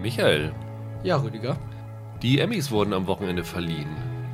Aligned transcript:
Michael, 0.00 0.52
Ja, 1.02 1.16
Rüdiger. 1.16 1.56
die 2.22 2.38
Emmys 2.40 2.70
wurden 2.70 2.92
am 2.92 3.06
Wochenende 3.06 3.44
verliehen. 3.44 3.88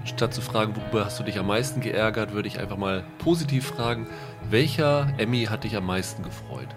Statt 0.04 0.34
zu 0.34 0.42
fragen, 0.42 0.76
worüber 0.76 1.06
hast 1.06 1.18
du 1.18 1.24
dich 1.24 1.38
am 1.38 1.46
meisten 1.46 1.80
geärgert, 1.80 2.32
würde 2.34 2.48
ich 2.48 2.58
einfach 2.58 2.76
mal 2.76 3.04
positiv 3.18 3.66
fragen, 3.68 4.06
welcher 4.50 5.12
Emmy 5.16 5.46
hat 5.46 5.64
dich 5.64 5.76
am 5.76 5.86
meisten 5.86 6.22
gefreut? 6.22 6.68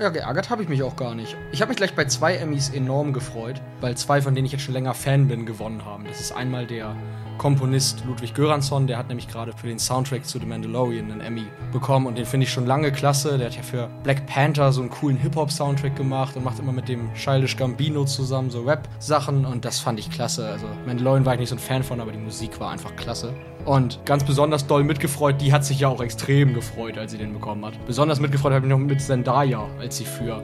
Ja, 0.00 0.08
geärgert 0.08 0.50
habe 0.50 0.62
ich 0.64 0.68
mich 0.68 0.82
auch 0.82 0.96
gar 0.96 1.14
nicht. 1.14 1.36
Ich 1.52 1.60
habe 1.60 1.68
mich 1.68 1.76
gleich 1.76 1.94
bei 1.94 2.06
zwei 2.06 2.34
Emmys 2.36 2.70
enorm 2.70 3.12
gefreut, 3.12 3.60
weil 3.82 3.96
zwei, 3.96 4.22
von 4.22 4.34
denen 4.34 4.46
ich 4.46 4.52
jetzt 4.52 4.62
schon 4.62 4.74
länger 4.74 4.94
Fan 4.94 5.28
bin, 5.28 5.44
gewonnen 5.44 5.84
haben. 5.84 6.04
Das 6.06 6.20
ist 6.20 6.32
einmal 6.32 6.66
der 6.66 6.96
Komponist 7.38 8.04
Ludwig 8.06 8.34
Göransson, 8.34 8.86
der 8.86 8.98
hat 8.98 9.08
nämlich 9.08 9.26
gerade 9.26 9.52
für 9.52 9.66
den 9.66 9.78
Soundtrack 9.78 10.24
zu 10.24 10.38
The 10.38 10.46
Mandalorian 10.46 11.10
einen 11.10 11.20
Emmy 11.20 11.44
bekommen 11.72 12.06
und 12.06 12.16
den 12.16 12.24
finde 12.24 12.44
ich 12.44 12.52
schon 12.52 12.66
lange 12.66 12.92
klasse. 12.92 13.36
Der 13.36 13.48
hat 13.48 13.56
ja 13.56 13.62
für 13.62 13.88
Black 14.04 14.26
Panther 14.26 14.72
so 14.72 14.80
einen 14.80 14.90
coolen 14.90 15.16
Hip-Hop-Soundtrack 15.16 15.96
gemacht 15.96 16.36
und 16.36 16.44
macht 16.44 16.60
immer 16.60 16.72
mit 16.72 16.88
dem 16.88 17.12
Childish 17.14 17.56
Gambino 17.56 18.04
zusammen 18.04 18.50
so 18.50 18.62
Rap-Sachen 18.62 19.44
und 19.44 19.64
das 19.64 19.80
fand 19.80 19.98
ich 19.98 20.10
klasse. 20.10 20.46
Also 20.46 20.66
Mandalorian 20.86 21.24
war 21.24 21.34
ich 21.34 21.40
nicht 21.40 21.48
so 21.48 21.56
ein 21.56 21.58
Fan 21.58 21.82
von, 21.82 22.00
aber 22.00 22.12
die 22.12 22.18
Musik 22.18 22.60
war 22.60 22.70
einfach 22.70 22.94
klasse. 22.94 23.34
Und 23.64 24.04
ganz 24.04 24.24
besonders 24.24 24.66
doll 24.66 24.84
mitgefreut, 24.84 25.40
die 25.40 25.52
hat 25.52 25.64
sich 25.64 25.80
ja 25.80 25.88
auch 25.88 26.00
extrem 26.00 26.54
gefreut, 26.54 26.98
als 26.98 27.12
sie 27.12 27.18
den 27.18 27.32
bekommen 27.32 27.64
hat. 27.64 27.74
Besonders 27.86 28.20
mitgefreut 28.20 28.52
habe 28.52 28.66
ich 28.66 28.70
noch 28.70 28.78
mit 28.78 29.00
Zendaya, 29.00 29.66
als 29.80 29.96
sie 29.96 30.04
für 30.04 30.42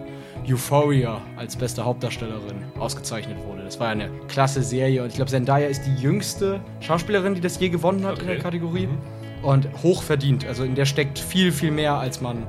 Euphoria 0.50 1.20
als 1.36 1.56
beste 1.56 1.84
Hauptdarstellerin 1.84 2.56
ausgezeichnet 2.78 3.36
wurde. 3.46 3.62
Das 3.64 3.78
war 3.80 3.86
ja 3.88 3.92
eine 3.92 4.10
klasse 4.28 4.62
Serie 4.62 5.02
und 5.02 5.08
ich 5.08 5.14
glaube, 5.16 5.30
Zendaya 5.30 5.68
ist 5.68 5.82
die 5.84 5.94
jüngste 5.94 6.60
Schauspielerin, 6.80 7.34
die 7.34 7.40
das 7.40 7.58
je 7.60 7.68
gewonnen 7.68 8.04
hat 8.04 8.18
in 8.18 8.24
Okay. 8.24 8.34
der 8.34 8.38
Kategorie. 8.42 8.88
Und 9.42 9.68
hoch 9.82 10.02
verdient. 10.02 10.44
Also 10.46 10.64
in 10.64 10.74
der 10.74 10.84
steckt 10.84 11.18
viel, 11.18 11.52
viel 11.52 11.70
mehr, 11.70 11.94
als 11.94 12.20
man, 12.20 12.46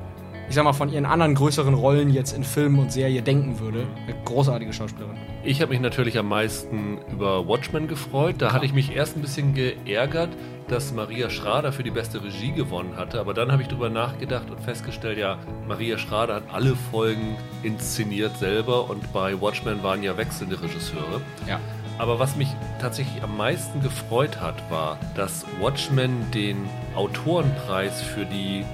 ich 0.50 0.56
sag 0.56 0.64
mal, 0.64 0.72
von 0.72 0.92
ihren 0.92 1.06
anderen 1.06 1.36
größeren 1.36 1.74
Rollen 1.74 2.10
jetzt 2.10 2.32
in 2.32 2.42
Film 2.42 2.80
und 2.80 2.90
Serie 2.90 3.22
denken 3.22 3.60
würde. 3.60 3.86
Eine 4.08 4.16
großartige 4.24 4.72
Schauspielerin. 4.72 5.16
Ich 5.44 5.62
habe 5.62 5.70
mich 5.70 5.80
natürlich 5.80 6.18
am 6.18 6.28
meisten 6.28 6.98
über 7.12 7.46
Watchmen 7.46 7.86
gefreut. 7.86 8.34
Da 8.38 8.52
hatte 8.52 8.66
ich 8.66 8.72
mich 8.72 8.96
erst 8.96 9.16
ein 9.16 9.22
bisschen 9.22 9.54
geärgert, 9.54 10.30
dass 10.66 10.92
Maria 10.92 11.30
Schrader 11.30 11.72
für 11.72 11.84
die 11.84 11.92
beste 11.92 12.24
Regie 12.24 12.50
gewonnen 12.50 12.96
hatte. 12.96 13.20
Aber 13.20 13.32
dann 13.32 13.52
habe 13.52 13.62
ich 13.62 13.68
drüber 13.68 13.90
nachgedacht 13.90 14.50
und 14.50 14.60
festgestellt, 14.60 15.18
ja, 15.18 15.38
Maria 15.68 15.98
Schrader 15.98 16.34
hat 16.34 16.52
alle 16.52 16.74
Folgen 16.90 17.36
inszeniert 17.62 18.36
selber 18.36 18.90
und 18.90 19.12
bei 19.12 19.40
Watchmen 19.40 19.84
waren 19.84 20.02
ja 20.02 20.16
wechselnde 20.16 20.60
Regisseure. 20.60 21.20
Ja. 21.46 21.60
Aber 21.96 22.18
was 22.18 22.34
mich 22.34 22.48
tatsächlich 22.80 23.22
am 23.22 23.36
meisten 23.36 23.82
gefreut 23.82 24.40
hat, 24.40 24.68
war, 24.68 24.98
dass 25.14 25.46
Watchmen 25.60 26.28
den 26.34 26.68
Autorenpreis 26.96 28.02
für 28.02 28.24
die 28.24 28.64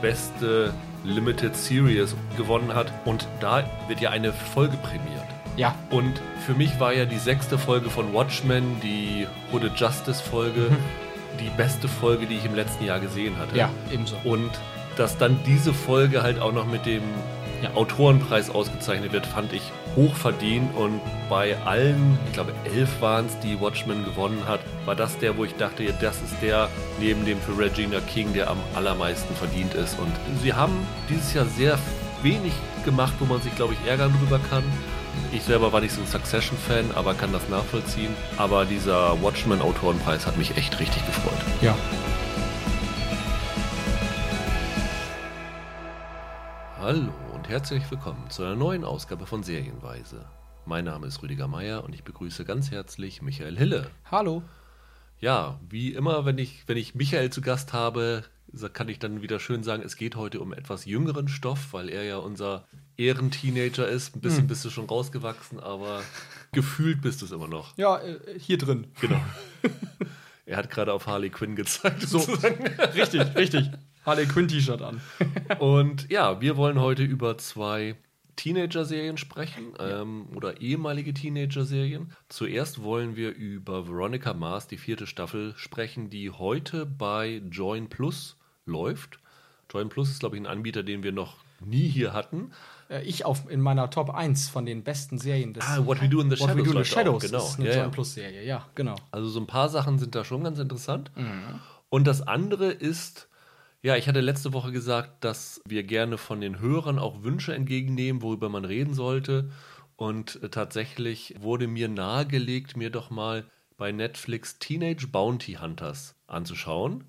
beste 0.00 0.72
Limited 1.04 1.54
Series 1.56 2.16
gewonnen 2.36 2.74
hat. 2.74 2.92
Und 3.04 3.28
da 3.40 3.64
wird 3.88 4.00
ja 4.00 4.10
eine 4.10 4.32
Folge 4.32 4.76
prämiert. 4.78 5.24
Ja. 5.56 5.74
Und 5.90 6.20
für 6.44 6.54
mich 6.54 6.80
war 6.80 6.92
ja 6.92 7.04
die 7.04 7.18
sechste 7.18 7.58
Folge 7.58 7.90
von 7.90 8.12
Watchmen, 8.12 8.80
die 8.82 9.26
Hooded 9.52 9.76
Justice 9.76 10.22
Folge, 10.22 10.68
die 11.40 11.50
beste 11.56 11.86
Folge, 11.86 12.26
die 12.26 12.36
ich 12.36 12.44
im 12.44 12.54
letzten 12.54 12.84
Jahr 12.84 12.98
gesehen 12.98 13.38
hatte. 13.38 13.56
Ja, 13.56 13.70
ebenso. 13.92 14.16
Und 14.24 14.50
dass 14.96 15.16
dann 15.18 15.38
diese 15.46 15.72
Folge 15.74 16.22
halt 16.22 16.40
auch 16.40 16.52
noch 16.52 16.66
mit 16.66 16.86
dem 16.86 17.02
Ja. 17.62 17.70
Autorenpreis 17.76 18.50
ausgezeichnet 18.50 19.12
wird, 19.12 19.24
fand 19.26 19.52
ich 19.54 19.62
hoch 19.96 20.14
verdient. 20.14 20.76
Und 20.76 21.00
bei 21.30 21.56
allen, 21.64 22.18
ich 22.26 22.32
glaube 22.34 22.52
elf 22.64 23.00
waren 23.00 23.24
es, 23.26 23.38
die 23.38 23.58
Watchmen 23.60 24.04
gewonnen 24.04 24.42
hat, 24.46 24.60
war 24.84 24.94
das 24.94 25.16
der, 25.18 25.38
wo 25.38 25.44
ich 25.44 25.54
dachte, 25.56 25.82
ja, 25.82 25.92
das 26.00 26.16
ist 26.16 26.34
der 26.42 26.68
neben 27.00 27.24
dem 27.24 27.40
für 27.40 27.56
Regina 27.56 28.00
King, 28.00 28.34
der 28.34 28.50
am 28.50 28.58
allermeisten 28.74 29.34
verdient 29.36 29.72
ist. 29.74 29.98
Und 29.98 30.12
sie 30.42 30.52
haben 30.52 30.86
dieses 31.08 31.32
Jahr 31.32 31.46
sehr 31.46 31.78
wenig 32.22 32.52
gemacht, 32.84 33.14
wo 33.18 33.24
man 33.24 33.40
sich, 33.40 33.54
glaube 33.54 33.72
ich, 33.74 33.88
ärgern 33.90 34.12
drüber 34.20 34.40
kann. 34.50 34.64
Ich 35.32 35.42
selber 35.44 35.72
war 35.72 35.80
nicht 35.80 35.94
so 35.94 36.00
ein 36.02 36.06
Succession-Fan, 36.06 36.86
aber 36.96 37.14
kann 37.14 37.32
das 37.32 37.48
nachvollziehen. 37.48 38.14
Aber 38.36 38.64
dieser 38.66 39.22
Watchmen-Autorenpreis 39.22 40.26
hat 40.26 40.36
mich 40.36 40.56
echt 40.56 40.78
richtig 40.80 41.06
gefreut. 41.06 41.38
Ja. 41.62 41.74
Hallo 46.84 47.08
und 47.32 47.48
herzlich 47.48 47.90
willkommen 47.90 48.28
zu 48.28 48.42
einer 48.42 48.56
neuen 48.56 48.84
Ausgabe 48.84 49.24
von 49.24 49.42
Serienweise. 49.42 50.26
Mein 50.66 50.84
Name 50.84 51.06
ist 51.06 51.22
Rüdiger 51.22 51.48
Meier 51.48 51.82
und 51.82 51.94
ich 51.94 52.04
begrüße 52.04 52.44
ganz 52.44 52.70
herzlich 52.70 53.22
Michael 53.22 53.56
Hille. 53.56 53.90
Hallo. 54.10 54.42
Ja, 55.18 55.58
wie 55.66 55.94
immer, 55.94 56.26
wenn 56.26 56.36
ich, 56.36 56.64
wenn 56.66 56.76
ich 56.76 56.94
Michael 56.94 57.30
zu 57.30 57.40
Gast 57.40 57.72
habe, 57.72 58.24
kann 58.74 58.90
ich 58.90 58.98
dann 58.98 59.22
wieder 59.22 59.40
schön 59.40 59.62
sagen, 59.62 59.82
es 59.82 59.96
geht 59.96 60.14
heute 60.14 60.40
um 60.40 60.52
etwas 60.52 60.84
jüngeren 60.84 61.28
Stoff, 61.28 61.72
weil 61.72 61.88
er 61.88 62.04
ja 62.04 62.18
unser 62.18 62.66
Ehrenteenager 62.98 63.88
ist. 63.88 64.14
Ein 64.14 64.20
bisschen 64.20 64.46
bist 64.46 64.62
du 64.66 64.68
schon 64.68 64.84
rausgewachsen, 64.84 65.60
aber 65.60 66.02
gefühlt 66.52 67.00
bist 67.00 67.22
du 67.22 67.24
es 67.24 67.32
immer 67.32 67.48
noch. 67.48 67.74
Ja, 67.78 67.96
äh, 67.96 68.38
hier 68.38 68.58
drin. 68.58 68.88
Genau. 69.00 69.22
er 70.44 70.58
hat 70.58 70.68
gerade 70.68 70.92
auf 70.92 71.06
Harley 71.06 71.30
Quinn 71.30 71.56
gezeigt. 71.56 72.02
So. 72.02 72.18
richtig, 72.94 73.34
richtig. 73.36 73.70
Harley 74.04 74.26
Quinn 74.26 74.48
T-Shirt 74.48 74.82
an. 74.82 75.00
Und 75.58 76.10
ja, 76.10 76.40
wir 76.40 76.56
wollen 76.56 76.80
heute 76.80 77.02
über 77.02 77.38
zwei 77.38 77.96
Teenager-Serien 78.36 79.16
sprechen 79.16 79.74
ähm, 79.78 80.26
oder 80.34 80.60
ehemalige 80.60 81.14
Teenager-Serien. 81.14 82.12
Zuerst 82.28 82.82
wollen 82.82 83.16
wir 83.16 83.32
über 83.34 83.86
Veronica 83.88 84.34
Mars, 84.34 84.66
die 84.66 84.76
vierte 84.76 85.06
Staffel, 85.06 85.54
sprechen, 85.56 86.10
die 86.10 86.30
heute 86.30 86.84
bei 86.84 87.40
Join 87.50 87.88
Plus 87.88 88.36
läuft. 88.66 89.18
Join 89.72 89.88
Plus 89.88 90.10
ist, 90.10 90.20
glaube 90.20 90.36
ich, 90.36 90.42
ein 90.42 90.46
Anbieter, 90.46 90.82
den 90.82 91.02
wir 91.02 91.12
noch 91.12 91.36
nie 91.64 91.88
hier 91.88 92.12
hatten. 92.12 92.50
Äh, 92.90 93.02
Ich 93.04 93.24
auf, 93.24 93.48
in 93.48 93.60
meiner 93.60 93.88
Top 93.88 94.10
1 94.10 94.48
von 94.48 94.66
den 94.66 94.82
besten 94.82 95.18
Serien 95.18 95.54
des 95.54 95.64
Ah, 95.64 95.86
What 95.86 96.02
We 96.02 96.08
Do 96.08 96.20
in 96.20 96.28
the 96.30 96.38
What 96.40 96.56
We 96.56 96.64
Shadows 96.64 96.64
Do 96.64 96.64
in 96.64 96.66
the 96.66 96.72
läuft 96.74 96.92
auch, 96.92 96.96
Shadows. 96.96 97.22
genau. 97.22 97.38
Ist 97.44 97.58
eine 97.60 97.68
Ja. 97.68 97.82
Join 97.82 97.90
Plus 97.92 98.14
Serie, 98.14 98.44
ja, 98.44 98.66
genau. 98.74 98.96
Also 99.12 99.28
so 99.28 99.40
ein 99.40 99.46
paar 99.46 99.68
Sachen 99.68 99.98
sind 99.98 100.14
da 100.14 100.24
schon 100.24 100.42
ganz 100.44 100.58
interessant. 100.58 101.10
Und 101.88 102.06
das 102.06 102.20
andere 102.26 102.70
ist, 102.72 103.28
ja, 103.84 103.96
ich 103.96 104.08
hatte 104.08 104.22
letzte 104.22 104.54
Woche 104.54 104.72
gesagt, 104.72 105.24
dass 105.24 105.60
wir 105.68 105.82
gerne 105.82 106.16
von 106.16 106.40
den 106.40 106.58
Hörern 106.58 106.98
auch 106.98 107.22
Wünsche 107.22 107.54
entgegennehmen, 107.54 108.22
worüber 108.22 108.48
man 108.48 108.64
reden 108.64 108.94
sollte. 108.94 109.50
Und 109.96 110.42
äh, 110.42 110.48
tatsächlich 110.48 111.34
wurde 111.38 111.68
mir 111.68 111.88
nahegelegt, 111.90 112.78
mir 112.78 112.88
doch 112.88 113.10
mal 113.10 113.44
bei 113.76 113.92
Netflix 113.92 114.58
Teenage 114.58 115.08
Bounty 115.08 115.58
Hunters 115.60 116.16
anzuschauen. 116.26 117.04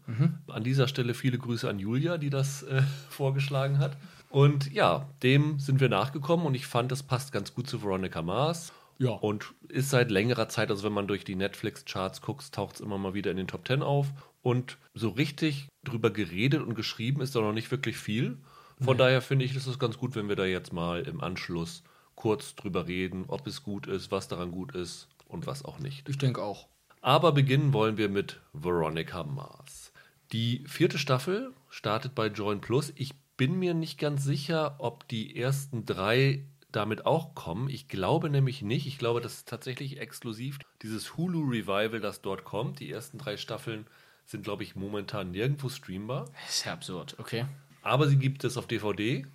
An 0.48 0.66
dieser 0.66 0.90
Stelle 0.90 1.14
viele 1.14 1.38
Grüße 1.38 1.70
an 1.70 1.80
Julia, 1.80 2.18
die 2.18 2.30
das 2.30 2.64
äh, 2.64 2.82
vorgeschlagen 3.10 3.80
hat. 3.80 3.96
Und 4.30 4.70
ja, 4.74 5.08
dem 5.24 5.60
sind 5.60 5.80
wir 5.80 5.88
nachgekommen 5.88 6.46
und 6.46 6.56
ich 6.56 6.68
fand, 6.68 6.92
das 6.92 7.04
passt 7.04 7.32
ganz 7.32 7.54
gut 7.54 7.70
zu 7.70 7.84
Veronica 7.84 8.22
Mars. 8.22 8.74
Ja. 8.98 9.12
Und 9.12 9.54
ist 9.70 9.92
seit 9.92 10.12
längerer 10.12 10.50
Zeit, 10.50 10.70
also 10.70 10.84
wenn 10.84 10.94
man 10.94 11.08
durch 11.08 11.24
die 11.24 11.36
Netflix-Charts 11.36 12.22
guckt, 12.22 12.52
taucht 12.52 12.76
es 12.76 12.82
immer 12.82 12.98
mal 12.98 13.14
wieder 13.14 13.32
in 13.32 13.38
den 13.38 13.48
Top 13.48 13.66
10 13.66 13.82
auf. 13.82 14.08
Und 14.46 14.78
so 14.94 15.10
richtig 15.10 15.70
drüber 15.84 16.12
geredet 16.12 16.62
und 16.62 16.76
geschrieben 16.76 17.22
ist 17.22 17.34
da 17.34 17.42
noch 17.42 17.52
nicht 17.52 17.72
wirklich 17.72 17.98
viel. 17.98 18.38
Von 18.80 18.96
daher 18.96 19.24
finde 19.24 19.44
ich, 19.44 19.56
ist 19.56 19.66
es 19.66 19.80
ganz 19.80 19.98
gut, 19.98 20.14
wenn 20.14 20.30
wir 20.30 20.36
da 20.36 20.46
jetzt 20.46 20.72
mal 20.72 21.02
im 21.02 21.20
Anschluss 21.20 21.82
kurz 22.14 22.54
drüber 22.54 22.86
reden, 22.86 23.26
ob 23.28 23.48
es 23.48 23.64
gut 23.64 23.88
ist, 23.88 24.12
was 24.12 24.28
daran 24.28 24.52
gut 24.52 24.76
ist 24.76 25.08
und 25.28 25.48
was 25.48 25.66
auch 25.66 25.80
nicht. 25.80 26.08
Ich 26.08 26.20
denke 26.20 26.44
auch. 26.44 26.68
Aber 27.02 27.32
beginnen 27.32 27.74
wollen 27.74 27.98
wir 27.98 28.08
mit 28.08 28.40
Veronica 28.54 29.24
Mars. 29.24 29.92
Die 30.32 30.64
vierte 30.68 31.00
Staffel 31.00 31.52
startet 31.72 32.14
bei 32.14 32.28
Join 32.28 32.62
Plus. 32.62 32.94
Ich 32.98 33.16
bin 33.38 33.58
mir 33.58 33.74
nicht 33.74 33.98
ganz 33.98 34.24
sicher, 34.24 34.76
ob 34.78 35.08
die 35.08 35.36
ersten 35.36 35.88
drei 35.88 36.46
damit 36.72 37.08
auch 37.08 37.34
kommen. 37.34 37.68
Ich 37.68 37.88
glaube 37.88 38.30
nämlich 38.30 38.62
nicht. 38.62 38.86
Ich 38.86 39.00
glaube, 39.00 39.22
das 39.22 39.38
ist 39.38 39.48
tatsächlich 39.48 40.00
exklusiv 40.00 40.60
dieses 40.84 41.18
Hulu-Revival, 41.18 42.00
das 42.00 42.22
dort 42.22 42.44
kommt. 42.44 42.80
Die 42.80 42.92
ersten 42.92 43.18
drei 43.18 43.38
Staffeln 43.38 43.88
sind, 44.26 44.44
glaube 44.44 44.64
ich, 44.64 44.76
momentan 44.76 45.32
nirgendwo 45.32 45.70
streambar. 45.70 46.26
Das 46.46 46.58
ist 46.58 46.66
ja 46.66 46.74
absurd, 46.74 47.16
okay. 47.20 47.46
Aber 47.82 48.08
sie 48.08 48.18
gibt 48.18 48.44
es 48.44 48.58
auf 48.58 48.66
DVD. 48.66 49.26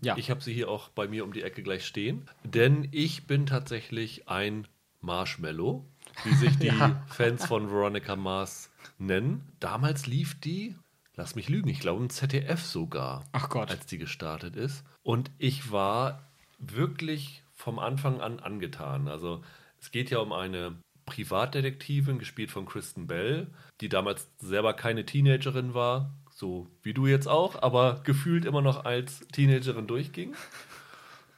Ja. 0.00 0.16
Ich 0.16 0.30
habe 0.30 0.40
sie 0.40 0.54
hier 0.54 0.68
auch 0.68 0.88
bei 0.90 1.08
mir 1.08 1.24
um 1.24 1.32
die 1.32 1.42
Ecke 1.42 1.62
gleich 1.64 1.84
stehen. 1.84 2.22
Denn 2.44 2.86
ich 2.92 3.26
bin 3.26 3.46
tatsächlich 3.46 4.28
ein 4.28 4.68
Marshmallow, 5.00 5.84
wie 6.24 6.34
sich 6.34 6.56
die 6.60 6.66
Ja. 6.68 7.02
Fans 7.08 7.44
von 7.46 7.68
Veronica 7.70 8.14
Mars 8.14 8.70
nennen. 8.98 9.48
Damals 9.58 10.06
lief 10.06 10.38
die, 10.40 10.76
lass 11.16 11.34
mich 11.34 11.48
lügen, 11.48 11.68
ich 11.68 11.80
glaube 11.80 12.00
im 12.02 12.10
ZDF 12.10 12.62
sogar, 12.62 13.24
Ach 13.32 13.48
Gott. 13.48 13.70
als 13.70 13.86
die 13.86 13.98
gestartet 13.98 14.54
ist. 14.54 14.84
Und 15.02 15.30
ich 15.38 15.72
war 15.72 16.28
wirklich 16.58 17.42
vom 17.54 17.78
Anfang 17.80 18.20
an 18.20 18.38
angetan. 18.38 19.08
Also 19.08 19.42
es 19.80 19.90
geht 19.90 20.10
ja 20.10 20.18
um 20.18 20.32
eine 20.32 20.76
Privatdetektivin, 21.06 22.18
gespielt 22.18 22.50
von 22.50 22.66
Kristen 22.66 23.06
Bell, 23.06 23.46
die 23.80 23.88
damals 23.88 24.28
selber 24.38 24.74
keine 24.74 25.06
Teenagerin 25.06 25.72
war, 25.72 26.12
so 26.30 26.66
wie 26.82 26.92
du 26.92 27.06
jetzt 27.06 27.28
auch, 27.28 27.62
aber 27.62 28.02
gefühlt 28.04 28.44
immer 28.44 28.60
noch 28.60 28.84
als 28.84 29.26
Teenagerin 29.28 29.86
durchging, 29.86 30.34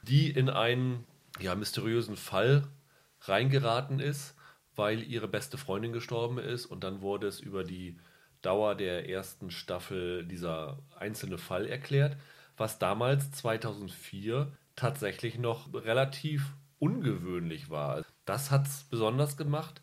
die 0.01 0.29
in 0.29 0.49
einen 0.49 1.05
ja, 1.39 1.55
mysteriösen 1.55 2.17
Fall 2.17 2.67
reingeraten 3.21 3.99
ist, 3.99 4.35
weil 4.75 5.03
ihre 5.03 5.27
beste 5.27 5.57
Freundin 5.57 5.93
gestorben 5.93 6.37
ist 6.37 6.65
und 6.65 6.83
dann 6.83 7.01
wurde 7.01 7.27
es 7.27 7.39
über 7.39 7.63
die 7.63 7.97
Dauer 8.41 8.75
der 8.75 9.09
ersten 9.09 9.51
Staffel 9.51 10.25
dieser 10.25 10.79
einzelne 10.97 11.37
Fall 11.37 11.65
erklärt, 11.65 12.17
was 12.57 12.79
damals 12.79 13.31
2004 13.31 14.51
tatsächlich 14.75 15.37
noch 15.37 15.73
relativ 15.73 16.53
ungewöhnlich 16.79 17.69
war. 17.69 18.03
Das 18.29 18.51
hat 18.51 18.67
es 18.67 18.83
besonders 18.83 19.37
gemacht. 19.37 19.81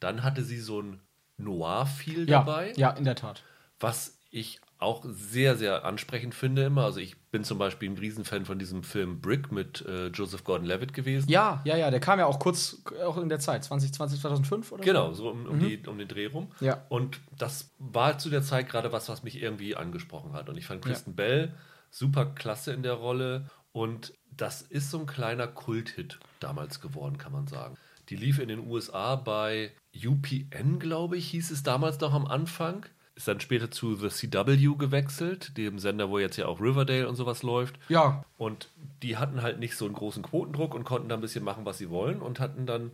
Dann 0.00 0.24
hatte 0.24 0.42
sie 0.42 0.58
so 0.58 0.82
ein 0.82 1.00
Noir-Feel 1.36 2.28
Ja, 2.28 2.40
dabei, 2.40 2.72
ja, 2.74 2.90
in 2.90 3.04
der 3.04 3.14
Tat. 3.14 3.44
was 3.78 4.18
ich 4.32 4.60
auch 4.78 5.04
sehr, 5.06 5.56
sehr 5.56 5.84
ansprechend 5.84 6.34
finde 6.34 6.64
immer. 6.64 6.82
Also 6.82 6.98
ich 6.98 7.16
bin 7.30 7.44
zum 7.44 7.56
Beispiel 7.56 7.88
ein 7.88 7.96
Riesenfan 7.96 8.46
von 8.46 8.58
diesem 8.58 8.82
Film 8.82 9.20
Brick 9.20 9.52
mit 9.52 9.82
äh, 9.86 10.08
Joseph 10.08 10.42
Gordon-Levitt 10.42 10.92
gewesen. 10.92 11.30
Ja, 11.30 11.62
ja, 11.64 11.76
ja, 11.76 11.92
der 11.92 12.00
kam 12.00 12.18
ja 12.18 12.26
auch 12.26 12.40
kurz, 12.40 12.82
auch 13.04 13.16
in 13.16 13.28
der 13.28 13.38
Zeit, 13.38 13.62
2020, 13.62 14.20
2005 14.20 14.72
oder 14.72 14.82
so? 14.82 14.84
Genau, 14.84 15.12
so 15.12 15.30
um, 15.30 15.46
um, 15.46 15.60
die, 15.60 15.80
um 15.86 15.96
den 15.96 16.08
Dreh 16.08 16.26
rum. 16.26 16.50
Ja. 16.58 16.84
Und 16.88 17.20
das 17.38 17.70
war 17.78 18.18
zu 18.18 18.28
der 18.28 18.42
Zeit 18.42 18.68
gerade 18.68 18.90
was, 18.90 19.08
was 19.08 19.22
mich 19.22 19.40
irgendwie 19.40 19.76
angesprochen 19.76 20.32
hat. 20.32 20.48
Und 20.48 20.58
ich 20.58 20.66
fand 20.66 20.84
Kristen 20.84 21.14
Bell 21.14 21.54
super 21.90 22.26
klasse 22.26 22.72
in 22.72 22.82
der 22.82 22.94
Rolle. 22.94 23.48
Und 23.70 24.14
das 24.36 24.62
ist 24.62 24.90
so 24.90 24.98
ein 24.98 25.06
kleiner 25.06 25.46
Kulthit 25.46 26.18
damals 26.40 26.80
geworden, 26.80 27.18
kann 27.18 27.32
man 27.32 27.46
sagen. 27.46 27.76
Die 28.08 28.16
lief 28.16 28.38
in 28.38 28.48
den 28.48 28.66
USA 28.66 29.16
bei 29.16 29.72
UPN, 29.94 30.78
glaube 30.78 31.16
ich, 31.16 31.30
hieß 31.30 31.50
es 31.50 31.62
damals 31.62 32.00
noch 32.00 32.12
am 32.12 32.26
Anfang. 32.26 32.86
Ist 33.14 33.28
dann 33.28 33.40
später 33.40 33.70
zu 33.70 33.94
The 33.94 34.08
CW 34.08 34.74
gewechselt, 34.76 35.56
dem 35.56 35.78
Sender, 35.78 36.10
wo 36.10 36.18
jetzt 36.18 36.36
ja 36.36 36.46
auch 36.46 36.60
Riverdale 36.60 37.08
und 37.08 37.14
sowas 37.14 37.42
läuft. 37.44 37.78
Ja, 37.88 38.24
Und 38.36 38.68
die 39.02 39.16
hatten 39.16 39.40
halt 39.42 39.60
nicht 39.60 39.76
so 39.76 39.84
einen 39.84 39.94
großen 39.94 40.22
Quotendruck 40.22 40.74
und 40.74 40.84
konnten 40.84 41.08
da 41.08 41.14
ein 41.14 41.20
bisschen 41.20 41.44
machen, 41.44 41.64
was 41.64 41.78
sie 41.78 41.90
wollen 41.90 42.20
und 42.20 42.40
hatten 42.40 42.66
dann 42.66 42.90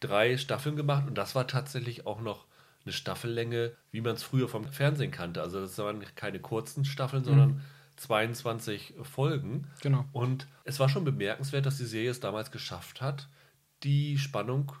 drei 0.00 0.36
Staffeln 0.36 0.76
gemacht 0.76 1.06
und 1.08 1.16
das 1.16 1.34
war 1.34 1.46
tatsächlich 1.46 2.06
auch 2.06 2.20
noch 2.20 2.46
eine 2.84 2.92
Staffellänge, 2.92 3.72
wie 3.90 4.00
man 4.00 4.14
es 4.14 4.22
früher 4.22 4.48
vom 4.48 4.64
Fernsehen 4.64 5.10
kannte. 5.10 5.40
Also 5.40 5.60
das 5.60 5.78
waren 5.78 6.04
keine 6.14 6.38
kurzen 6.38 6.84
Staffeln, 6.84 7.24
sondern 7.24 7.62
22 7.96 8.94
Folgen. 9.02 9.68
Genau. 9.80 10.04
Und 10.12 10.46
es 10.64 10.80
war 10.80 10.88
schon 10.88 11.04
bemerkenswert, 11.04 11.66
dass 11.66 11.78
die 11.78 11.84
Serie 11.84 12.10
es 12.10 12.20
damals 12.20 12.50
geschafft 12.50 13.00
hat, 13.00 13.28
die 13.84 14.18
Spannung 14.18 14.72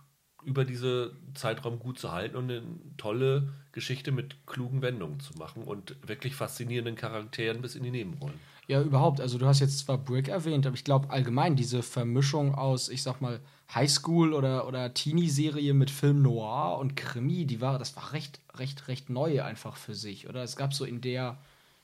über 0.44 0.64
diese 0.64 1.16
Zeitraum 1.34 1.78
gut 1.78 1.98
zu 1.98 2.12
halten 2.12 2.36
und 2.36 2.50
eine 2.50 2.62
tolle 2.98 3.52
Geschichte 3.72 4.12
mit 4.12 4.46
klugen 4.46 4.82
Wendungen 4.82 5.20
zu 5.20 5.34
machen 5.38 5.62
und 5.64 5.96
wirklich 6.06 6.34
faszinierenden 6.34 6.96
Charakteren 6.96 7.62
bis 7.62 7.76
in 7.76 7.82
die 7.82 7.90
Nebenrollen. 7.90 8.38
Ja, 8.66 8.80
überhaupt. 8.82 9.20
Also 9.20 9.38
du 9.38 9.46
hast 9.46 9.60
jetzt 9.60 9.78
zwar 9.80 9.98
Brick 9.98 10.28
erwähnt, 10.28 10.66
aber 10.66 10.74
ich 10.74 10.84
glaube 10.84 11.10
allgemein 11.10 11.56
diese 11.56 11.82
Vermischung 11.82 12.54
aus, 12.54 12.88
ich 12.88 13.02
sag 13.02 13.20
mal, 13.20 13.40
Highschool 13.74 14.32
oder, 14.32 14.66
oder 14.66 14.92
Teenie-Serie 14.94 15.74
mit 15.74 15.90
Film 15.90 16.22
Noir 16.22 16.78
und 16.78 16.96
Krimi, 16.96 17.46
die 17.46 17.60
war, 17.60 17.78
das 17.78 17.96
war 17.96 18.12
recht, 18.12 18.40
recht, 18.54 18.88
recht 18.88 19.10
neu 19.10 19.42
einfach 19.42 19.76
für 19.76 19.94
sich. 19.94 20.28
Oder 20.28 20.42
es 20.42 20.56
gab 20.56 20.72
so 20.74 20.84
in 20.84 21.00
der, 21.00 21.38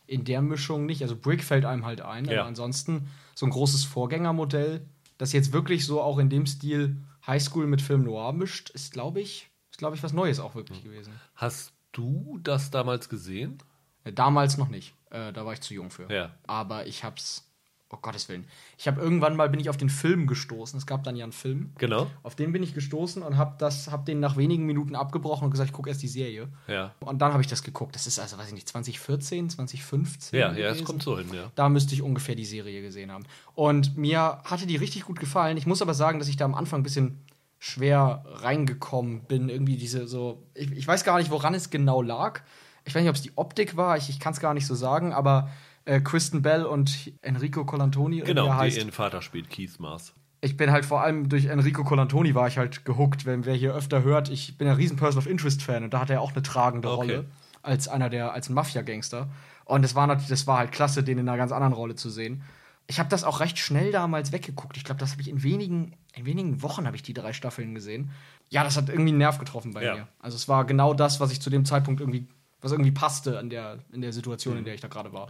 in 0.07 0.25
der 0.25 0.43
Mischung 0.43 0.87
nicht. 0.87 1.03
Also 1.03 1.17
Brick 1.17 1.43
fällt 1.45 1.65
einem 1.65 1.85
halt 1.85 2.01
ein, 2.03 2.25
Ja. 2.27 2.41
aber 2.41 2.49
ansonsten 2.49 3.09
so 3.35 3.47
ein 3.47 3.51
großes 3.51 3.85
Vorgängermodell, 3.85 4.83
das 5.19 5.33
jetzt 5.33 5.53
wirklich 5.53 5.85
so 5.87 6.01
auch 6.01 6.19
in 6.19 6.31
dem 6.31 6.47
Stil 6.47 6.97
Highschool 7.27 7.67
mit 7.67 7.83
Film 7.83 8.05
Noir 8.05 8.33
mischt, 8.33 8.71
ist, 8.71 8.93
glaube 8.93 9.21
ich, 9.21 9.51
ist, 9.71 9.79
glaube 9.79 9.97
ich, 9.97 10.03
was 10.03 10.13
Neues 10.13 10.41
auch 10.41 10.55
wirklich 10.55 10.83
gewesen. 10.83 11.13
Hast 11.35 11.73
du 11.93 12.39
das 12.43 12.71
damals 12.71 13.09
gesehen? 13.09 13.59
Äh, 14.05 14.13
Damals 14.13 14.57
noch 14.57 14.69
nicht. 14.69 14.95
Äh, 15.11 15.33
da 15.33 15.45
war 15.45 15.53
ich 15.53 15.61
zu 15.61 15.75
jung 15.75 15.91
für. 15.91 16.11
Ja. 16.13 16.35
Aber 16.47 16.87
ich 16.87 17.05
hab's. 17.05 17.47
Oh 17.93 17.99
Gottes 18.01 18.29
Willen. 18.29 18.47
Ich 18.79 18.87
habe 18.87 19.01
irgendwann 19.01 19.35
mal 19.35 19.49
bin 19.49 19.59
ich 19.59 19.69
auf 19.69 19.77
den 19.77 19.91
Film 19.91 20.29
gestoßen. 20.29 20.79
Es 20.79 20.87
gab 20.87 21.03
dann 21.03 21.17
ja 21.17 21.25
einen 21.25 21.33
Film. 21.33 21.73
Genau. 21.79 22.07
Auf 22.23 22.37
den 22.37 22.53
bin 22.53 22.63
ich 22.63 22.73
gestoßen 22.73 23.21
und 23.21 23.37
habe 23.37 23.57
das, 23.59 23.91
habe 23.91 24.05
den 24.05 24.21
nach 24.21 24.37
wenigen 24.37 24.65
Minuten 24.65 24.95
abgebrochen 24.95 25.47
und 25.47 25.51
gesagt, 25.51 25.71
ich 25.71 25.75
gucke 25.75 25.89
erst 25.89 26.01
die 26.01 26.09
Serie. 26.09 26.49
Ja. 26.69 26.95
Und 27.01 27.21
dann 27.21 27.33
habe 27.33 27.43
ich 27.43 27.49
das 27.49 27.65
geguckt. 27.65 27.97
Das 27.97 28.07
ist 28.07 28.21
also, 28.21 28.39
weiß 28.39 28.47
ich 28.47 28.55
nicht, 28.55 28.69
2014, 28.69 29.51
2015. 29.51 30.39
Ja, 30.39 30.47
ja, 30.47 30.53
es 30.53 30.59
gewesen. 30.59 30.85
kommt 30.85 31.03
so 31.03 31.19
hin, 31.19 31.35
ja. 31.35 31.51
Da 31.57 31.69
müsste 31.69 31.95
ich 31.95 32.03
ungefähr 32.03 32.37
die 32.37 32.45
Serie 32.45 32.81
gesehen 32.81 33.11
haben. 33.11 33.25
Und 33.57 33.97
mir 33.97 34.41
hatte 34.45 34.69
die 34.69 34.77
richtig 34.77 35.05
gut 35.05 35.19
gefallen. 35.19 35.57
Ich 35.57 35.67
muss 35.67 35.83
aber 35.83 35.95
sagen, 35.95 36.21
dass 36.21 36.29
ich 36.29 36.37
da 36.37 36.45
am 36.45 36.55
Anfang 36.55 36.81
ein 36.81 36.85
bisschen 36.85 37.19
schwer 37.59 38.25
reingekommen 38.27 39.23
bin. 39.23 39.49
Irgendwie 39.49 39.77
diese 39.77 40.07
so. 40.07 40.47
Ich, 40.55 40.71
ich 40.71 40.87
weiß 40.87 41.03
gar 41.03 41.19
nicht, 41.19 41.33
woran 41.33 41.55
es 41.55 41.71
genau 41.71 42.03
lag. 42.03 42.43
Ich 42.85 42.95
weiß 42.95 43.03
nicht, 43.03 43.11
ob 43.11 43.17
es 43.17 43.23
die 43.23 43.33
Optik 43.37 43.77
war. 43.77 43.97
Ich, 43.97 44.09
ich 44.09 44.21
kann 44.21 44.33
es 44.33 44.41
gar 44.41 44.55
nicht 44.55 44.67
so 44.67 44.77
sagen. 44.77 45.13
Aber 45.13 45.51
äh, 45.91 46.01
Kristen 46.01 46.43
Bell 46.43 46.65
und 46.65 47.13
Enrico 47.23 47.65
Colantoni, 47.65 48.21
Genau, 48.21 48.47
er 48.47 48.57
heißt. 48.59 48.77
ihren 48.79 48.93
Vater 48.93 49.23
spielt, 49.23 49.51
Keith 49.51 49.79
Mars. 49.81 50.15
Ich 50.41 50.57
bin 50.57 50.71
halt 50.71 50.87
vor 50.87 51.03
allem 51.03 51.29
durch 51.29 51.47
Enrico 51.47 51.85
Colantoni 51.85 52.35
war 52.35 52.49
ich 52.49 52.57
halt 52.59 52.85
gehuckt, 52.85 53.27
wenn 53.27 53.45
wer 53.45 53.55
hier 53.55 53.75
öfter 53.75 54.03
hört, 54.03 54.31
ich 54.31 54.57
bin 54.57 54.69
ein 54.69 54.75
riesen 54.77 54.97
Person 54.97 55.19
of 55.19 55.27
Interest 55.27 55.63
Fan 55.63 55.85
und 55.85 55.93
da 55.93 56.01
hat 56.01 56.09
er 56.11 56.21
auch 56.23 56.33
eine 56.33 56.43
tragende 56.43 56.89
Okay. 56.91 56.97
Rolle 57.15 57.25
als 57.63 57.89
einer 57.89 58.09
der 58.09 58.33
als 58.33 58.49
ein 58.49 58.55
Mafia 58.55 58.81
Gangster 58.83 59.29
und 59.67 59.83
das 59.83 59.95
war 59.95 60.07
natürlich 60.07 60.29
das 60.31 60.47
war 60.47 60.57
halt 60.59 60.73
klasse 60.73 61.03
den 61.03 61.19
in 61.19 61.29
einer 61.29 61.37
ganz 61.37 61.53
anderen 61.53 61.75
Rolle 61.75 61.95
zu 61.95 62.09
sehen. 62.09 62.43
Ich 62.87 62.99
habe 62.99 63.09
das 63.11 63.23
auch 63.23 63.41
recht 63.41 63.59
schnell 63.59 63.93
damals 63.93 64.33
weggeguckt. 64.33 64.77
Ich 64.79 64.85
glaube, 64.85 64.99
das 64.99 65.13
habe 65.13 65.21
ich 65.23 65.29
in 65.29 65.43
wenigen 65.43 65.93
in 66.15 66.25
wenigen 66.25 66.63
Wochen 66.63 66.87
habe 66.87 66.97
ich 66.97 67.03
die 67.03 67.13
drei 67.15 67.33
Staffeln 67.35 67.75
gesehen. 67.75 68.11
Ja, 68.49 68.65
das 68.65 68.77
hat 68.79 68.89
irgendwie 68.89 69.11
einen 69.11 69.19
Nerv 69.19 69.39
getroffen 69.39 69.73
bei 69.75 69.85
Ja. 69.85 69.95
mir. 69.95 70.09
Also 70.21 70.37
es 70.37 70.49
war 70.49 70.65
genau 70.65 70.95
das, 70.95 71.21
was 71.21 71.31
ich 71.33 71.41
zu 71.43 71.51
dem 71.51 71.65
Zeitpunkt 71.67 72.01
irgendwie 72.01 72.27
was 72.63 72.73
irgendwie 72.73 72.91
passte 72.93 73.39
an 73.39 73.51
der 73.51 73.81
in 73.93 74.01
der 74.01 74.13
Situation, 74.15 74.55
Mhm. 74.55 74.59
in 74.61 74.65
der 74.65 74.75
ich 74.75 74.81
da 74.81 74.89
gerade 74.89 75.13
war. 75.13 75.29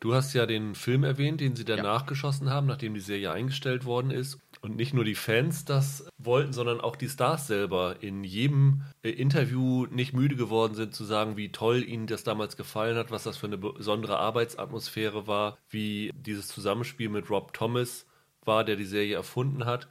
Du 0.00 0.14
hast 0.14 0.32
ja 0.32 0.46
den 0.46 0.74
Film 0.74 1.04
erwähnt, 1.04 1.40
den 1.42 1.54
sie 1.56 1.64
Ja. 1.64 1.76
danach 1.76 2.06
geschossen 2.06 2.48
haben, 2.48 2.66
nachdem 2.66 2.94
die 2.94 3.00
Serie 3.00 3.32
eingestellt 3.32 3.84
worden 3.84 4.10
ist. 4.10 4.38
Und 4.62 4.76
nicht 4.76 4.92
nur 4.94 5.04
die 5.04 5.14
Fans 5.14 5.64
das 5.64 6.06
wollten, 6.18 6.52
sondern 6.52 6.80
auch 6.80 6.96
die 6.96 7.08
Stars 7.08 7.46
selber 7.46 7.96
in 8.00 8.24
jedem 8.24 8.82
äh, 9.02 9.10
Interview 9.10 9.86
nicht 9.90 10.12
müde 10.14 10.36
geworden 10.36 10.74
sind 10.74 10.94
zu 10.94 11.04
sagen, 11.04 11.36
wie 11.36 11.50
toll 11.52 11.82
ihnen 11.86 12.06
das 12.06 12.24
damals 12.24 12.56
gefallen 12.56 12.96
hat, 12.96 13.10
was 13.10 13.24
das 13.24 13.36
für 13.36 13.46
eine 13.46 13.58
besondere 13.58 14.18
Arbeitsatmosphäre 14.18 15.26
war, 15.26 15.56
wie 15.68 16.10
dieses 16.14 16.48
Zusammenspiel 16.48 17.08
mit 17.08 17.28
Rob 17.30 17.52
Thomas 17.52 18.06
war, 18.44 18.64
der 18.64 18.76
die 18.76 18.84
Serie 18.84 19.16
erfunden 19.16 19.64
hat. 19.66 19.86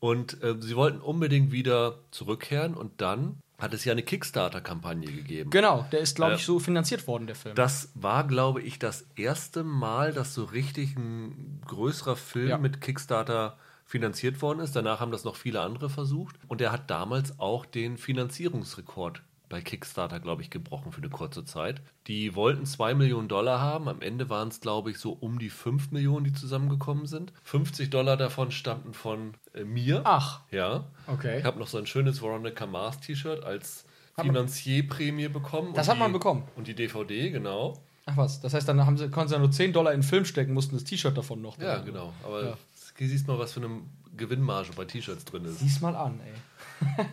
Und 0.00 0.42
äh, 0.42 0.54
sie 0.58 0.76
wollten 0.76 1.00
unbedingt 1.00 1.52
wieder 1.52 1.98
zurückkehren 2.10 2.74
und 2.74 3.00
dann 3.02 3.36
hat 3.60 3.74
es 3.74 3.84
ja 3.84 3.92
eine 3.92 4.02
Kickstarter-Kampagne 4.02 5.06
gegeben. 5.10 5.50
Genau, 5.50 5.86
der 5.92 6.00
ist 6.00 6.16
glaube 6.16 6.32
Äh, 6.32 6.36
ich 6.36 6.44
so 6.44 6.58
finanziert 6.58 7.06
worden 7.06 7.26
der 7.26 7.36
Film. 7.36 7.54
Das 7.54 7.90
war, 7.94 8.26
glaube 8.26 8.62
ich, 8.62 8.78
das 8.78 9.06
erste 9.16 9.62
Mal, 9.64 10.12
dass 10.12 10.34
so 10.34 10.44
richtig 10.44 10.96
ein 10.96 11.60
größerer 11.66 12.16
Film 12.16 12.48
Ja. 12.48 12.58
mit 12.58 12.80
Kickstarter 12.80 13.56
finanziert 13.84 14.40
worden 14.40 14.60
ist. 14.60 14.76
Danach 14.76 15.00
haben 15.00 15.10
das 15.12 15.24
noch 15.24 15.36
viele 15.36 15.60
andere 15.60 15.90
versucht. 15.90 16.36
Und 16.48 16.60
er 16.60 16.70
hat 16.72 16.90
damals 16.90 17.38
auch 17.40 17.66
den 17.66 17.98
Finanzierungsrekord 17.98 19.22
bei 19.50 19.60
Kickstarter, 19.60 20.18
glaube 20.20 20.40
ich, 20.40 20.48
gebrochen 20.48 20.92
für 20.92 21.02
eine 21.02 21.10
kurze 21.10 21.44
Zeit. 21.44 21.82
Die 22.06 22.34
wollten 22.34 22.64
2 22.64 22.94
Millionen 22.94 23.28
Dollar 23.28 23.60
haben. 23.60 23.88
Am 23.88 24.00
Ende 24.00 24.30
waren 24.30 24.48
es, 24.48 24.60
glaube 24.60 24.90
ich, 24.90 24.98
so 24.98 25.12
um 25.12 25.38
die 25.38 25.50
5 25.50 25.90
Millionen, 25.90 26.24
die 26.24 26.32
zusammengekommen 26.32 27.04
sind. 27.06 27.32
50 27.42 27.90
Dollar 27.90 28.16
davon 28.16 28.50
stammten 28.52 28.94
von 28.94 29.34
äh, 29.52 29.64
mir. 29.64 30.00
Ach, 30.04 30.40
Ja. 30.50 30.84
okay. 31.06 31.40
Ich 31.40 31.44
habe 31.44 31.58
noch 31.58 31.66
so 31.68 31.76
ein 31.76 31.86
schönes 31.86 32.22
Veronica 32.22 32.64
Mars 32.66 33.00
T-Shirt 33.00 33.44
als 33.44 33.84
Finanzierprämie 34.18 35.28
bekommen. 35.28 35.74
Das 35.74 35.88
hat 35.88 35.98
man 35.98 36.08
die- 36.12 36.18
bekommen. 36.18 36.44
Und 36.56 36.66
die 36.68 36.74
DVD, 36.74 37.30
genau. 37.30 37.82
Ach 38.06 38.16
was, 38.16 38.40
das 38.40 38.54
heißt, 38.54 38.66
dann 38.68 38.86
haben 38.86 38.96
sie, 38.96 39.10
konnten 39.10 39.28
sie 39.28 39.34
ja 39.34 39.40
nur 39.40 39.50
10 39.50 39.72
Dollar 39.72 39.92
in 39.92 40.00
den 40.00 40.06
Film 40.08 40.24
stecken, 40.24 40.54
mussten 40.54 40.74
das 40.76 40.84
T-Shirt 40.84 41.16
davon 41.16 41.42
noch. 41.42 41.58
Ja, 41.58 41.78
genau. 41.78 42.12
Aber 42.24 42.44
Ja. 42.44 42.56
siehst 42.98 43.26
mal, 43.28 43.38
was 43.38 43.52
für 43.52 43.60
eine 43.60 43.80
Gewinnmarge 44.16 44.70
bei 44.76 44.84
T-Shirts 44.84 45.24
drin 45.24 45.44
ist. 45.44 45.58
Sieh's 45.60 45.80
mal 45.80 45.94
an, 45.96 46.20
ey. 46.24 47.06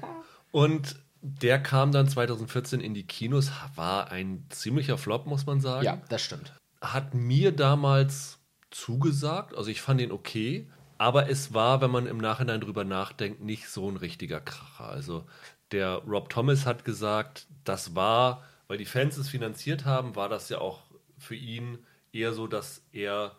Und 0.52 0.98
der 1.22 1.60
kam 1.60 1.92
dann 1.92 2.08
2014 2.08 2.80
in 2.80 2.94
die 2.94 3.06
Kinos, 3.06 3.52
war 3.76 4.12
ein 4.12 4.46
ziemlicher 4.50 4.98
Flop, 4.98 5.26
muss 5.26 5.46
man 5.46 5.60
sagen. 5.60 5.86
Ja, 5.86 6.02
das 6.10 6.22
stimmt. 6.22 6.54
Hat 6.82 7.14
mir 7.14 7.52
damals 7.52 8.40
zugesagt, 8.70 9.56
also 9.56 9.70
ich 9.70 9.82
fand 9.82 10.02
ihn 10.02 10.12
okay, 10.12 10.70
aber 10.98 11.30
es 11.30 11.54
war, 11.54 11.82
wenn 11.82 11.92
man 11.92 12.08
im 12.08 12.18
Nachhinein 12.18 12.62
drüber 12.62 12.84
nachdenkt, 12.84 13.42
nicht 13.42 13.70
so 13.70 13.90
ein 13.90 13.98
richtiger 13.98 14.40
Kracher. 14.40 14.90
Also 14.90 15.26
der 15.72 15.96
Rob 16.08 16.30
Thomas 16.30 16.66
hat 16.66 16.86
gesagt, 16.86 17.48
das 17.64 17.96
war, 17.96 18.44
weil 18.68 18.78
die 18.78 18.86
Fans 18.86 19.18
es 19.18 19.30
finanziert 19.30 19.86
haben, 19.86 20.16
war 20.16 20.30
das 20.30 20.50
ja 20.50 20.60
auch 20.60 20.84
für 21.18 21.36
ihn 21.36 21.80
eher 22.12 22.34
so, 22.34 22.48
dass 22.48 22.84
er 22.92 23.36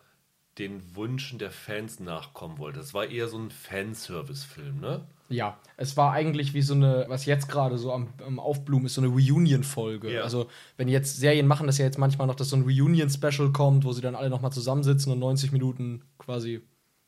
den 0.59 0.95
Wünschen 0.95 1.39
der 1.39 1.51
Fans 1.51 1.99
nachkommen 1.99 2.57
wollte. 2.57 2.79
Das 2.79 2.93
war 2.93 3.07
eher 3.07 3.27
so 3.27 3.37
ein 3.37 3.49
Fanservice-Film, 3.49 4.79
ne? 4.79 5.01
Ja, 5.29 5.59
es 5.77 5.95
war 5.95 6.11
eigentlich 6.11 6.53
wie 6.53 6.61
so 6.61 6.73
eine, 6.73 7.05
was 7.07 7.25
jetzt 7.25 7.47
gerade 7.47 7.77
so 7.77 7.93
am, 7.93 8.09
am 8.25 8.39
Aufblumen 8.39 8.87
ist, 8.87 8.95
so 8.95 9.01
eine 9.01 9.11
Reunion-Folge. 9.11 10.11
Ja. 10.11 10.23
Also, 10.23 10.49
wenn 10.75 10.87
jetzt 10.87 11.17
Serien 11.17 11.47
machen 11.47 11.67
das 11.67 11.77
ja 11.77 11.85
jetzt 11.85 11.99
manchmal 11.99 12.27
noch, 12.27 12.35
dass 12.35 12.49
so 12.49 12.55
ein 12.55 12.63
Reunion-Special 12.63 13.51
kommt, 13.51 13.85
wo 13.85 13.93
sie 13.93 14.01
dann 14.01 14.15
alle 14.15 14.29
nochmal 14.29 14.51
zusammensitzen 14.51 15.11
und 15.11 15.19
90 15.19 15.51
Minuten 15.51 16.03
quasi 16.17 16.61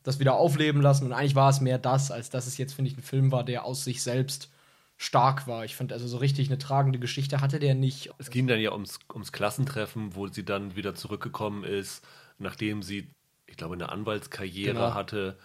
das 0.03 0.20
wieder 0.20 0.36
aufleben 0.36 0.81
lassen. 0.81 1.05
Und 1.05 1.13
eigentlich 1.13 1.36
war 1.36 1.50
es 1.50 1.62
mehr 1.62 1.77
das, 1.77 2.12
als 2.12 2.29
dass 2.29 2.48
es 2.48 2.58
jetzt, 2.58 2.74
finde 2.74 2.91
ich, 2.91 2.98
ein 2.98 3.03
Film 3.03 3.31
war, 3.31 3.43
der 3.43 3.65
aus 3.65 3.84
sich 3.84 4.01
selbst 4.01 4.51
stark 4.98 5.48
war. 5.48 5.65
Ich 5.65 5.75
finde, 5.75 5.96
also 5.96 6.08
so 6.08 6.17
richtig 6.17 6.50
eine 6.50 6.60
tragende 6.60 7.00
Geschichte 7.00 7.41
hatte 7.41 7.58
der 7.58 7.74
nicht. 7.74 8.12
Es 8.20 8.29
ging 8.29 8.46
dann 8.46 8.60
ja 8.60 8.72
ums, 8.72 9.00
ums 9.12 9.31
Klassentreffen, 9.31 10.15
wo 10.15 10.27
sie 10.27 10.46
dann 10.46 10.75
wieder 10.75 10.93
zurückgekommen 10.93 11.63
ist, 11.63 12.05
nachdem 12.38 12.84
sie, 12.84 13.10
ich 13.51 13.58
glaube, 13.58 13.75
eine 13.75 13.89
Anwaltskarriere 13.89 14.74
Genau. 14.74 14.93
hatte 14.93 15.38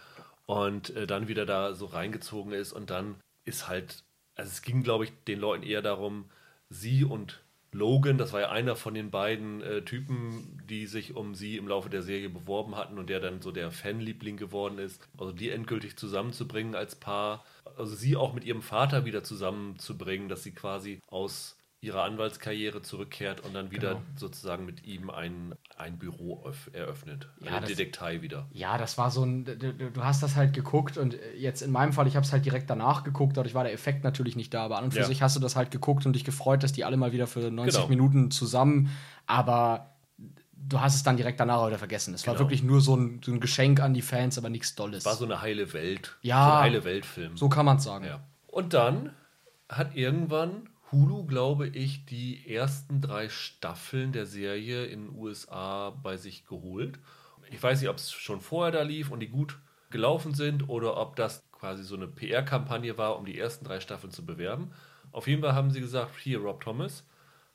und 0.46 0.90
äh, 0.96 1.06
dann 1.06 1.28
wieder 1.28 1.46
da 1.46 1.74
so 1.74 1.86
reingezogen 1.86 2.52
ist. 2.52 2.72
Und 2.72 2.90
dann 2.90 3.16
ist 3.44 3.68
halt, 3.68 4.04
also 4.36 4.50
es 4.50 4.62
ging, 4.62 4.82
glaube 4.82 5.04
ich, 5.04 5.12
den 5.26 5.40
Leuten 5.40 5.62
eher 5.64 5.82
darum, 5.82 6.30
sie 6.70 7.04
und 7.04 7.42
Logan, 7.72 8.16
das 8.16 8.32
war 8.32 8.40
ja 8.40 8.50
einer 8.50 8.76
von 8.76 8.94
den 8.94 9.10
beiden 9.10 9.60
äh, 9.60 9.82
Typen, 9.82 10.62
die 10.68 10.86
sich 10.86 11.14
um 11.14 11.34
sie 11.34 11.56
im 11.58 11.68
Laufe 11.68 11.90
der 11.90 12.02
Serie 12.02 12.30
beworben 12.30 12.76
hatten 12.76 12.98
und 12.98 13.10
der 13.10 13.20
dann 13.20 13.42
so 13.42 13.50
der 13.52 13.70
Fanliebling 13.70 14.36
geworden 14.38 14.78
ist. 14.78 15.02
Also 15.18 15.32
die 15.32 15.50
endgültig 15.50 15.96
zusammenzubringen 15.96 16.74
als 16.74 16.96
Paar, 16.96 17.44
also 17.76 17.94
sie 17.94 18.16
auch 18.16 18.32
mit 18.32 18.44
ihrem 18.44 18.62
Vater 18.62 19.04
wieder 19.04 19.24
zusammenzubringen, 19.24 20.28
dass 20.28 20.42
sie 20.42 20.54
quasi 20.54 21.00
aus 21.08 21.55
ihrer 21.86 22.02
Anwaltskarriere 22.02 22.82
zurückkehrt 22.82 23.40
und 23.40 23.54
dann 23.54 23.70
wieder 23.70 23.90
genau. 23.90 24.02
sozusagen 24.16 24.66
mit 24.66 24.84
ihm 24.84 25.08
ein, 25.08 25.54
ein 25.76 25.98
Büro 25.98 26.44
eröffnet. 26.72 27.28
Ja, 27.40 27.52
eine 27.52 27.60
das, 27.60 27.70
Detektei 27.70 28.22
wieder. 28.22 28.46
Ja, 28.52 28.76
das 28.76 28.98
war 28.98 29.10
so 29.10 29.24
ein. 29.24 29.44
Du, 29.44 29.72
du, 29.72 30.04
hast 30.04 30.22
das 30.22 30.34
halt 30.34 30.52
geguckt 30.52 30.98
und 30.98 31.16
jetzt 31.36 31.62
in 31.62 31.70
meinem 31.70 31.92
Fall, 31.92 32.08
ich 32.08 32.16
habe 32.16 32.26
es 32.26 32.32
halt 32.32 32.44
direkt 32.44 32.68
danach 32.68 33.04
geguckt, 33.04 33.36
dadurch 33.36 33.54
war 33.54 33.62
der 33.62 33.72
Effekt 33.72 34.02
natürlich 34.02 34.34
nicht 34.34 34.52
da, 34.52 34.64
aber 34.64 34.78
an 34.78 34.84
und 34.84 34.92
für 34.92 35.00
ja. 35.00 35.06
sich 35.06 35.22
hast 35.22 35.36
du 35.36 35.40
das 35.40 35.54
halt 35.54 35.70
geguckt 35.70 36.04
und 36.06 36.12
dich 36.14 36.24
gefreut, 36.24 36.62
dass 36.64 36.72
die 36.72 36.84
alle 36.84 36.96
mal 36.96 37.12
wieder 37.12 37.28
für 37.28 37.50
90 37.50 37.74
genau. 37.74 37.88
Minuten 37.88 38.30
zusammen, 38.32 38.90
aber 39.26 39.94
du 40.56 40.80
hast 40.80 40.96
es 40.96 41.04
dann 41.04 41.16
direkt 41.16 41.38
danach 41.38 41.64
wieder 41.68 41.78
vergessen. 41.78 42.14
Es 42.14 42.22
genau. 42.22 42.34
war 42.34 42.40
wirklich 42.40 42.64
nur 42.64 42.80
so 42.80 42.96
ein, 42.96 43.20
so 43.24 43.32
ein, 43.32 43.40
Geschenk 43.40 43.80
an 43.80 43.94
die 43.94 44.02
Fans, 44.02 44.36
aber 44.38 44.48
nichts 44.48 44.74
Dolles. 44.74 45.04
War 45.04 45.14
so 45.14 45.24
eine 45.24 45.40
heile 45.40 45.72
Welt. 45.72 46.16
Ja. 46.22 46.44
So 46.44 46.52
ein 46.52 46.60
heile 46.62 46.84
Weltfilm. 46.84 47.36
So 47.36 47.48
kann 47.48 47.64
man 47.64 47.76
es 47.76 47.84
sagen. 47.84 48.06
Ja. 48.06 48.20
Und 48.48 48.74
dann 48.74 49.12
hat 49.68 49.94
irgendwann 49.94 50.68
Hulu, 50.92 51.26
glaube 51.26 51.66
ich, 51.66 52.04
die 52.04 52.54
ersten 52.54 53.00
drei 53.00 53.28
Staffeln 53.28 54.12
der 54.12 54.26
Serie 54.26 54.86
in 54.86 55.06
den 55.06 55.16
USA 55.16 55.90
bei 55.90 56.16
sich 56.16 56.46
geholt. 56.46 56.98
Ich 57.50 57.62
weiß 57.62 57.80
nicht, 57.80 57.90
ob 57.90 57.96
es 57.96 58.12
schon 58.12 58.40
vorher 58.40 58.72
da 58.72 58.82
lief 58.82 59.10
und 59.10 59.20
die 59.20 59.28
gut 59.28 59.58
gelaufen 59.90 60.34
sind 60.34 60.68
oder 60.68 60.96
ob 60.96 61.16
das 61.16 61.42
quasi 61.50 61.82
so 61.82 61.96
eine 61.96 62.06
PR-Kampagne 62.06 62.96
war, 62.98 63.18
um 63.18 63.24
die 63.24 63.38
ersten 63.38 63.64
drei 63.64 63.80
Staffeln 63.80 64.12
zu 64.12 64.24
bewerben. 64.24 64.72
Auf 65.10 65.26
jeden 65.26 65.42
Fall 65.42 65.54
haben 65.54 65.70
sie 65.70 65.80
gesagt, 65.80 66.18
hier 66.20 66.38
Rob 66.38 66.60
Thomas, 66.60 67.04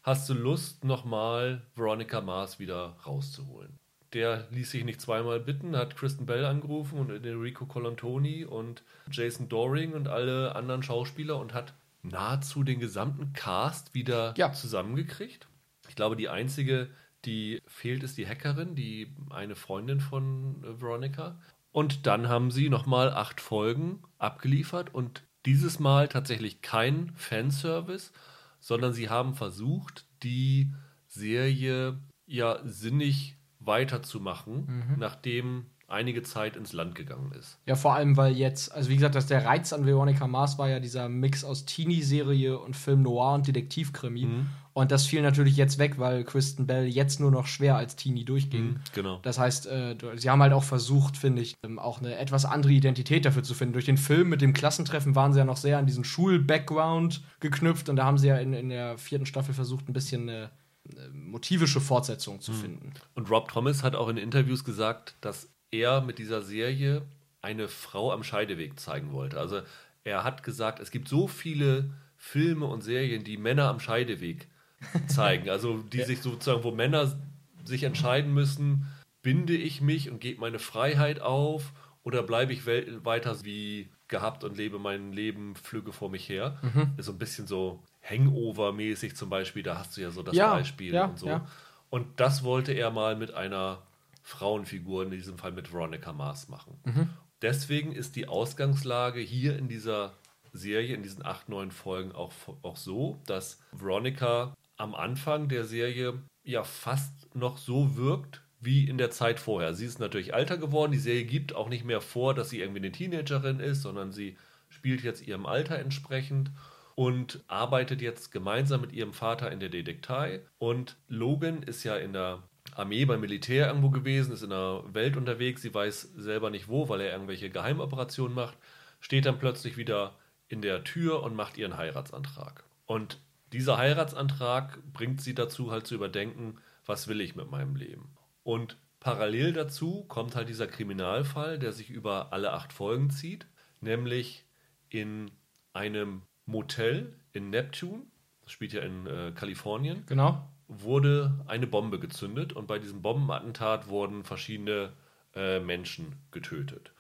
hast 0.03 0.27
du 0.27 0.33
Lust, 0.33 0.83
nochmal 0.83 1.61
Veronica 1.75 2.19
Mars 2.19 2.59
wieder 2.59 2.97
rauszuholen? 3.05 3.79
Der 4.13 4.47
ließ 4.51 4.71
sich 4.71 4.83
nicht 4.83 4.99
zweimal 4.99 5.39
bitten, 5.39 5.77
hat 5.77 5.95
Kristen 5.95 6.25
Bell 6.25 6.43
angerufen 6.43 6.99
und 6.99 7.11
Enrico 7.25 7.65
Colantoni 7.65 8.43
und 8.43 8.83
Jason 9.09 9.47
Doring 9.47 9.93
und 9.93 10.09
alle 10.09 10.53
anderen 10.55 10.83
Schauspieler 10.83 11.37
und 11.37 11.53
hat 11.53 11.73
nahezu 12.03 12.63
den 12.63 12.79
gesamten 12.79 13.33
Cast 13.33 13.93
wieder 13.93 14.33
ja. 14.37 14.51
zusammengekriegt. 14.53 15.47
Ich 15.87 15.95
glaube, 15.95 16.15
die 16.15 16.29
einzige, 16.29 16.89
die 17.25 17.61
fehlt, 17.67 18.03
ist 18.03 18.17
die 18.17 18.27
Hackerin, 18.27 18.75
die 18.75 19.13
eine 19.29 19.55
Freundin 19.55 19.99
von 19.99 20.63
äh, 20.63 20.81
Veronica. 20.81 21.39
Und 21.71 22.05
dann 22.05 22.27
haben 22.27 22.51
sie 22.51 22.69
nochmal 22.69 23.11
acht 23.11 23.39
Folgen 23.39 24.03
abgeliefert 24.17 24.93
und 24.93 25.23
dieses 25.45 25.79
Mal 25.79 26.07
tatsächlich 26.07 26.61
kein 26.61 27.11
Fanservice, 27.15 28.11
sondern 28.59 28.93
sie 28.93 29.09
haben 29.09 29.33
versucht, 29.33 30.05
die 30.21 30.71
Serie 31.07 31.99
ja 32.25 32.59
sinnig 32.63 33.37
weiterzumachen, 33.59 34.65
mhm. 34.65 34.99
nachdem 34.99 35.65
einige 35.91 36.23
Zeit 36.23 36.55
ins 36.55 36.73
Land 36.73 36.95
gegangen 36.95 37.31
ist. 37.39 37.57
Ja, 37.65 37.75
vor 37.75 37.95
allem, 37.95 38.17
weil 38.17 38.33
jetzt, 38.33 38.71
also 38.71 38.89
wie 38.89 38.95
gesagt, 38.95 39.15
dass 39.15 39.27
der 39.27 39.45
Reiz 39.45 39.73
an 39.73 39.85
Veronica 39.85 40.27
Mars 40.27 40.57
war 40.57 40.69
ja 40.69 40.79
dieser 40.79 41.09
Mix 41.09 41.43
aus 41.43 41.65
Teenie-Serie 41.65 42.57
und 42.57 42.75
Film 42.75 43.01
Noir 43.01 43.33
und 43.33 43.47
Detektivkrimi. 43.47 44.25
Mhm. 44.25 44.49
Und 44.73 44.91
das 44.91 45.05
fiel 45.05 45.21
natürlich 45.21 45.57
jetzt 45.57 45.79
weg, 45.79 45.99
weil 45.99 46.23
Kristen 46.23 46.65
Bell 46.65 46.85
jetzt 46.87 47.19
nur 47.19 47.29
noch 47.29 47.45
schwer 47.45 47.75
als 47.75 47.97
Teenie 47.97 48.23
durchging. 48.23 48.63
Mhm, 48.63 48.79
genau. 48.93 49.19
Das 49.21 49.37
heißt, 49.37 49.67
äh, 49.67 49.97
sie 50.15 50.29
haben 50.29 50.41
halt 50.41 50.53
auch 50.53 50.63
versucht, 50.63 51.17
finde 51.17 51.41
ich, 51.41 51.55
ähm, 51.63 51.77
auch 51.77 51.99
eine 51.99 52.17
etwas 52.17 52.45
andere 52.45 52.71
Identität 52.71 53.25
dafür 53.25 53.43
zu 53.43 53.53
finden. 53.53 53.73
Durch 53.73 53.85
den 53.85 53.97
Film 53.97 54.29
mit 54.29 54.41
dem 54.41 54.53
Klassentreffen 54.53 55.13
waren 55.13 55.33
sie 55.33 55.39
ja 55.39 55.45
noch 55.45 55.57
sehr 55.57 55.77
an 55.77 55.87
diesen 55.87 56.05
Schul-Background 56.05 57.21
geknüpft 57.41 57.89
und 57.89 57.97
da 57.97 58.05
haben 58.05 58.17
sie 58.17 58.29
ja 58.29 58.37
in, 58.37 58.53
in 58.53 58.69
der 58.69 58.97
vierten 58.97 59.25
Staffel 59.25 59.53
versucht, 59.53 59.89
ein 59.89 59.93
bisschen 59.93 60.29
eine, 60.29 60.51
eine 60.89 61.09
motivische 61.09 61.81
Fortsetzung 61.81 62.39
zu 62.39 62.53
mhm. 62.53 62.55
finden. 62.55 62.93
Und 63.13 63.29
Rob 63.29 63.49
Thomas 63.49 63.83
hat 63.83 63.95
auch 63.95 64.07
in 64.07 64.15
Interviews 64.15 64.63
gesagt, 64.63 65.15
dass 65.19 65.49
er 65.71 66.01
mit 66.01 66.19
dieser 66.19 66.41
Serie 66.41 67.03
eine 67.41 67.67
Frau 67.67 68.11
am 68.11 68.23
Scheideweg 68.23 68.79
zeigen 68.79 69.13
wollte. 69.13 69.39
Also 69.39 69.61
er 70.03 70.23
hat 70.23 70.43
gesagt, 70.43 70.79
es 70.79 70.91
gibt 70.91 71.07
so 71.07 71.27
viele 71.27 71.89
Filme 72.17 72.65
und 72.65 72.81
Serien, 72.81 73.23
die 73.23 73.37
Männer 73.37 73.67
am 73.67 73.79
Scheideweg 73.79 74.47
zeigen. 75.07 75.49
Also 75.49 75.77
die 75.77 75.99
ja. 75.99 76.05
sich 76.05 76.21
sozusagen, 76.21 76.63
wo 76.63 76.71
Männer 76.71 77.19
sich 77.63 77.83
entscheiden 77.83 78.33
müssen, 78.33 78.87
binde 79.21 79.55
ich 79.55 79.81
mich 79.81 80.09
und 80.09 80.19
gebe 80.19 80.41
meine 80.41 80.59
Freiheit 80.59 81.21
auf 81.21 81.73
oder 82.03 82.23
bleibe 82.23 82.53
ich 82.53 82.65
weiter 82.65 83.43
wie 83.43 83.89
gehabt 84.07 84.43
und 84.43 84.57
lebe 84.57 84.79
mein 84.79 85.13
Leben, 85.13 85.55
flüge 85.55 85.91
vor 85.91 86.09
mich 86.09 86.27
her. 86.27 86.57
Mhm. 86.61 86.93
Ist 86.97 87.05
so 87.05 87.11
ein 87.11 87.19
bisschen 87.19 87.47
so 87.47 87.83
Hangover-mäßig 88.03 89.15
zum 89.15 89.29
Beispiel, 89.29 89.63
da 89.63 89.77
hast 89.77 89.95
du 89.95 90.01
ja 90.01 90.11
so 90.11 90.23
das 90.23 90.35
ja, 90.35 90.53
Beispiel 90.53 90.93
ja, 90.93 91.05
und 91.05 91.19
so. 91.19 91.41
Und 91.89 92.19
das 92.19 92.43
wollte 92.43 92.71
er 92.73 92.89
mal 92.89 93.15
mit 93.15 93.33
einer 93.33 93.83
Frauenfigur, 94.31 95.03
in 95.03 95.11
diesem 95.11 95.37
Fall 95.37 95.51
mit 95.51 95.71
Veronica 95.71 96.13
Mars, 96.13 96.47
machen. 96.47 96.79
Mhm. 96.85 97.09
Deswegen 97.41 97.91
ist 97.91 98.15
die 98.15 98.27
Ausgangslage 98.27 99.19
hier 99.19 99.57
in 99.57 99.67
dieser 99.67 100.13
Serie, 100.53 100.95
in 100.95 101.03
diesen 101.03 101.25
acht, 101.25 101.49
neun 101.49 101.71
Folgen 101.71 102.11
auch, 102.11 102.31
auch 102.61 102.77
so, 102.77 103.19
dass 103.25 103.59
Veronica 103.71 104.55
am 104.77 104.95
Anfang 104.95 105.47
der 105.47 105.65
Serie 105.65 106.21
ja 106.43 106.63
fast 106.63 107.35
noch 107.35 107.57
so 107.57 107.95
wirkt 107.95 108.41
wie 108.59 108.87
in 108.87 108.97
der 108.97 109.11
Zeit 109.11 109.39
vorher. 109.39 109.73
Sie 109.73 109.85
ist 109.85 109.99
natürlich 109.99 110.33
alter 110.33 110.57
geworden. 110.57 110.91
Die 110.91 110.99
Serie 110.99 111.25
gibt 111.25 111.55
auch 111.55 111.69
nicht 111.69 111.83
mehr 111.83 112.01
vor, 112.01 112.33
dass 112.33 112.49
sie 112.49 112.59
irgendwie 112.59 112.79
eine 112.79 112.91
Teenagerin 112.91 113.59
ist, 113.59 113.81
sondern 113.81 114.11
sie 114.11 114.37
spielt 114.69 115.03
jetzt 115.03 115.27
ihrem 115.27 115.45
Alter 115.45 115.79
entsprechend 115.79 116.51
und 116.95 117.43
arbeitet 117.47 118.01
jetzt 118.01 118.31
gemeinsam 118.31 118.81
mit 118.81 118.93
ihrem 118.93 119.13
Vater 119.13 119.51
in 119.51 119.59
der 119.59 119.69
Detektei. 119.69 120.41
Und 120.59 120.97
Logan 121.07 121.63
ist 121.63 121.83
ja 121.83 121.95
in 121.95 122.13
der 122.13 122.43
Armee 122.75 123.05
beim 123.05 123.21
Militär 123.21 123.67
irgendwo 123.67 123.89
gewesen, 123.89 124.31
ist 124.31 124.43
in 124.43 124.49
der 124.49 124.83
Welt 124.93 125.17
unterwegs, 125.17 125.61
sie 125.61 125.73
weiß 125.73 126.13
selber 126.15 126.49
nicht 126.49 126.67
wo, 126.67 126.89
weil 126.89 127.01
er 127.01 127.11
irgendwelche 127.11 127.49
Geheimoperationen 127.49 128.33
macht, 128.33 128.57
steht 128.99 129.25
dann 129.25 129.39
plötzlich 129.39 129.77
wieder 129.77 130.15
in 130.47 130.61
der 130.61 130.83
Tür 130.83 131.23
und 131.23 131.35
macht 131.35 131.57
ihren 131.57 131.77
Heiratsantrag. 131.77 132.63
Und 132.85 133.19
dieser 133.53 133.77
Heiratsantrag 133.77 134.79
bringt 134.93 135.21
sie 135.21 135.35
dazu, 135.35 135.71
halt 135.71 135.87
zu 135.87 135.95
überdenken, 135.95 136.57
was 136.85 137.07
will 137.07 137.21
ich 137.21 137.35
mit 137.35 137.49
meinem 137.51 137.75
Leben. 137.75 138.15
Und 138.43 138.77
parallel 138.99 139.53
dazu 139.53 140.03
kommt 140.07 140.35
halt 140.35 140.49
dieser 140.49 140.67
Kriminalfall, 140.67 141.59
der 141.59 141.73
sich 141.73 141.89
über 141.89 142.33
alle 142.33 142.53
acht 142.53 142.73
Folgen 142.73 143.09
zieht, 143.09 143.45
nämlich 143.79 144.45
in 144.89 145.31
einem 145.73 146.23
Motel 146.45 147.15
in 147.33 147.49
Neptune, 147.49 148.03
das 148.41 148.51
spielt 148.51 148.73
ja 148.73 148.81
in 148.81 149.07
äh, 149.07 149.31
Kalifornien. 149.33 150.03
Genau 150.05 150.50
wurde 150.79 151.43
eine 151.47 151.67
Bombe 151.67 151.99
gezündet 151.99 152.53
und 152.53 152.67
bei 152.67 152.79
diesem 152.79 153.01
Bombenattentat 153.01 153.89
wurden 153.89 154.23
verschiedene 154.23 154.93
äh, 155.35 155.59
Menschen 155.59 156.15
getötet. 156.31 156.93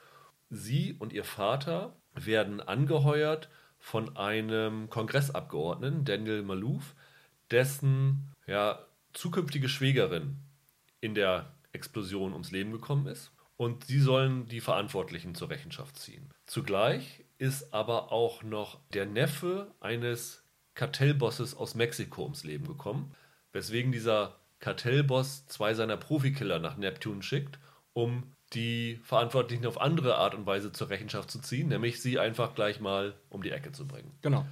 Sie 0.49 0.93
und 0.99 1.13
ihr 1.13 1.23
Vater 1.23 1.95
werden 2.13 2.59
angeheuert 2.59 3.49
von 3.79 4.17
einem 4.17 4.89
Kongressabgeordneten, 4.89 6.03
Daniel 6.03 6.43
Malouf, 6.43 6.95
dessen 7.49 8.33
ja, 8.45 8.79
zukünftige 9.13 9.69
Schwägerin 9.69 10.37
in 10.99 11.15
der 11.15 11.53
Explosion 11.71 12.33
ums 12.33 12.51
Leben 12.51 12.71
gekommen 12.73 13.07
ist. 13.07 13.31
Und 13.55 13.85
sie 13.85 13.99
sollen 13.99 14.47
die 14.47 14.59
Verantwortlichen 14.59 15.35
zur 15.35 15.49
Rechenschaft 15.49 15.97
ziehen. 15.97 16.29
Zugleich 16.45 17.23
ist 17.37 17.73
aber 17.73 18.11
auch 18.11 18.43
noch 18.43 18.79
der 18.93 19.05
Neffe 19.05 19.73
eines 19.79 20.43
Kartellbosses 20.73 21.55
aus 21.55 21.75
Mexiko 21.75 22.23
ums 22.23 22.43
Leben 22.43 22.67
gekommen, 22.67 23.15
weswegen 23.53 23.91
dieser 23.91 24.35
Kartellboss 24.59 25.47
zwei 25.47 25.73
seiner 25.73 25.97
Profikiller 25.97 26.59
nach 26.59 26.77
Neptun 26.77 27.21
schickt, 27.21 27.59
um 27.93 28.23
die 28.53 28.99
Verantwortlichen 29.03 29.65
auf 29.65 29.79
andere 29.79 30.15
Art 30.15 30.35
und 30.35 30.45
Weise 30.45 30.71
zur 30.71 30.89
Rechenschaft 30.89 31.31
zu 31.31 31.39
ziehen, 31.39 31.69
nämlich 31.69 32.01
sie 32.01 32.19
einfach 32.19 32.53
gleich 32.53 32.79
mal 32.79 33.15
um 33.29 33.43
die 33.43 33.51
Ecke 33.51 33.71
zu 33.71 33.87
bringen. 33.87 34.11
Genau. 34.21 34.45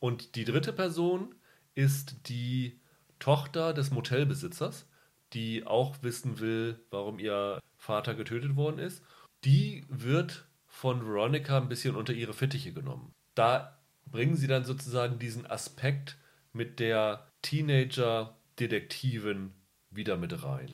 Und 0.00 0.34
die 0.34 0.44
dritte 0.44 0.72
Person 0.72 1.34
ist 1.74 2.28
die 2.28 2.78
Tochter 3.18 3.72
des 3.72 3.90
Motelbesitzers, 3.90 4.86
die 5.32 5.66
auch 5.66 5.96
wissen 6.02 6.40
will, 6.40 6.80
warum 6.90 7.18
ihr 7.18 7.60
Vater 7.76 8.14
getötet 8.14 8.56
worden 8.56 8.78
ist. 8.78 9.02
Die 9.44 9.84
wird 9.88 10.46
von 10.66 11.06
Veronica 11.06 11.56
ein 11.56 11.68
bisschen 11.68 11.96
unter 11.96 12.12
ihre 12.12 12.34
Fittiche 12.34 12.72
genommen. 12.72 13.12
Da 13.34 13.78
bringen 14.06 14.36
sie 14.36 14.46
dann 14.46 14.64
sozusagen 14.64 15.18
diesen 15.18 15.46
Aspekt 15.46 16.16
mit 16.52 16.80
der 16.80 17.26
Teenager 17.42 18.36
Detektiven 18.58 19.52
wieder 19.90 20.16
mit 20.16 20.42
rein. 20.42 20.72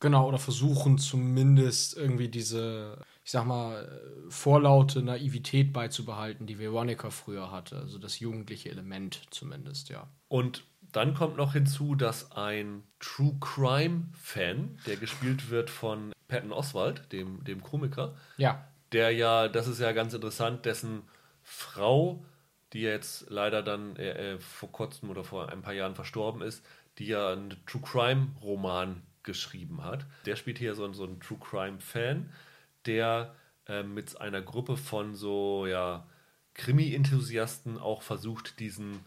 Genau, 0.00 0.28
oder 0.28 0.38
versuchen 0.38 0.98
zumindest 0.98 1.96
irgendwie 1.96 2.28
diese, 2.28 2.98
ich 3.24 3.30
sag 3.30 3.46
mal, 3.46 4.00
vorlaute 4.28 5.02
Naivität 5.02 5.72
beizubehalten, 5.72 6.46
die 6.46 6.58
Veronica 6.58 7.10
früher 7.10 7.50
hatte. 7.50 7.78
Also 7.78 7.98
das 7.98 8.20
jugendliche 8.20 8.70
Element 8.70 9.22
zumindest, 9.30 9.88
ja. 9.88 10.08
Und 10.28 10.64
dann 10.92 11.14
kommt 11.14 11.36
noch 11.36 11.54
hinzu, 11.54 11.94
dass 11.94 12.32
ein 12.32 12.82
True 13.00 13.36
Crime-Fan, 13.40 14.78
der 14.86 14.96
gespielt 14.96 15.50
wird 15.50 15.70
von 15.70 16.12
Patton 16.28 16.52
Oswald, 16.52 17.10
dem, 17.12 17.42
dem 17.44 17.62
Komiker, 17.62 18.14
ja. 18.36 18.68
der 18.92 19.10
ja, 19.10 19.48
das 19.48 19.68
ist 19.68 19.80
ja 19.80 19.92
ganz 19.92 20.12
interessant, 20.12 20.66
dessen 20.66 21.02
Frau 21.42 22.24
die 22.74 22.80
jetzt 22.80 23.30
leider 23.30 23.62
dann 23.62 23.96
äh, 23.96 24.32
äh, 24.34 24.38
vor 24.38 24.70
kurzem 24.70 25.08
oder 25.08 25.22
vor 25.22 25.48
ein 25.48 25.62
paar 25.62 25.72
Jahren 25.72 25.94
verstorben 25.94 26.42
ist, 26.42 26.66
die 26.98 27.06
ja 27.06 27.32
einen 27.32 27.56
True 27.66 27.82
Crime 27.82 28.28
Roman 28.42 29.02
geschrieben 29.22 29.82
hat. 29.82 30.06
Der 30.26 30.36
spielt 30.36 30.58
hier 30.58 30.74
so, 30.74 30.92
so 30.92 31.04
einen 31.04 31.20
True 31.20 31.38
Crime 31.38 31.80
Fan, 31.80 32.30
der 32.86 33.34
äh, 33.66 33.82
mit 33.82 34.20
einer 34.20 34.42
Gruppe 34.42 34.76
von 34.76 35.14
so 35.14 35.66
ja 35.66 36.06
Krimi-Enthusiasten 36.54 37.78
auch 37.78 38.02
versucht, 38.02 38.60
diesen 38.60 39.00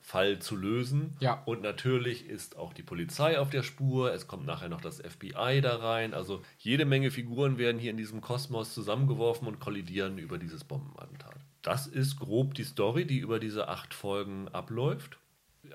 Fall 0.00 0.40
zu 0.40 0.56
lösen. 0.56 1.16
Ja. 1.20 1.42
Und 1.44 1.62
natürlich 1.62 2.26
ist 2.26 2.56
auch 2.56 2.72
die 2.72 2.82
Polizei 2.82 3.38
auf 3.38 3.50
der 3.50 3.62
Spur. 3.62 4.12
Es 4.12 4.26
kommt 4.26 4.46
nachher 4.46 4.68
noch 4.68 4.80
das 4.80 5.00
FBI 5.00 5.60
da 5.62 5.76
rein. 5.76 6.14
Also 6.14 6.42
jede 6.58 6.84
Menge 6.84 7.10
Figuren 7.10 7.58
werden 7.58 7.78
hier 7.78 7.90
in 7.90 7.96
diesem 7.96 8.20
Kosmos 8.20 8.74
zusammengeworfen 8.74 9.46
und 9.46 9.60
kollidieren 9.60 10.18
über 10.18 10.38
dieses 10.38 10.64
Bombenattentat. 10.64 11.36
Das 11.62 11.86
ist 11.86 12.18
grob 12.18 12.54
die 12.54 12.64
Story, 12.64 13.06
die 13.06 13.18
über 13.18 13.38
diese 13.38 13.68
acht 13.68 13.94
Folgen 13.94 14.48
abläuft. 14.48 15.18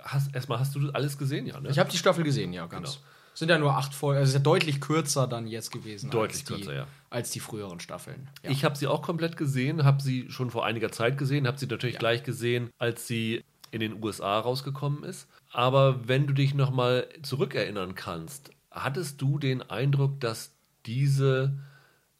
Hast, 0.01 0.33
erstmal 0.35 0.59
hast 0.59 0.75
du 0.75 0.89
alles 0.91 1.17
gesehen, 1.17 1.45
ja? 1.45 1.59
Ne? 1.59 1.69
Ich 1.69 1.79
habe 1.79 1.89
die 1.89 1.97
Staffel 1.97 2.23
gesehen, 2.23 2.53
ja, 2.53 2.65
ganz. 2.65 2.93
Genau. 2.95 3.05
Sind 3.35 3.49
ja 3.49 3.57
nur 3.57 3.75
acht 3.75 3.93
Folgen, 3.93 4.19
also 4.19 4.29
ist 4.29 4.33
ja 4.33 4.39
deutlich 4.39 4.79
kürzer 4.79 5.27
dann 5.27 5.45
jetzt 5.45 5.69
gewesen. 5.69 6.09
Deutlich 6.09 6.39
als 6.39 6.45
kürzer, 6.45 6.71
die, 6.71 6.77
ja. 6.77 6.87
Als 7.09 7.31
die 7.31 7.41
früheren 7.41 7.81
Staffeln. 7.81 8.29
Ja. 8.43 8.49
Ich 8.49 8.63
habe 8.63 8.77
sie 8.77 8.87
auch 8.87 9.01
komplett 9.01 9.35
gesehen, 9.35 9.83
habe 9.83 10.01
sie 10.01 10.29
schon 10.29 10.51
vor 10.51 10.65
einiger 10.65 10.89
Zeit 10.89 11.17
gesehen, 11.17 11.45
habe 11.45 11.59
sie 11.59 11.67
natürlich 11.67 11.95
ja. 11.95 11.99
gleich 11.99 12.23
gesehen, 12.23 12.69
als 12.77 13.07
sie 13.07 13.43
in 13.71 13.81
den 13.81 14.01
USA 14.01 14.39
rausgekommen 14.39 15.03
ist. 15.03 15.27
Aber 15.51 16.07
wenn 16.07 16.27
du 16.27 16.33
dich 16.33 16.53
nochmal 16.53 17.09
zurückerinnern 17.23 17.93
kannst, 17.93 18.51
hattest 18.71 19.21
du 19.21 19.37
den 19.37 19.61
Eindruck, 19.61 20.21
dass 20.21 20.53
diese, 20.85 21.57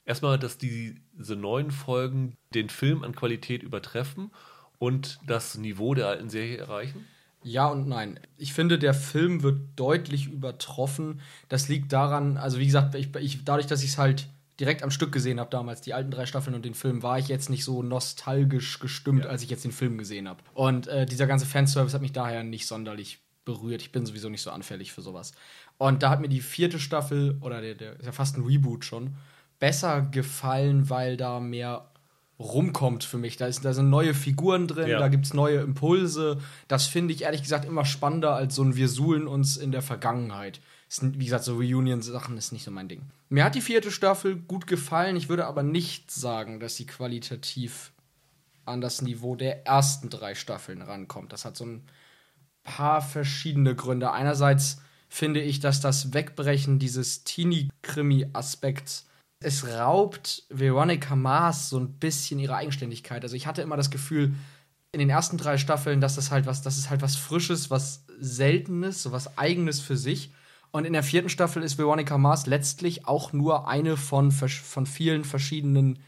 erstmal, 0.04 0.38
dass 0.38 0.58
diese 0.58 1.36
neuen 1.38 1.72
Folgen 1.72 2.36
den 2.54 2.68
Film 2.68 3.04
an 3.04 3.16
Qualität 3.16 3.64
übertreffen 3.64 4.32
und 4.80 5.20
das 5.26 5.58
Niveau 5.58 5.94
der 5.94 6.08
alten 6.08 6.30
Serie 6.30 6.58
erreichen? 6.58 7.06
Ja 7.46 7.68
und 7.68 7.88
nein. 7.88 8.20
Ich 8.38 8.54
finde, 8.54 8.80
der 8.80 8.96
Film 8.96 9.44
wird 9.44 9.60
deutlich 9.76 10.26
übertroffen. 10.26 11.22
Das 11.48 11.70
liegt 11.70 11.94
daran, 11.94 12.38
also 12.38 12.58
wie 12.58 12.66
gesagt, 12.66 12.96
ich, 12.96 13.16
ich, 13.18 13.46
dadurch, 13.46 13.68
dass 13.68 13.84
ich 13.84 13.92
es 13.92 13.98
halt 14.00 14.28
direkt 14.60 14.82
am 14.82 14.90
Stück 14.90 15.12
gesehen 15.12 15.40
habe 15.40 15.52
damals, 15.52 15.82
die 15.82 15.94
alten 15.94 16.10
drei 16.10 16.26
Staffeln 16.26 16.56
und 16.56 16.66
den 16.66 16.74
Film, 16.74 17.04
war 17.04 17.20
ich 17.20 17.28
jetzt 17.28 17.52
nicht 17.52 17.64
so 17.64 17.84
nostalgisch 17.84 18.80
gestimmt, 18.80 19.26
ja. 19.26 19.30
als 19.30 19.44
ich 19.44 19.52
jetzt 19.52 19.64
den 19.64 19.72
Film 19.72 20.00
gesehen 20.00 20.28
habe. 20.28 20.42
Und 20.56 20.88
äh, 20.88 21.06
dieser 21.06 21.28
ganze 21.28 21.46
Fanservice 21.46 21.94
hat 21.94 22.02
mich 22.02 22.14
daher 22.14 22.44
nicht 22.44 22.66
sonderlich 22.66 23.20
berührt. 23.44 23.84
Ich 23.84 23.92
bin 23.92 24.08
sowieso 24.08 24.30
nicht 24.30 24.42
so 24.42 24.50
anfällig 24.50 24.92
für 24.92 25.04
sowas. 25.04 25.34
Und 25.78 26.02
da 26.02 26.10
hat 26.10 26.22
mir 26.22 26.30
die 26.30 26.42
vierte 26.42 26.80
Staffel, 26.80 27.38
oder 27.42 27.62
der, 27.62 27.76
der 27.76 28.00
ist 28.00 28.08
ja 28.08 28.12
fast 28.12 28.38
ein 28.38 28.44
Reboot 28.44 28.86
schon, 28.86 29.18
besser 29.60 30.02
gefallen, 30.02 30.90
weil 30.90 31.16
da 31.16 31.40
mehr 31.40 31.92
rumkommt 32.40 33.04
für 33.04 33.18
mich. 33.18 33.38
Da, 33.38 33.48
ist, 33.48 33.64
da 33.64 33.74
sind 33.74 33.90
neue 33.90 34.14
Figuren 34.14 34.68
drin, 34.68 34.88
ja. 34.88 35.00
da 35.00 35.08
gibt 35.08 35.26
es 35.26 35.34
neue 35.34 35.60
Impulse. 35.60 36.40
Das 36.68 36.86
finde 36.86 37.14
ich 37.14 37.24
ehrlich 37.24 37.44
gesagt 37.44 37.66
immer 37.66 37.86
spannender 37.86 38.36
als 38.36 38.56
so 38.56 38.64
ein 38.64 38.76
Wir 38.76 38.90
suhlen 38.90 39.28
uns 39.28 39.58
in 39.58 39.72
der 39.72 39.82
Vergangenheit. 39.82 40.60
Ist, 40.90 41.20
wie 41.20 41.26
gesagt, 41.26 41.46
so 41.46 41.56
Reunion-Sachen 41.56 42.38
ist 42.38 42.52
nicht 42.52 42.64
so 42.64 42.72
mein 42.72 42.88
Ding. 42.88 43.02
Mir 43.30 43.44
hat 43.44 43.56
die 43.56 43.62
vierte 43.62 43.92
Staffel 43.92 44.36
gut 44.36 44.68
gefallen. 44.68 45.16
Ich 45.16 45.30
würde 45.30 45.48
aber 45.48 45.64
nicht 45.64 46.12
sagen, 46.12 46.60
dass 46.60 46.76
sie 46.76 46.86
qualitativ 46.86 47.92
an 48.66 48.82
das 48.82 49.02
Niveau 49.02 49.36
der 49.36 49.66
ersten 49.66 50.10
drei 50.10 50.36
Staffeln 50.36 50.82
rankommt. 50.82 51.32
Das 51.34 51.46
hat 51.46 51.56
so 51.56 51.66
ein 51.66 51.84
paar 52.64 53.02
verschiedene 53.02 53.76
Gründe. 53.76 54.12
Einerseits 54.12 54.82
finde 55.08 55.42
ich, 55.42 55.60
dass 55.60 55.82
das 55.82 56.14
Wegbrechen 56.14 56.80
dieses 56.80 57.24
Teenie-Krimi-Aspekts 57.24 59.08
es 59.46 59.68
raubt 59.68 60.44
Veronica 60.50 61.16
Mars 61.16 61.70
so 61.70 61.78
ein 61.78 62.00
bisschen 62.00 62.40
ihre 62.40 62.56
Eigenständigkeit. 62.56 63.22
Also 63.22 63.36
ich 63.36 63.46
hatte 63.46 63.62
immer 63.62 63.78
das 63.78 63.92
Gefühl 63.92 64.34
in 64.92 65.00
den 65.00 65.10
ersten 65.12 65.38
drei 65.38 65.60
Staffeln, 65.60 66.02
dass 66.02 66.16
das 66.16 66.32
halt 66.32 66.48
was, 66.48 66.64
das 66.64 66.80
ist 66.80 66.90
halt 66.90 67.04
was 67.04 67.16
Frisches, 67.16 67.70
was 67.70 68.06
Seltenes, 68.20 69.04
so 69.04 69.12
was 69.12 69.38
Eigenes 69.38 69.80
für 69.80 69.98
sich. 69.98 70.34
Und 70.72 70.86
in 70.86 70.94
der 70.94 71.04
vierten 71.04 71.30
Staffel 71.30 71.62
ist 71.62 71.78
Veronica 71.78 72.18
Mars 72.18 72.48
letztlich 72.48 73.08
auch 73.08 73.34
nur 73.34 73.68
eine 73.68 73.98
von, 73.98 74.32
von 74.32 74.86
vielen 74.88 75.24
verschiedenen 75.24 76.00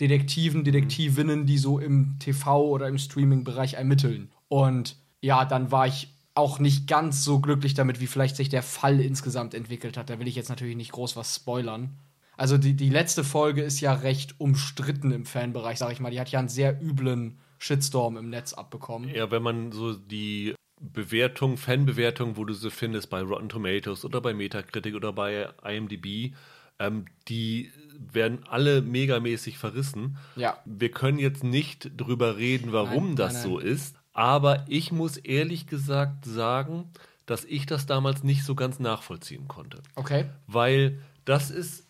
Detektiven, 0.00 0.62
Detektivinnen, 0.62 1.46
die 1.46 1.58
so 1.58 1.80
im 1.80 2.20
TV 2.20 2.64
oder 2.64 2.86
im 2.86 2.98
Streaming-Bereich 2.98 3.74
ermitteln. 3.74 4.30
Und 4.46 4.96
ja, 5.20 5.44
dann 5.44 5.72
war 5.72 5.88
ich 5.88 6.14
auch 6.36 6.60
nicht 6.60 6.86
ganz 6.86 7.24
so 7.24 7.40
glücklich 7.40 7.74
damit, 7.74 7.98
wie 7.98 8.06
vielleicht 8.06 8.36
sich 8.36 8.50
der 8.50 8.62
Fall 8.62 9.00
insgesamt 9.00 9.52
entwickelt 9.52 9.96
hat. 9.96 10.10
Da 10.10 10.20
will 10.20 10.28
ich 10.28 10.36
jetzt 10.36 10.48
natürlich 10.48 10.76
nicht 10.76 10.92
groß 10.92 11.16
was 11.16 11.34
spoilern. 11.34 11.96
Also 12.36 12.58
die, 12.58 12.74
die 12.74 12.90
letzte 12.90 13.24
Folge 13.24 13.62
ist 13.62 13.80
ja 13.80 13.92
recht 13.92 14.34
umstritten 14.38 15.12
im 15.12 15.24
Fanbereich, 15.24 15.78
sag 15.78 15.92
ich 15.92 16.00
mal. 16.00 16.10
Die 16.10 16.20
hat 16.20 16.30
ja 16.30 16.38
einen 16.38 16.48
sehr 16.48 16.80
üblen 16.82 17.38
Shitstorm 17.58 18.16
im 18.16 18.30
Netz 18.30 18.52
abbekommen. 18.52 19.08
Ja, 19.08 19.30
wenn 19.30 19.42
man 19.42 19.72
so 19.72 19.94
die 19.94 20.54
Bewertung, 20.80 21.56
Fanbewertung, 21.56 22.36
wo 22.36 22.44
du 22.44 22.54
sie 22.54 22.70
findest 22.70 23.10
bei 23.10 23.22
Rotten 23.22 23.48
Tomatoes 23.48 24.04
oder 24.04 24.20
bei 24.20 24.34
Metacritic 24.34 24.94
oder 24.94 25.12
bei 25.12 25.48
IMDb, 25.64 26.34
ähm, 26.78 27.06
die 27.28 27.70
werden 27.98 28.40
alle 28.48 28.82
megamäßig 28.82 29.56
verrissen. 29.56 30.18
Ja. 30.36 30.58
Wir 30.64 30.90
können 30.90 31.18
jetzt 31.18 31.44
nicht 31.44 31.92
drüber 31.96 32.36
reden, 32.36 32.72
warum 32.72 33.08
nein, 33.08 33.16
das 33.16 33.32
nein, 33.34 33.42
nein. 33.42 33.50
so 33.52 33.58
ist, 33.58 33.96
aber 34.12 34.64
ich 34.68 34.92
muss 34.92 35.16
ehrlich 35.16 35.66
gesagt 35.66 36.24
sagen, 36.24 36.90
dass 37.26 37.44
ich 37.44 37.66
das 37.66 37.86
damals 37.86 38.22
nicht 38.22 38.44
so 38.44 38.54
ganz 38.54 38.78
nachvollziehen 38.78 39.48
konnte. 39.48 39.82
Okay. 39.94 40.26
Weil 40.46 41.00
das 41.24 41.50
ist 41.50 41.83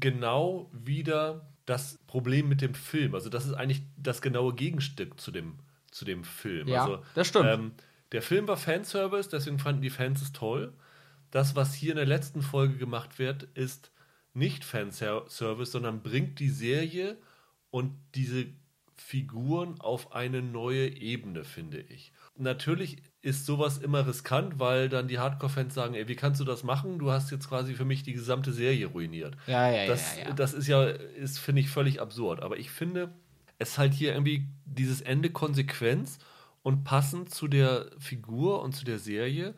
genau 0.00 0.70
wieder 0.72 1.46
das 1.66 1.98
Problem 2.06 2.48
mit 2.48 2.60
dem 2.60 2.74
Film. 2.74 3.14
Also 3.14 3.28
das 3.28 3.46
ist 3.46 3.54
eigentlich 3.54 3.82
das 3.96 4.22
genaue 4.22 4.54
Gegenstück 4.54 5.20
zu 5.20 5.30
dem, 5.30 5.58
zu 5.90 6.04
dem 6.04 6.24
Film. 6.24 6.68
Ja, 6.68 6.84
also, 6.84 7.02
das 7.14 7.28
stimmt. 7.28 7.46
Ähm, 7.46 7.72
der 8.12 8.22
Film 8.22 8.48
war 8.48 8.56
Fanservice, 8.56 9.28
deswegen 9.28 9.58
fanden 9.58 9.82
die 9.82 9.90
Fans 9.90 10.20
es 10.22 10.32
toll. 10.32 10.72
Das, 11.30 11.56
was 11.56 11.74
hier 11.74 11.92
in 11.92 11.96
der 11.96 12.06
letzten 12.06 12.42
Folge 12.42 12.76
gemacht 12.76 13.18
wird, 13.18 13.44
ist 13.54 13.90
nicht 14.34 14.64
Fanservice, 14.64 15.72
sondern 15.72 16.02
bringt 16.02 16.38
die 16.38 16.50
Serie 16.50 17.16
und 17.70 17.94
diese 18.14 18.46
Figuren 18.96 19.80
auf 19.80 20.12
eine 20.12 20.42
neue 20.42 20.88
Ebene, 20.88 21.44
finde 21.44 21.80
ich. 21.80 22.12
Natürlich 22.36 23.02
ist 23.22 23.46
sowas 23.46 23.78
immer 23.78 24.06
riskant, 24.06 24.58
weil 24.58 24.88
dann 24.88 25.06
die 25.06 25.20
Hardcore-Fans 25.20 25.72
sagen, 25.72 25.94
ey, 25.94 26.08
wie 26.08 26.16
kannst 26.16 26.40
du 26.40 26.44
das 26.44 26.64
machen? 26.64 26.98
Du 26.98 27.12
hast 27.12 27.30
jetzt 27.30 27.48
quasi 27.48 27.74
für 27.74 27.84
mich 27.84 28.02
die 28.02 28.12
gesamte 28.12 28.52
Serie 28.52 28.86
ruiniert. 28.86 29.36
Ja, 29.46 29.70
ja, 29.70 29.86
das, 29.86 30.16
ja, 30.16 30.24
ja. 30.28 30.32
Das 30.34 30.52
ist 30.52 30.66
ja, 30.66 30.84
ist, 30.84 31.38
finde 31.38 31.60
ich, 31.60 31.70
völlig 31.70 32.00
absurd. 32.00 32.42
Aber 32.42 32.58
ich 32.58 32.70
finde, 32.70 33.12
es 33.58 33.78
halt 33.78 33.94
hier 33.94 34.12
irgendwie 34.12 34.48
dieses 34.64 35.00
Ende 35.00 35.30
Konsequenz 35.30 36.18
und 36.62 36.82
passend 36.82 37.32
zu 37.32 37.46
der 37.46 37.90
Figur 37.98 38.60
und 38.60 38.74
zu 38.74 38.84
der 38.84 38.98
Serie. 38.98 39.54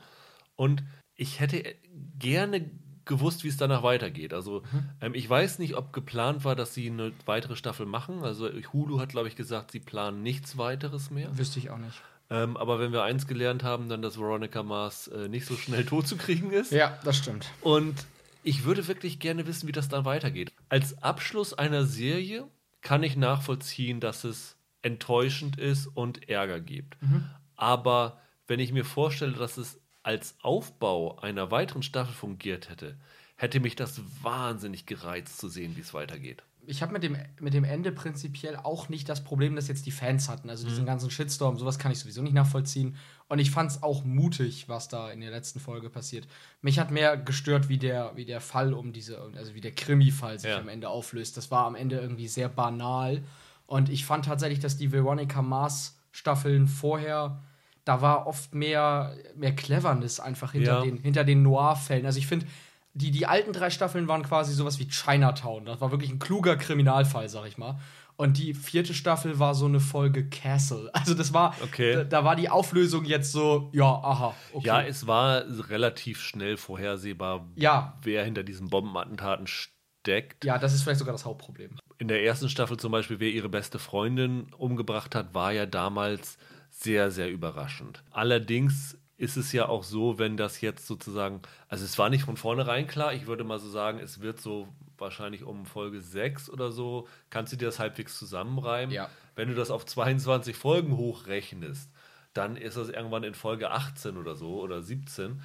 Und 0.57 0.85
ich 1.16 1.40
hätte 1.40 1.74
gerne 2.18 2.70
gewusst, 3.07 3.44
wie 3.44 3.48
es 3.48 3.57
danach 3.57 3.83
weitergeht. 3.83 4.35
Also 4.35 4.62
mhm. 4.72 4.90
ähm, 5.00 5.14
ich 5.14 5.29
weiß 5.29 5.59
nicht, 5.59 5.74
ob 5.74 5.94
geplant 5.94 6.44
war, 6.44 6.55
dass 6.55 6.74
sie 6.74 6.90
eine 6.90 7.12
weitere 7.24 7.57
Staffel 7.57 7.87
machen. 7.87 8.24
Also 8.24 8.50
Hulu 8.72 9.00
hat, 9.00 9.11
glaube 9.11 9.29
ich, 9.29 9.37
gesagt, 9.37 9.70
sie 9.70 9.81
planen 9.81 10.22
nichts 10.22 10.59
weiteres 10.59 11.11
mehr. 11.11 11.37
Wüsste 11.37 11.59
ich 11.59 11.70
auch 11.70 11.79
nicht. 11.79 12.03
Ähm, 12.35 12.57
aber 12.57 12.81
wenn 12.81 12.92
wir 12.92 13.05
eins 13.05 13.29
gelernt 13.29 13.62
haben, 13.62 13.88
dann, 13.88 14.03
dass 14.03 14.18
Veronica 14.18 14.64
Mars 14.64 15.07
äh, 15.09 15.29
nicht 15.29 15.47
so 15.47 15.55
schnell 15.55 15.85
tot 15.87 16.09
zu 16.09 16.16
kriegen 16.16 16.51
ist. 16.51 16.73
Ja, 16.73 16.99
das 17.05 17.16
stimmt. 17.16 17.47
Und 17.61 18.07
ich 18.42 18.64
würde 18.64 18.88
wirklich 18.88 19.20
gerne 19.20 19.47
wissen, 19.47 19.68
wie 19.68 19.73
das 19.73 19.88
dann 19.88 20.05
weitergeht. 20.05 20.53
Als 20.68 21.01
Abschluss 21.03 21.55
einer 21.55 21.85
Serie 21.85 22.49
kann 22.81 23.05
ich 23.05 23.16
nachvollziehen, 23.16 24.01
dass 24.01 24.25
es 24.25 24.57
enttäuschend 24.83 25.59
ist 25.59 25.87
und 25.87 26.29
Ärger 26.29 26.61
gibt. 26.61 27.01
Mhm. 27.01 27.25
Aber 27.57 28.20
wenn 28.49 28.59
ich 28.59 28.73
mir 28.73 28.85
vorstelle, 28.85 29.33
dass 29.33 29.57
es 29.57 29.81
als 30.03 30.37
Aufbau 30.42 31.18
einer 31.20 31.51
weiteren 31.53 31.83
Staffel 31.83 32.12
fungiert 32.12 32.68
hätte, 32.68 32.99
hätte 33.37 33.61
mich 33.61 33.77
das 33.77 34.01
wahnsinnig 34.23 34.87
gereizt 34.87 35.38
zu 35.38 35.49
sehen, 35.49 35.77
wie 35.77 35.81
es 35.81 35.94
weitergeht 35.94 36.42
ich 36.66 36.83
habe 36.83 36.92
mit 36.92 37.03
dem, 37.03 37.16
mit 37.40 37.55
dem 37.55 37.64
Ende 37.64 37.92
prinzipiell 37.92 38.57
auch 38.57 38.88
nicht 38.88 39.09
das 39.09 39.22
Problem, 39.22 39.57
das 39.57 39.68
jetzt 39.68 39.87
die 39.87 39.90
Fans 39.90 40.29
hatten. 40.29 40.50
Also 40.50 40.66
diesen 40.66 40.83
mhm. 40.83 40.88
ganzen 40.88 41.11
Shitstorm, 41.11 41.59
sowas 41.59 41.79
kann 41.79 41.92
ich 41.92 41.98
sowieso 41.98 42.22
nicht 42.22 42.35
nachvollziehen. 42.35 42.96
Und 43.29 43.38
ich 43.38 43.50
fand 43.50 43.70
es 43.70 43.83
auch 43.83 44.05
mutig, 44.05 44.68
was 44.68 44.88
da 44.88 45.11
in 45.11 45.20
der 45.20 45.31
letzten 45.31 45.61
Folge 45.61 45.90
passiert. 45.90 46.27
Mich 46.62 46.79
hat 46.79 46.90
mehr 46.90 47.16
gestört, 47.16 47.68
wie 47.68 47.79
der, 47.79 48.12
wie 48.14 48.24
der 48.24 48.40
Fall 48.40 48.74
um 48.74 48.92
diese, 48.92 49.20
also 49.37 49.55
wie 49.55 49.61
der 49.61 49.72
Krimi-Fall 49.72 50.38
sich 50.38 50.50
ja. 50.50 50.59
am 50.59 50.68
Ende 50.68 50.88
auflöst. 50.88 51.37
Das 51.37 51.50
war 51.50 51.66
am 51.66 51.74
Ende 51.74 51.98
irgendwie 51.98 52.29
sehr 52.29 52.48
banal. 52.48 53.22
Und 53.66 53.88
ich 53.88 54.05
fand 54.05 54.27
tatsächlich, 54.27 54.61
dass 54.61 54.77
die 54.77 54.92
Veronica 54.92 55.42
Mars-Staffeln 55.42 56.68
vorher, 56.68 57.42
da 57.85 58.00
war 58.00 58.27
oft 58.27 58.55
mehr, 58.55 59.16
mehr 59.37 59.55
Cleverness 59.55 60.20
einfach 60.20 60.53
hinter 60.53 60.79
ja. 60.79 60.83
den, 60.83 60.98
hinter 60.98 61.24
den 61.24 61.42
Noir-Fällen. 61.42 62.07
Also 62.07 62.18
ich 62.18 62.27
finde, 62.27 62.46
die, 62.94 63.11
die 63.11 63.26
alten 63.26 63.52
drei 63.52 63.70
Staffeln 63.70 64.09
waren 64.09 64.22
quasi 64.22 64.54
sowas 64.54 64.78
wie 64.78 64.87
Chinatown. 64.87 65.64
Das 65.64 65.80
war 65.80 65.90
wirklich 65.90 66.11
ein 66.11 66.20
kluger 66.20 66.57
Kriminalfall, 66.57 67.28
sag 67.28 67.46
ich 67.46 67.59
mal. 67.59 67.78
Und 68.16 68.38
die 68.38 68.54
vierte 68.54 68.94
Staffel 68.94 69.40
war 69.40 69.57
so 69.57 69.66
eine 69.66 69.80
Folge 69.80 70.28
Castle. 70.28 70.90
Also 71.04 71.14
das 71.14 71.35
war, 71.35 71.57
okay. 71.62 71.94
da, 71.94 72.04
da, 72.04 72.24
war 72.24 72.37
die 72.37 72.48
Auflösung 72.48 73.04
jetzt 73.04 73.33
so, 73.33 73.68
ja, 73.72 73.85
aha. 73.85 74.35
Okay. 74.52 74.66
Ja, 74.66 74.83
es 74.83 75.09
war 75.09 75.44
relativ 75.68 76.20
schnell 76.20 76.57
vorhersehbar, 76.57 77.48
ja. 77.57 77.98
wer 78.02 78.24
hinter 78.24 78.44
diesen 78.44 78.68
Bombenattentaten 78.68 79.48
steckt. 79.48 80.44
Ja, 80.44 80.59
das 80.59 80.72
ist 80.72 80.83
vielleicht 80.83 81.00
sogar 81.00 81.12
das 81.12 81.24
Hauptproblem. 81.24 81.76
In 81.98 82.07
der 82.07 82.22
ersten 82.22 82.48
Staffel 82.48 82.76
zum 82.76 82.92
Beispiel, 82.92 83.18
wer 83.18 83.30
ihre 83.30 83.48
beste 83.48 83.80
Freundin 83.80 84.52
umgebracht 84.54 85.16
hat, 85.16 85.35
war 85.35 85.52
ja 85.52 85.66
damals 85.66 86.38
sehr, 86.70 87.11
sehr 87.11 87.30
überraschend. 87.30 88.04
Allerdings 88.11 88.96
ist 89.16 89.37
es 89.37 89.53
ja 89.53 89.68
auch 89.68 89.85
so, 89.85 90.18
wenn 90.18 90.37
das 90.37 90.61
jetzt 90.61 90.87
sozusagen, 90.87 91.40
also 91.68 91.85
es 91.85 91.98
war 91.98 92.11
nicht 92.11 92.24
von 92.24 92.37
vornherein 92.37 92.87
klar, 92.87 93.12
ich 93.12 93.27
würde 93.27 93.44
mal 93.44 93.59
so 93.59 93.68
sagen, 93.68 93.98
es 94.00 94.20
wird 94.20 94.40
so 94.40 94.68
wahrscheinlich 94.98 95.44
um 95.44 95.66
Folge 95.66 96.00
6 96.00 96.50
oder 96.50 96.72
so, 96.72 97.09
kannst 97.31 97.53
du 97.53 97.57
dir 97.57 97.66
das 97.66 97.79
halbwegs 97.79 98.18
zusammenreimen. 98.18 98.92
Ja. 98.92 99.09
Wenn 99.35 99.48
du 99.48 99.55
das 99.55 99.70
auf 99.70 99.87
22 99.87 100.57
Folgen 100.57 100.96
hochrechnest, 100.96 101.90
dann 102.33 102.57
ist 102.57 102.77
das 102.77 102.88
irgendwann 102.88 103.22
in 103.22 103.35
Folge 103.35 103.70
18 103.70 104.16
oder 104.16 104.35
so 104.35 104.61
oder 104.61 104.83
17. 104.83 105.42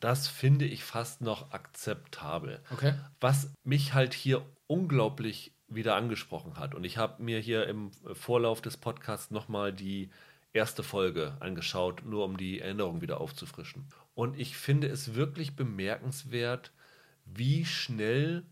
Das 0.00 0.26
finde 0.26 0.64
ich 0.64 0.82
fast 0.82 1.20
noch 1.20 1.52
akzeptabel. 1.52 2.60
Okay. 2.72 2.94
Was 3.20 3.52
mich 3.62 3.94
halt 3.94 4.14
hier 4.14 4.44
unglaublich 4.66 5.54
wieder 5.68 5.94
angesprochen 5.94 6.58
hat. 6.58 6.74
Und 6.74 6.84
ich 6.84 6.98
habe 6.98 7.22
mir 7.22 7.38
hier 7.38 7.66
im 7.66 7.92
Vorlauf 8.12 8.60
des 8.60 8.76
Podcasts 8.76 9.30
nochmal 9.30 9.72
die 9.72 10.10
erste 10.52 10.82
Folge 10.82 11.36
angeschaut, 11.40 12.04
nur 12.04 12.24
um 12.24 12.36
die 12.36 12.60
Erinnerung 12.60 13.00
wieder 13.00 13.20
aufzufrischen. 13.20 13.86
Und 14.14 14.38
ich 14.38 14.56
finde 14.56 14.88
es 14.88 15.14
wirklich 15.14 15.56
bemerkenswert, 15.56 16.72
wie 17.24 17.64
schnell 17.64 18.44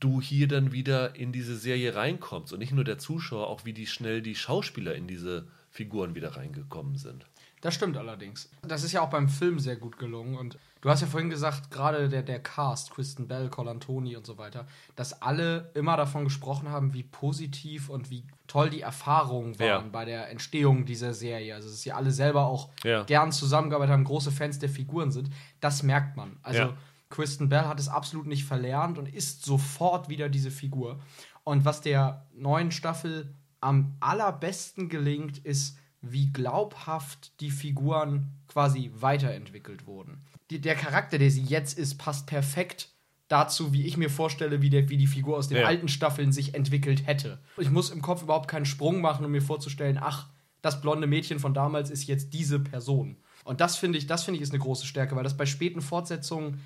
du 0.00 0.20
hier 0.20 0.48
dann 0.48 0.72
wieder 0.72 1.16
in 1.16 1.32
diese 1.32 1.56
Serie 1.56 1.94
reinkommst. 1.94 2.52
Und 2.52 2.58
nicht 2.58 2.72
nur 2.72 2.84
der 2.84 2.98
Zuschauer, 2.98 3.46
auch 3.46 3.64
wie 3.64 3.72
die 3.72 3.86
schnell 3.86 4.20
die 4.20 4.34
Schauspieler 4.34 4.94
in 4.94 5.06
diese 5.06 5.48
Figuren 5.70 6.14
wieder 6.14 6.36
reingekommen 6.36 6.96
sind. 6.96 7.26
Das 7.60 7.74
stimmt 7.74 7.96
allerdings. 7.96 8.50
Das 8.62 8.84
ist 8.84 8.92
ja 8.92 9.02
auch 9.02 9.10
beim 9.10 9.28
Film 9.28 9.58
sehr 9.58 9.76
gut 9.76 9.98
gelungen. 9.98 10.36
Und 10.36 10.58
du 10.80 10.90
hast 10.90 11.00
ja 11.00 11.06
vorhin 11.06 11.30
gesagt, 11.30 11.70
gerade 11.70 12.08
der, 12.08 12.22
der 12.22 12.40
Cast, 12.42 12.90
Kristen 12.90 13.28
Bell, 13.28 13.48
Colantoni 13.48 14.16
und 14.16 14.26
so 14.26 14.38
weiter, 14.38 14.66
dass 14.96 15.22
alle 15.22 15.70
immer 15.74 15.96
davon 15.96 16.24
gesprochen 16.24 16.68
haben, 16.70 16.94
wie 16.94 17.02
positiv 17.02 17.88
und 17.88 18.10
wie 18.10 18.24
toll 18.46 18.70
die 18.70 18.80
Erfahrungen 18.80 19.58
waren 19.58 19.66
Ja. 19.68 19.78
bei 19.90 20.04
der 20.04 20.30
Entstehung 20.30 20.84
dieser 20.86 21.14
Serie. 21.14 21.54
Also, 21.54 21.68
dass 21.68 21.80
sie 21.82 21.92
alle 21.92 22.10
selber 22.12 22.46
auch 22.46 22.70
Ja. 22.84 23.02
gern 23.04 23.32
zusammengearbeitet 23.32 23.92
haben, 23.92 24.04
große 24.04 24.30
Fans 24.32 24.58
der 24.58 24.68
Figuren 24.68 25.10
sind. 25.10 25.30
Das 25.60 25.82
merkt 25.82 26.16
man. 26.16 26.38
Also, 26.42 26.60
Ja. 26.62 26.76
Kristen 27.10 27.48
Bell 27.48 27.62
hat 27.66 27.80
es 27.80 27.88
absolut 27.88 28.26
nicht 28.26 28.44
verlernt 28.44 28.98
und 28.98 29.06
ist 29.12 29.44
sofort 29.44 30.08
wieder 30.10 30.28
diese 30.28 30.50
Figur. 30.50 31.00
Und 31.42 31.64
was 31.64 31.80
der 31.80 32.26
neuen 32.34 32.70
Staffel 32.70 33.34
am 33.60 33.96
allerbesten 34.00 34.88
gelingt, 34.88 35.38
ist, 35.38 35.78
wie 36.00 36.32
glaubhaft 36.32 37.32
die 37.40 37.50
Figuren 37.50 38.32
quasi 38.46 38.90
weiterentwickelt 38.94 39.86
wurden. 39.86 40.22
Die, 40.50 40.60
der 40.60 40.74
Charakter, 40.74 41.18
der 41.18 41.30
sie 41.30 41.42
jetzt 41.42 41.78
ist, 41.78 41.98
passt 41.98 42.26
perfekt 42.26 42.90
dazu, 43.28 43.72
wie 43.72 43.84
ich 43.86 43.96
mir 43.96 44.08
vorstelle, 44.08 44.62
wie, 44.62 44.70
der, 44.70 44.88
wie 44.88 44.96
die 44.96 45.06
Figur 45.06 45.36
aus 45.36 45.48
den 45.48 45.58
Ja. 45.58 45.66
alten 45.66 45.88
Staffeln 45.88 46.32
sich 46.32 46.54
entwickelt 46.54 47.06
hätte. 47.06 47.38
Ich 47.58 47.70
muss 47.70 47.90
im 47.90 48.00
Kopf 48.00 48.22
überhaupt 48.22 48.48
keinen 48.48 48.64
Sprung 48.64 49.00
machen, 49.00 49.24
um 49.24 49.30
mir 49.30 49.42
vorzustellen, 49.42 49.98
ach, 50.00 50.28
das 50.62 50.80
blonde 50.80 51.06
Mädchen 51.06 51.38
von 51.38 51.52
damals 51.54 51.90
ist 51.90 52.06
jetzt 52.06 52.32
diese 52.32 52.58
Person. 52.58 53.16
Und 53.44 53.60
das 53.60 53.76
finde 53.76 53.98
ich, 53.98 54.06
das 54.06 54.24
finde 54.24 54.36
ich 54.38 54.42
ist 54.42 54.52
eine 54.52 54.62
große 54.62 54.86
Stärke, 54.86 55.14
weil 55.14 55.24
das 55.24 55.36
bei 55.36 55.46
späten 55.46 55.80
Fortsetzungen 55.82 56.60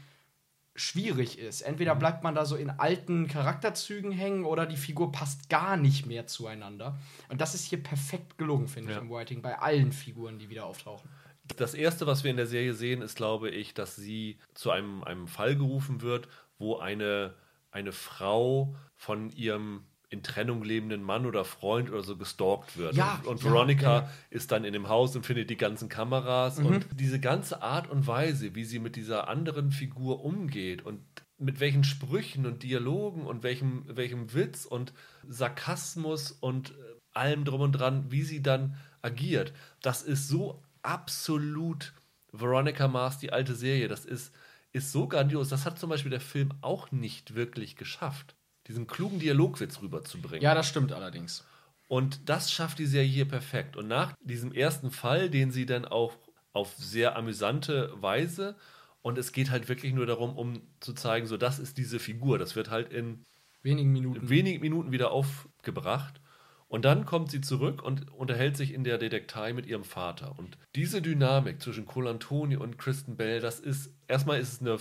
schwierig 0.74 1.38
ist. 1.38 1.60
Entweder 1.62 1.94
bleibt 1.94 2.22
man 2.22 2.34
da 2.34 2.44
so 2.46 2.56
in 2.56 2.70
alten 2.70 3.28
Charakterzügen 3.28 4.10
hängen 4.10 4.44
oder 4.44 4.66
die 4.66 4.76
Figur 4.76 5.12
passt 5.12 5.48
gar 5.50 5.76
nicht 5.76 6.06
mehr 6.06 6.26
zueinander. 6.26 6.98
Und 7.28 7.40
das 7.40 7.54
ist 7.54 7.64
hier 7.66 7.82
perfekt 7.82 8.38
gelungen, 8.38 8.68
finde 8.68 8.92
Ja. 8.92 8.96
ich, 8.98 9.02
im 9.04 9.10
Writing, 9.10 9.42
bei 9.42 9.58
allen 9.58 9.92
Figuren, 9.92 10.38
die 10.38 10.48
wieder 10.48 10.64
auftauchen. 10.66 11.10
Das 11.56 11.74
erste, 11.74 12.06
was 12.06 12.24
wir 12.24 12.30
in 12.30 12.36
der 12.36 12.46
Serie 12.46 12.72
sehen, 12.72 13.02
ist, 13.02 13.16
glaube 13.16 13.50
ich, 13.50 13.74
dass 13.74 13.96
sie 13.96 14.38
zu 14.54 14.70
einem, 14.70 15.02
einem 15.04 15.26
Fall 15.26 15.56
gerufen 15.56 16.00
wird, 16.00 16.28
wo 16.58 16.76
eine, 16.78 17.34
eine 17.70 17.92
Frau 17.92 18.74
von 18.94 19.30
ihrem 19.30 19.84
in 20.12 20.22
Trennung 20.22 20.62
lebenden 20.62 21.02
Mann 21.02 21.24
oder 21.24 21.44
Freund 21.44 21.90
oder 21.90 22.02
so 22.02 22.16
gestalkt 22.16 22.76
wird. 22.76 22.94
Ja, 22.94 23.20
und, 23.24 23.28
und 23.28 23.42
ja, 23.42 23.50
Veronica 23.50 23.98
ja, 24.00 24.10
ist 24.30 24.52
dann 24.52 24.64
in 24.64 24.74
dem 24.74 24.88
Haus 24.88 25.16
und 25.16 25.24
findet 25.24 25.48
die 25.48 25.56
ganzen 25.56 25.88
Kameras. 25.88 26.58
Und 26.58 26.86
diese 26.94 27.18
ganze 27.18 27.62
Art 27.62 27.90
und 27.90 28.06
Weise, 28.06 28.54
wie 28.54 28.64
sie 28.64 28.78
mit 28.78 28.96
dieser 28.96 29.28
anderen 29.28 29.72
Figur 29.72 30.22
umgeht 30.22 30.82
und 30.82 31.00
mit 31.38 31.60
welchen 31.60 31.82
Sprüchen 31.82 32.46
und 32.46 32.62
Dialogen 32.62 33.26
und 33.26 33.42
welchem, 33.42 33.84
welchem 33.88 34.34
Witz 34.34 34.66
und 34.66 34.92
Sarkasmus 35.26 36.30
und 36.30 36.70
äh, 36.70 36.74
allem 37.14 37.44
drum 37.44 37.62
und 37.62 37.72
dran, 37.72 38.10
wie 38.10 38.22
sie 38.22 38.42
dann 38.42 38.76
agiert, 39.00 39.52
das 39.80 40.02
ist 40.02 40.28
so 40.28 40.62
absolut 40.82 41.94
Veronica 42.32 42.86
Mars, 42.86 43.18
die 43.18 43.32
alte 43.32 43.54
Serie. 43.54 43.88
Das 43.88 44.04
ist, 44.04 44.34
ist 44.72 44.92
so 44.92 45.08
grandios. 45.08 45.48
Das 45.48 45.64
hat 45.64 45.78
zum 45.78 45.90
Beispiel 45.90 46.10
der 46.10 46.20
Film 46.20 46.52
auch 46.60 46.92
nicht 46.92 47.34
wirklich 47.34 47.76
geschafft, 47.76 48.36
diesen 48.68 48.86
klugen 48.86 49.18
Dialogwitz 49.18 49.80
rüberzubringen. 49.82 50.42
Ja, 50.42 50.54
das 50.54 50.68
stimmt 50.68 50.92
allerdings. 50.92 51.44
Und 51.88 52.28
das 52.28 52.50
schafft 52.50 52.78
die 52.78 52.86
Serie 52.86 53.08
hier 53.08 53.28
perfekt. 53.28 53.76
Und 53.76 53.88
nach 53.88 54.14
diesem 54.22 54.52
ersten 54.52 54.90
Fall, 54.90 55.28
den 55.28 55.50
sie 55.50 55.66
dann 55.66 55.84
auch 55.84 56.16
auf 56.52 56.74
sehr 56.76 57.16
amüsante 57.16 57.92
Weise, 58.00 58.56
und 59.02 59.18
es 59.18 59.32
geht 59.32 59.50
halt 59.50 59.68
wirklich 59.68 59.92
nur 59.92 60.06
darum, 60.06 60.36
um 60.36 60.62
zu 60.80 60.92
zeigen, 60.94 61.26
so 61.26 61.36
das 61.36 61.58
ist 61.58 61.76
diese 61.76 61.98
Figur. 61.98 62.38
Das 62.38 62.56
wird 62.56 62.70
halt 62.70 62.92
in 62.92 63.24
Wenigen 63.62 63.92
Minuten. 63.92 64.28
wenigen 64.28 64.60
Minuten 64.60 64.92
wieder 64.92 65.10
aufgebracht. 65.10 66.20
Und 66.68 66.86
dann 66.86 67.04
kommt 67.04 67.30
sie 67.30 67.42
zurück 67.42 67.82
und 67.82 68.10
unterhält 68.12 68.56
sich 68.56 68.72
in 68.72 68.82
der 68.82 68.96
Detektei 68.96 69.52
mit 69.52 69.66
ihrem 69.66 69.84
Vater. 69.84 70.38
Und 70.38 70.56
diese 70.74 71.02
Dynamik 71.02 71.60
zwischen 71.60 71.84
Colantoni 71.84 72.56
und 72.56 72.78
Kristen 72.78 73.16
Bell, 73.16 73.40
das 73.40 73.60
ist, 73.60 73.92
erstmal 74.08 74.40
ist 74.40 74.54
es 74.54 74.60
eine 74.62 74.78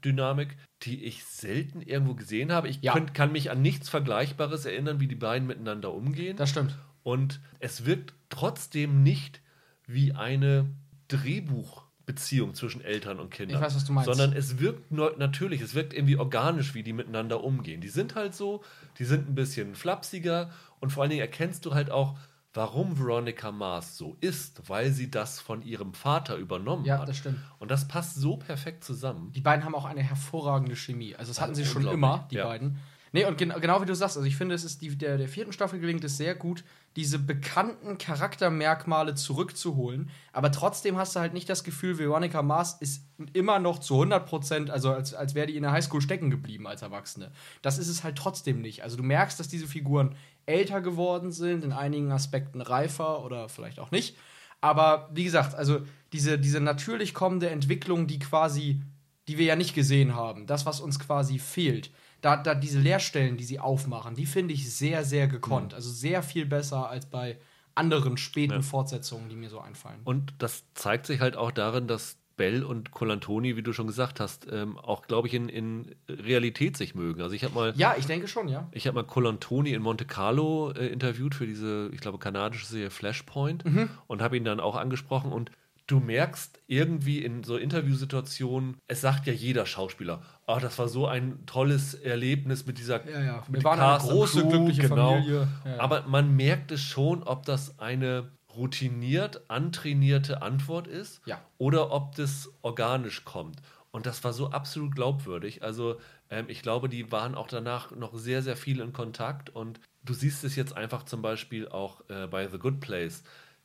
Vater-Kind-Dynamik, 0.00 0.56
die 0.82 1.04
ich 1.04 1.24
selten 1.24 1.82
irgendwo 1.82 2.14
gesehen 2.14 2.52
habe. 2.52 2.68
Ich 2.68 2.80
Ja. 2.82 2.92
könnt, 2.92 3.14
kann 3.14 3.32
mich 3.32 3.50
an 3.50 3.62
nichts 3.62 3.88
Vergleichbares 3.88 4.64
erinnern, 4.64 5.00
wie 5.00 5.08
die 5.08 5.14
beiden 5.14 5.46
miteinander 5.46 5.92
umgehen. 5.92 6.36
das 6.36 6.50
stimmt. 6.50 6.76
Und 7.02 7.40
es 7.60 7.86
wirkt 7.86 8.12
trotzdem 8.28 9.02
nicht 9.02 9.40
wie 9.86 10.12
eine 10.12 10.70
Drehbuchbeziehung 11.08 12.54
zwischen 12.54 12.82
Eltern 12.82 13.18
und 13.18 13.30
Kindern. 13.30 13.56
Ich 13.56 13.62
weiß, 13.64 13.74
was 13.74 13.84
du 13.86 13.92
meinst. 13.92 14.06
Sondern 14.06 14.36
es 14.36 14.58
wirkt 14.60 14.90
natürlich, 14.90 15.60
es 15.62 15.74
wirkt 15.74 15.94
irgendwie 15.94 16.16
organisch, 16.16 16.74
wie 16.74 16.82
die 16.82 16.92
miteinander 16.92 17.42
umgehen. 17.42 17.80
Die 17.80 17.88
sind 17.88 18.14
halt 18.14 18.34
so, 18.34 18.62
die 18.98 19.04
sind 19.04 19.28
ein 19.28 19.34
bisschen 19.34 19.74
flapsiger 19.74 20.50
und 20.78 20.90
vor 20.90 21.02
allen 21.02 21.10
Dingen 21.10 21.22
erkennst 21.22 21.64
du 21.64 21.74
halt 21.74 21.90
auch, 21.90 22.18
warum 22.52 22.98
Veronica 22.98 23.52
Mars 23.52 23.96
so 23.96 24.16
ist, 24.20 24.68
weil 24.68 24.90
sie 24.92 25.10
das 25.10 25.40
von 25.40 25.62
ihrem 25.62 25.94
Vater 25.94 26.36
übernommen 26.36 26.84
Ja, 26.84 26.98
hat. 26.98 27.08
das 27.08 27.16
stimmt. 27.18 27.38
Und 27.58 27.70
das 27.70 27.86
passt 27.88 28.16
so 28.16 28.36
perfekt 28.36 28.84
zusammen. 28.84 29.32
Die 29.32 29.40
beiden 29.40 29.64
haben 29.64 29.74
auch 29.74 29.84
eine 29.84 30.02
hervorragende 30.02 30.76
Chemie. 30.76 31.14
Also, 31.14 31.30
das 31.30 31.40
hatten 31.40 31.54
sie 31.54 31.64
schon 31.64 31.86
immer, 31.86 32.26
die 32.30 32.36
ja. 32.36 32.46
beiden. 32.46 32.78
Nee, 33.12 33.24
und 33.24 33.38
gen 33.38 33.52
genau 33.60 33.82
wie 33.82 33.86
du 33.86 33.94
sagst, 33.94 34.16
also 34.16 34.26
ich 34.26 34.36
finde, 34.36 34.54
es 34.54 34.62
ist 34.62 34.82
die, 34.82 34.96
der, 34.96 35.18
der 35.18 35.28
vierten 35.28 35.52
Staffel 35.52 35.80
gelingt 35.80 36.04
es 36.04 36.16
sehr 36.16 36.36
gut, 36.36 36.62
diese 36.94 37.18
bekannten 37.18 37.98
Charaktermerkmale 37.98 39.16
zurückzuholen, 39.16 40.10
aber 40.32 40.52
trotzdem 40.52 40.96
hast 40.96 41.16
du 41.16 41.20
halt 41.20 41.34
nicht 41.34 41.48
das 41.48 41.64
Gefühl, 41.64 41.98
Veronica 41.98 42.42
Mars 42.42 42.76
ist 42.78 43.04
immer 43.32 43.58
noch 43.58 43.80
zu 43.80 43.94
100 43.94 44.26
Prozent, 44.26 44.70
also 44.70 44.92
als, 44.92 45.12
als 45.12 45.34
wäre 45.34 45.48
die 45.48 45.56
in 45.56 45.62
der 45.62 45.72
Highschool 45.72 46.00
stecken 46.00 46.30
geblieben 46.30 46.68
als 46.68 46.82
Erwachsene. 46.82 47.32
Das 47.62 47.78
ist 47.78 47.88
es 47.88 48.04
halt 48.04 48.16
trotzdem 48.16 48.60
nicht. 48.60 48.82
Also 48.84 48.96
du 48.96 49.02
merkst, 49.02 49.40
dass 49.40 49.48
diese 49.48 49.66
Figuren 49.66 50.14
älter 50.46 50.80
geworden 50.80 51.32
sind, 51.32 51.64
in 51.64 51.72
einigen 51.72 52.12
Aspekten 52.12 52.60
reifer 52.60 53.24
oder 53.24 53.48
vielleicht 53.48 53.78
auch 53.78 53.90
nicht. 53.90 54.16
Aber 54.60 55.08
wie 55.12 55.24
gesagt, 55.24 55.54
also 55.54 55.80
diese, 56.12 56.38
diese 56.38 56.60
natürlich 56.60 57.14
kommende 57.14 57.50
Entwicklung, 57.50 58.06
die 58.06 58.18
quasi, 58.18 58.82
die 59.28 59.38
wir 59.38 59.46
ja 59.46 59.56
nicht 59.56 59.74
gesehen 59.74 60.14
haben, 60.14 60.46
das, 60.46 60.66
was 60.66 60.80
uns 60.80 60.98
quasi 60.98 61.38
fehlt, 61.38 61.90
da, 62.20 62.36
da 62.36 62.54
diese 62.54 62.78
Leerstellen, 62.78 63.36
die 63.36 63.44
sie 63.44 63.58
aufmachen, 63.60 64.14
die 64.14 64.26
finde 64.26 64.52
ich 64.52 64.74
sehr, 64.74 65.04
sehr 65.04 65.26
gekonnt. 65.28 65.72
Also 65.72 65.90
sehr 65.90 66.22
viel 66.22 66.44
besser 66.44 66.90
als 66.90 67.06
bei 67.06 67.38
anderen 67.74 68.16
späten 68.18 68.52
Ja. 68.52 68.62
Fortsetzungen, 68.62 69.28
die 69.30 69.36
mir 69.36 69.48
so 69.48 69.60
einfallen. 69.60 70.00
Und 70.04 70.34
das 70.38 70.64
zeigt 70.74 71.06
sich 71.06 71.20
halt 71.20 71.36
auch 71.36 71.50
darin, 71.50 71.86
dass 71.86 72.18
Bell 72.40 72.64
und 72.64 72.90
Colantoni, 72.90 73.54
wie 73.54 73.62
du 73.62 73.74
schon 73.74 73.86
gesagt 73.86 74.18
hast, 74.18 74.46
ähm, 74.50 74.78
auch, 74.78 75.02
glaube 75.02 75.28
ich, 75.28 75.34
in, 75.34 75.50
in 75.50 75.94
Realität 76.08 76.74
sich 76.74 76.94
mögen. 76.94 77.20
Also 77.20 77.34
ich 77.34 77.44
habe 77.44 77.54
mal, 77.54 77.74
ja, 77.76 77.96
ich 77.98 78.06
denke 78.06 78.28
schon, 78.28 78.48
ja. 78.48 78.66
ich 78.72 78.86
habe 78.86 78.94
mal 78.94 79.04
Colantoni 79.04 79.74
in 79.74 79.82
Monte 79.82 80.06
Carlo 80.06 80.70
äh, 80.70 80.86
interviewt 80.86 81.34
für 81.34 81.46
diese, 81.46 81.90
ich 81.92 82.00
glaube, 82.00 82.16
kanadische 82.16 82.64
Serie 82.64 82.88
Flashpoint 82.88 83.62
und 84.06 84.22
habe 84.22 84.38
ihn 84.38 84.44
dann 84.46 84.58
auch 84.58 84.76
angesprochen 84.76 85.32
und 85.32 85.50
du 85.86 86.00
merkst 86.00 86.62
irgendwie 86.66 87.22
in 87.22 87.44
so 87.44 87.58
Interviewsituationen, 87.58 88.78
es 88.86 89.02
sagt 89.02 89.26
ja 89.26 89.34
jeder 89.34 89.66
Schauspieler, 89.66 90.22
oh, 90.46 90.58
das 90.58 90.78
war 90.78 90.88
so 90.88 91.06
ein 91.06 91.44
tolles 91.44 91.92
Erlebnis 91.92 92.64
mit 92.64 92.78
dieser 92.78 93.06
Ja, 93.06 93.20
ja. 93.20 93.44
Wir 93.48 93.58
mit 93.58 93.64
waren 93.64 93.80
eine 93.80 93.98
Cast 93.98 94.08
und 94.08 94.14
große, 94.14 94.40
Crew, 94.40 94.48
glückliche 94.48 94.88
genau. 94.88 95.10
Familie. 95.16 95.48
Ja, 95.66 95.70
ja. 95.72 95.80
Aber 95.80 96.06
man 96.06 96.34
merkt 96.34 96.72
es 96.72 96.80
schon, 96.80 97.22
ob 97.22 97.44
das 97.44 97.78
eine 97.78 98.30
routiniert 98.56 99.48
antrainierte 99.48 100.42
Antwort 100.42 100.86
ist 100.86 101.20
Ja. 101.26 101.40
oder 101.58 101.90
ob 101.92 102.14
das 102.16 102.50
organisch 102.62 103.24
kommt. 103.24 103.60
Und 103.92 104.06
das 104.06 104.22
war 104.22 104.32
so 104.32 104.50
absolut 104.50 104.94
glaubwürdig. 104.94 105.62
Also 105.62 106.00
ähm, 106.30 106.46
ich 106.48 106.62
glaube, 106.62 106.88
die 106.88 107.10
waren 107.10 107.34
auch 107.34 107.48
danach 107.48 107.90
noch 107.90 108.14
sehr, 108.16 108.42
sehr 108.42 108.56
viel 108.56 108.80
in 108.80 108.92
Kontakt. 108.92 109.50
Und 109.50 109.80
du 110.04 110.14
siehst 110.14 110.44
es 110.44 110.54
jetzt 110.56 110.76
einfach 110.76 111.04
zum 111.04 111.22
Beispiel 111.22 111.68
auch 111.68 112.08
äh, 112.08 112.26
bei 112.28 112.46
The 112.48 112.58
Good 112.58 112.80
Place. 112.80 113.24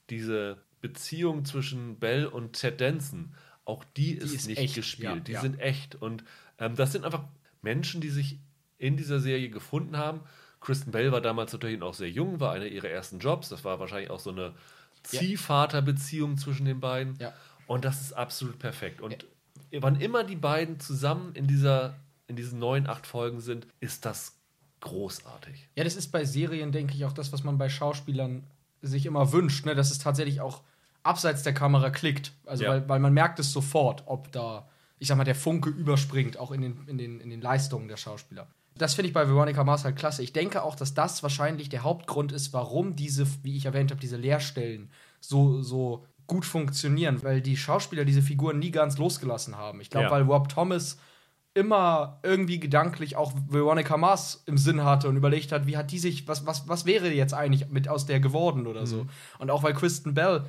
Diese 0.10 0.58
Beziehung 0.82 1.46
zwischen 1.46 2.00
Bell 2.00 2.26
und 2.26 2.54
Ted 2.54 2.82
Danson, 2.82 3.34
auch 3.66 3.84
die, 3.98 4.14
ist, 4.14 4.34
ist 4.34 4.48
nicht 4.48 4.60
echt, 4.60 4.76
gespielt. 4.76 5.10
ja, 5.10 5.20
die 5.20 5.32
ja. 5.34 5.42
sind 5.42 5.60
echt. 5.60 5.96
Und 5.96 6.24
ähm, 6.58 6.76
das 6.76 6.92
sind 6.92 7.06
einfach 7.06 7.24
Menschen, 7.62 8.02
die 8.02 8.10
sich 8.10 8.40
in 8.78 8.98
dieser 8.98 9.20
Serie 9.20 9.50
gefunden 9.50 9.98
haben. 9.98 10.22
Kristen 10.60 10.92
Bell 10.92 11.12
war 11.12 11.22
damals 11.22 11.54
natürlich 11.54 11.82
auch 11.84 11.94
sehr 11.94 12.10
jung, 12.10 12.40
war 12.40 12.52
einer 12.52 12.66
ihrer 12.66 12.90
ersten 12.90 13.20
Jobs. 13.20 13.50
Das 13.50 13.64
war 13.64 13.80
wahrscheinlich 13.80 14.10
auch 14.10 14.20
so 14.20 14.32
eine 14.32 14.54
Ziehvaterbeziehung 15.08 16.38
zwischen 16.38 16.66
den 16.66 16.80
beiden. 16.80 17.18
Und 17.68 17.86
das 17.86 18.02
ist 18.02 18.14
absolut 18.14 18.60
perfekt. 18.60 19.02
Und 19.02 19.26
wann 19.72 20.00
immer 20.00 20.24
die 20.24 20.36
beiden 20.36 20.80
zusammen 20.80 21.34
in, 21.34 21.48
dieser, 21.48 21.96
in 22.28 22.36
diesen 22.36 22.60
neun, 22.60 22.88
acht 22.88 23.08
Folgen 23.08 23.42
sind, 23.42 23.68
ist 23.80 24.06
das 24.06 24.34
großartig. 24.82 25.68
Ja, 25.76 25.84
das 25.84 25.96
ist 25.96 26.12
bei 26.12 26.26
Serien, 26.26 26.72
denke 26.72 26.94
ich, 26.94 27.06
auch 27.06 27.14
das, 27.14 27.34
was 27.34 27.44
man 27.44 27.58
bei 27.58 27.70
Schauspielern 27.70 28.44
sich 28.82 29.06
immer 29.06 29.32
wünscht, 29.32 29.66
ne? 29.66 29.74
dass 29.74 29.90
es 29.90 29.98
tatsächlich 29.98 30.42
auch 30.42 30.62
abseits 31.02 31.44
der 31.44 31.54
Kamera 31.54 31.90
klickt. 31.90 32.34
Also, 32.46 32.66
Ja. 32.66 32.70
weil, 32.72 32.90
weil 32.90 33.00
man 33.00 33.14
merkt 33.14 33.40
es 33.40 33.52
sofort, 33.52 34.04
ob 34.06 34.32
da, 34.32 34.68
ich 35.00 35.08
sag 35.08 35.18
mal, 35.18 35.24
der 35.24 35.36
Funke 35.36 35.70
überspringt, 35.70 36.38
auch 36.38 36.52
in 36.52 36.62
den, 36.62 36.88
in 36.88 36.98
den, 36.98 37.20
in 37.20 37.30
den 37.32 37.42
Leistungen 37.42 37.88
der 37.88 37.98
Schauspieler. 37.98 38.48
Das 38.78 38.94
finde 38.94 39.08
ich 39.08 39.14
bei 39.14 39.28
Veronica 39.28 39.64
Mars 39.64 39.86
halt 39.86 39.96
klasse. 39.96 40.22
Ich 40.22 40.34
denke 40.34 40.64
auch, 40.64 40.76
dass 40.76 40.94
das 40.94 41.24
wahrscheinlich 41.24 41.70
der 41.70 41.84
Hauptgrund 41.84 42.32
ist, 42.32 42.52
warum 42.54 42.96
diese, 42.96 43.26
wie 43.44 43.56
ich 43.56 43.66
erwähnt 43.66 43.92
habe, 43.92 44.02
diese 44.02 44.18
Leerstellen 44.18 44.90
so, 45.22 45.62
so 45.62 46.06
gut 46.28 46.46
funktionieren, 46.46 47.24
weil 47.24 47.42
die 47.42 47.56
Schauspieler 47.56 48.04
diese 48.04 48.22
Figuren 48.22 48.60
nie 48.60 48.72
ganz 48.72 48.98
losgelassen 48.98 49.58
haben. 49.58 49.80
Ich 49.80 49.90
glaube, 49.90 50.08
Ja. 50.08 50.12
weil 50.12 50.24
Rob 50.24 50.50
Thomas 50.50 50.98
immer 51.54 52.20
irgendwie 52.22 52.60
gedanklich 52.60 53.16
auch 53.16 53.32
Veronica 53.48 53.96
Mars 53.96 54.44
im 54.46 54.58
Sinn 54.58 54.84
hatte 54.84 55.08
und 55.08 55.16
überlegt 55.16 55.54
hat, 55.54 55.68
wie 55.68 55.78
hat 55.78 55.92
die 55.92 56.00
sich, 56.00 56.28
was, 56.28 56.46
was, 56.46 56.68
was 56.68 56.86
wäre 56.86 57.10
jetzt 57.10 57.34
eigentlich 57.34 57.70
mit 57.70 57.88
aus 57.88 58.06
der 58.06 58.20
geworden 58.20 58.68
oder 58.68 58.86
so. 58.86 59.06
Und 59.40 59.50
auch 59.50 59.64
weil 59.64 59.74
Kristen 59.74 60.14
Bell, 60.14 60.44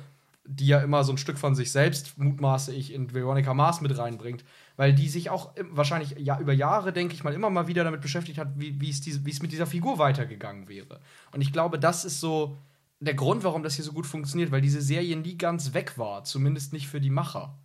die 0.49 0.67
ja 0.67 0.79
immer 0.79 1.03
so 1.03 1.11
ein 1.11 1.17
Stück 1.17 1.37
von 1.37 1.55
sich 1.55 1.71
selbst, 1.71 2.17
mutmaße 2.17 2.73
ich, 2.73 2.93
in 2.93 3.13
Veronica 3.13 3.53
Mars 3.53 3.81
mit 3.81 3.97
reinbringt, 3.97 4.45
weil 4.77 4.93
die 4.93 5.09
sich 5.09 5.29
auch 5.29 5.51
wahrscheinlich 5.71 6.15
ja, 6.17 6.39
über 6.39 6.53
Jahre, 6.53 6.93
denke 6.93 7.13
ich 7.13 7.23
mal, 7.23 7.33
immer 7.33 7.49
mal 7.49 7.67
wieder 7.67 7.83
damit 7.83 8.01
beschäftigt 8.01 8.37
hat, 8.39 8.49
wie 8.55 8.89
es 8.89 9.01
diese- 9.01 9.21
mit 9.41 9.51
dieser 9.51 9.67
Figur 9.67 9.99
weitergegangen 9.99 10.69
wäre. 10.69 11.01
Und 11.31 11.41
ich 11.41 11.51
glaube, 11.51 11.77
das 11.77 12.05
ist 12.05 12.21
so 12.21 12.57
der 12.99 13.13
Grund, 13.13 13.43
warum 13.43 13.61
das 13.61 13.75
hier 13.75 13.85
so 13.85 13.91
gut 13.91 14.07
funktioniert, 14.07 14.51
weil 14.51 14.61
diese 14.61 14.81
Serie 14.81 15.17
nie 15.17 15.37
ganz 15.37 15.73
weg 15.73 15.97
war, 15.97 16.23
zumindest 16.23 16.73
nicht 16.73 16.87
für 16.87 17.01
die 17.01 17.11
Macher. 17.11 17.57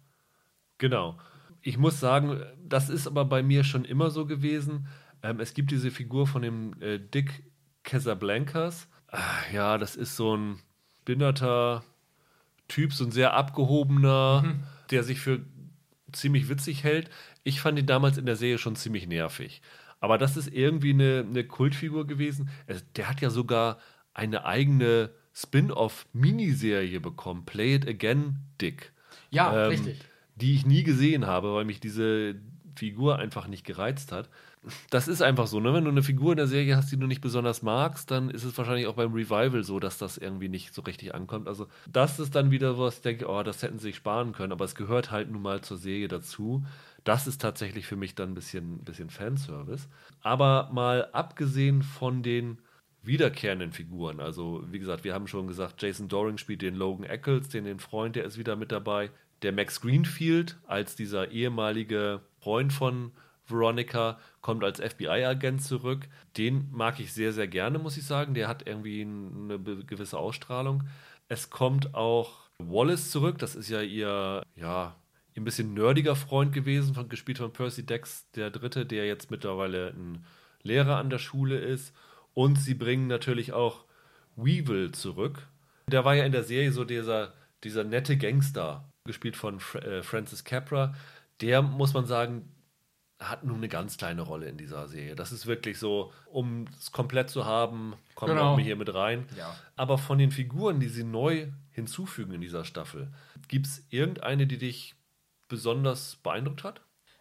Genau. 0.79 1.17
Ich 1.63 1.79
muss 1.79 2.01
sagen, 2.01 2.43
das 2.69 2.89
ist 2.91 3.07
aber 3.07 3.25
bei 3.25 3.43
mir 3.43 3.63
schon 3.63 3.85
immer 3.85 4.11
so 4.11 4.27
gewesen. 4.27 4.89
Ähm, 5.23 5.39
es 5.39 5.55
gibt 5.55 5.71
diese 5.71 5.93
Figur 5.93 6.27
von 6.27 6.43
dem 6.43 6.75
äh, 6.83 6.99
Dick 6.99 7.45
Casablancas. 7.85 8.89
Ah, 9.07 9.21
ja, 9.53 9.79
das 9.79 9.95
ist 9.95 10.17
so 10.17 10.37
ein 10.37 10.59
binnerter 11.05 11.85
Typ, 12.73 12.93
so 12.93 13.05
ein 13.05 13.13
sehr 13.13 13.35
abgehobener, 13.35 14.43
der 14.91 15.03
sich 15.03 15.21
für 15.21 15.41
ziemlich 16.13 16.49
witzig 16.49 16.85
hält. 16.85 17.11
Ich 17.45 17.61
fand 17.61 17.79
ihn 17.79 17.87
damals 17.87 18.17
in 18.19 18.27
der 18.27 18.37
Serie 18.37 18.59
schon 18.59 18.77
ziemlich 18.77 19.07
nervig. 19.07 19.61
Aber 20.01 20.17
das 20.19 20.37
ist 20.37 20.49
irgendwie 20.53 20.91
eine, 20.91 21.25
eine 21.29 21.45
Kultfigur 21.45 22.07
gewesen. 22.07 22.49
Es, 22.67 22.85
der 22.95 23.09
hat 23.09 23.21
ja 23.21 23.31
sogar 23.31 23.79
eine 24.15 24.45
eigene 24.45 25.11
Spin-off-Miniserie 25.35 27.01
bekommen. 27.01 27.45
Play 27.45 27.75
It 27.77 27.89
Again, 27.89 28.39
Dick. 28.61 28.93
Ja, 29.31 29.65
Ähm, 29.65 29.71
richtig. 29.71 30.01
Die 30.37 30.55
ich 30.55 30.67
nie 30.67 30.83
gesehen 30.83 31.27
habe, 31.27 31.55
weil 31.55 31.65
mich 31.65 31.81
diese 31.81 32.37
Figur 32.77 33.19
einfach 33.19 33.47
nicht 33.49 33.65
gereizt 33.65 34.13
hat. 34.13 34.29
Das 34.91 35.09
ist 35.09 35.23
einfach 35.23 35.49
so, 35.49 35.59
ne? 35.59 35.75
Wenn 35.75 35.85
du 35.85 35.91
eine 35.91 36.05
Figur 36.05 36.33
in 36.33 36.37
der 36.37 36.47
Serie 36.47 36.77
hast, 36.77 36.93
die 36.93 36.97
du 36.97 37.07
nicht 37.07 37.21
besonders 37.21 37.63
magst, 37.63 38.11
dann 38.13 38.31
ist 38.31 38.45
es 38.45 38.57
wahrscheinlich 38.57 38.87
auch 38.87 38.95
beim 38.95 39.13
Revival 39.13 39.65
so, 39.65 39.81
dass 39.81 39.99
das 39.99 40.19
irgendwie 40.19 40.49
nicht 40.49 40.73
so 40.73 40.83
richtig 40.83 41.15
ankommt. 41.15 41.49
Also, 41.49 41.67
das 41.91 42.21
ist 42.21 42.35
dann 42.37 42.53
wieder 42.53 42.79
was, 42.79 42.97
ich 42.97 43.03
denke, 43.03 43.29
oh, 43.29 43.43
das 43.43 43.63
hätten 43.63 43.79
sie 43.79 43.89
sich 43.89 43.97
sparen 43.97 44.33
können, 44.33 44.53
aber 44.53 44.65
es 44.65 44.77
gehört 44.77 45.11
halt 45.11 45.31
nun 45.31 45.43
mal 45.43 45.63
zur 45.63 45.79
Serie 45.79 46.07
dazu. 46.07 46.65
Das 47.03 47.27
ist 47.27 47.41
tatsächlich 47.41 47.87
für 47.87 47.97
mich 47.97 48.15
dann 48.15 48.31
ein 48.31 48.35
bisschen, 48.35 48.79
bisschen 48.85 49.11
Fanservice. 49.11 49.89
Aber 50.21 50.71
mal 50.73 51.09
abgesehen 51.13 51.83
von 51.83 52.23
den 52.23 52.59
wiederkehrenden 53.03 53.73
Figuren. 53.73 54.21
Also, 54.21 54.63
wie 54.71 54.79
gesagt, 54.79 55.03
wir 55.03 55.13
haben 55.13 55.27
schon 55.27 55.49
gesagt, 55.49 55.83
Jason 55.83 56.07
Doring 56.07 56.39
spielt 56.39 56.63
den 56.63 56.77
Logan 56.77 57.05
Eccles, 57.05 57.49
den, 57.49 57.65
den 57.65 57.81
Freund, 57.81 58.15
der 58.15 58.25
ist 58.25 58.39
wieder 58.39 58.55
mit 58.55 58.71
dabei. 58.71 59.11
Der 59.43 59.51
Max 59.51 59.81
Greenfield 59.81 60.57
als 60.69 60.95
dieser 60.95 61.33
ehemalige 61.33 62.21
Freund 62.39 62.73
von 62.73 63.11
Veronica 63.47 64.19
kommt 64.41 64.65
als 64.65 64.81
FBI-Agent 64.81 65.63
zurück. 65.63 66.09
Den 66.37 66.69
mag 66.71 67.01
ich 67.01 67.13
sehr, 67.13 67.33
sehr 67.33 67.49
gerne, 67.49 67.79
muss 67.79 67.97
ich 67.97 68.07
sagen. 68.07 68.35
Der 68.35 68.49
hat 68.49 68.67
irgendwie 68.67 69.03
eine 69.03 69.59
gewisse 69.59 70.19
Ausstrahlung. 70.19 70.85
Es 71.29 71.51
kommt 71.51 71.95
auch 71.95 72.43
Wallace 72.59 73.11
zurück. 73.11 73.39
Das 73.39 73.55
ist 73.55 73.69
ja 73.69 73.81
ihr, 73.83 74.43
ja, 74.57 74.95
ein 75.37 75.45
bisschen 75.45 75.75
nerdiger 75.75 76.17
Freund 76.17 76.53
gewesen, 76.53 76.95
von, 76.95 77.09
gespielt 77.09 77.39
von 77.39 77.53
Percy 77.53 77.85
Dex, 77.85 78.31
der 78.33 78.51
Dritte, 78.51 78.87
der 78.87 79.07
jetzt 79.07 79.31
mittlerweile 79.31 79.89
ein 79.89 80.25
Lehrer 80.63 80.97
an 80.97 81.11
der 81.11 81.19
Schule 81.19 81.59
ist. 81.59 81.95
Und 82.35 82.57
sie 82.57 82.75
bringen 82.75 83.07
natürlich 83.07 83.53
auch 83.53 83.85
Weevil 84.37 84.93
zurück. 84.93 85.47
Der 85.89 86.05
war 86.05 86.15
ja 86.15 86.25
in 86.25 86.33
der 86.33 86.45
Serie 86.45 86.73
so 86.73 86.85
dieser, 86.85 87.33
dieser 87.65 87.85
nette 87.85 88.17
Gangster, 88.17 88.89
gespielt 89.05 89.37
von 89.37 89.59
äh, 89.75 90.03
Francis 90.03 90.45
Capra. 90.45 90.95
Der, 91.41 91.61
muss 91.63 91.93
man 91.93 92.07
sagen, 92.07 92.49
hat 93.31 93.45
nur 93.45 93.57
eine 93.57 93.69
ganz 93.69 93.97
kleine 93.97 94.23
Rolle 94.23 94.47
in 94.47 94.57
dieser 94.57 94.89
Serie. 94.89 95.15
Das 95.15 95.33
ist 95.33 95.47
wirklich 95.47 95.79
so, 95.79 96.13
um 96.27 96.67
es 96.79 96.93
komplett 96.93 97.31
zu 97.31 97.45
haben, 97.45 97.95
kommen 98.15 98.35
Genau. 98.35 98.57
wir 98.57 98.65
hier 98.65 98.77
mit 98.77 98.93
rein. 98.95 99.27
Ja. 99.37 99.55
Aber 99.77 99.99
von 99.99 100.19
den 100.19 100.31
Figuren, 100.31 100.81
die 100.81 100.89
sie 100.89 101.05
neu 101.05 101.49
hinzufügen 101.71 102.33
in 102.35 102.41
dieser 102.41 102.65
Staffel, 102.65 103.13
gibt 103.49 103.67
es 103.67 103.85
irgendeine, 103.91 104.47
die 104.47 104.59
dich 104.59 104.95
besonders 105.49 106.17
beeindruckt 106.23 106.65
hat? 106.65 106.81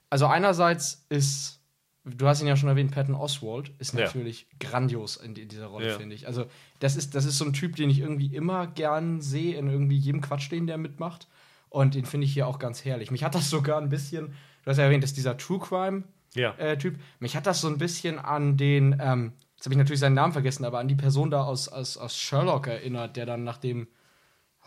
Also 0.10 0.26
einerseits 0.28 1.06
ist, 1.10 1.60
du 2.06 2.28
hast 2.28 2.42
ihn 2.42 2.48
ja 2.48 2.56
schon 2.58 2.70
erwähnt, 2.70 2.92
Patton 2.92 3.16
Oswald 3.16 3.72
ist 3.80 3.94
Ja. 3.94 4.06
natürlich 4.06 4.48
grandios 4.60 5.18
in, 5.18 5.34
die- 5.34 5.48
dieser 5.48 5.68
Rolle, 5.68 5.90
Ja. 5.90 5.98
finde 5.98 6.16
ich. 6.16 6.28
Also 6.28 6.46
das 6.80 6.96
ist, 6.96 7.16
das 7.16 7.26
ist 7.26 7.38
so 7.38 7.46
ein 7.46 7.54
Typ, 7.54 7.76
den 7.76 7.90
ich 7.90 8.00
irgendwie 8.00 8.34
immer 8.36 8.68
gern 8.68 9.22
sehe 9.22 9.56
in 9.58 9.68
irgendwie 9.70 9.98
jedem 9.98 10.22
Quatsch, 10.22 10.52
den 10.52 10.68
der 10.68 10.78
mitmacht. 10.78 11.28
Und 11.70 11.96
den 11.96 12.04
finde 12.06 12.26
ich 12.26 12.34
hier 12.34 12.48
auch 12.48 12.60
ganz 12.60 12.84
herrlich. 12.84 13.12
Mich 13.12 13.24
hat 13.24 13.34
das 13.36 13.50
sogar 13.50 13.80
ein 13.80 13.88
bisschen, 13.90 14.34
du 14.64 14.70
hast 14.70 14.78
ja 14.78 14.84
erwähnt, 14.86 15.04
dass 15.04 15.14
dieser 15.14 15.38
True 15.38 15.60
Crime 15.60 16.04
Ja. 16.36 16.52
äh, 16.58 16.78
Typ, 16.78 16.98
mich 17.20 17.36
hat 17.36 17.46
das 17.48 17.62
so 17.62 17.68
ein 17.68 17.78
bisschen 17.78 18.20
an 18.20 18.58
den, 18.58 18.96
ähm, 19.02 19.34
jetzt 19.56 19.66
habe 19.66 19.74
ich 19.74 19.78
natürlich 19.78 20.00
seinen 20.00 20.16
Namen 20.16 20.34
vergessen, 20.34 20.66
aber 20.66 20.80
an 20.80 20.88
die 20.88 20.96
Person 20.96 21.30
da 21.32 21.44
aus, 21.44 21.68
aus, 21.68 21.98
aus 21.98 22.18
Sherlock 22.18 22.68
erinnert, 22.68 23.16
der 23.18 23.26
dann 23.26 23.44
nachdem 23.44 23.88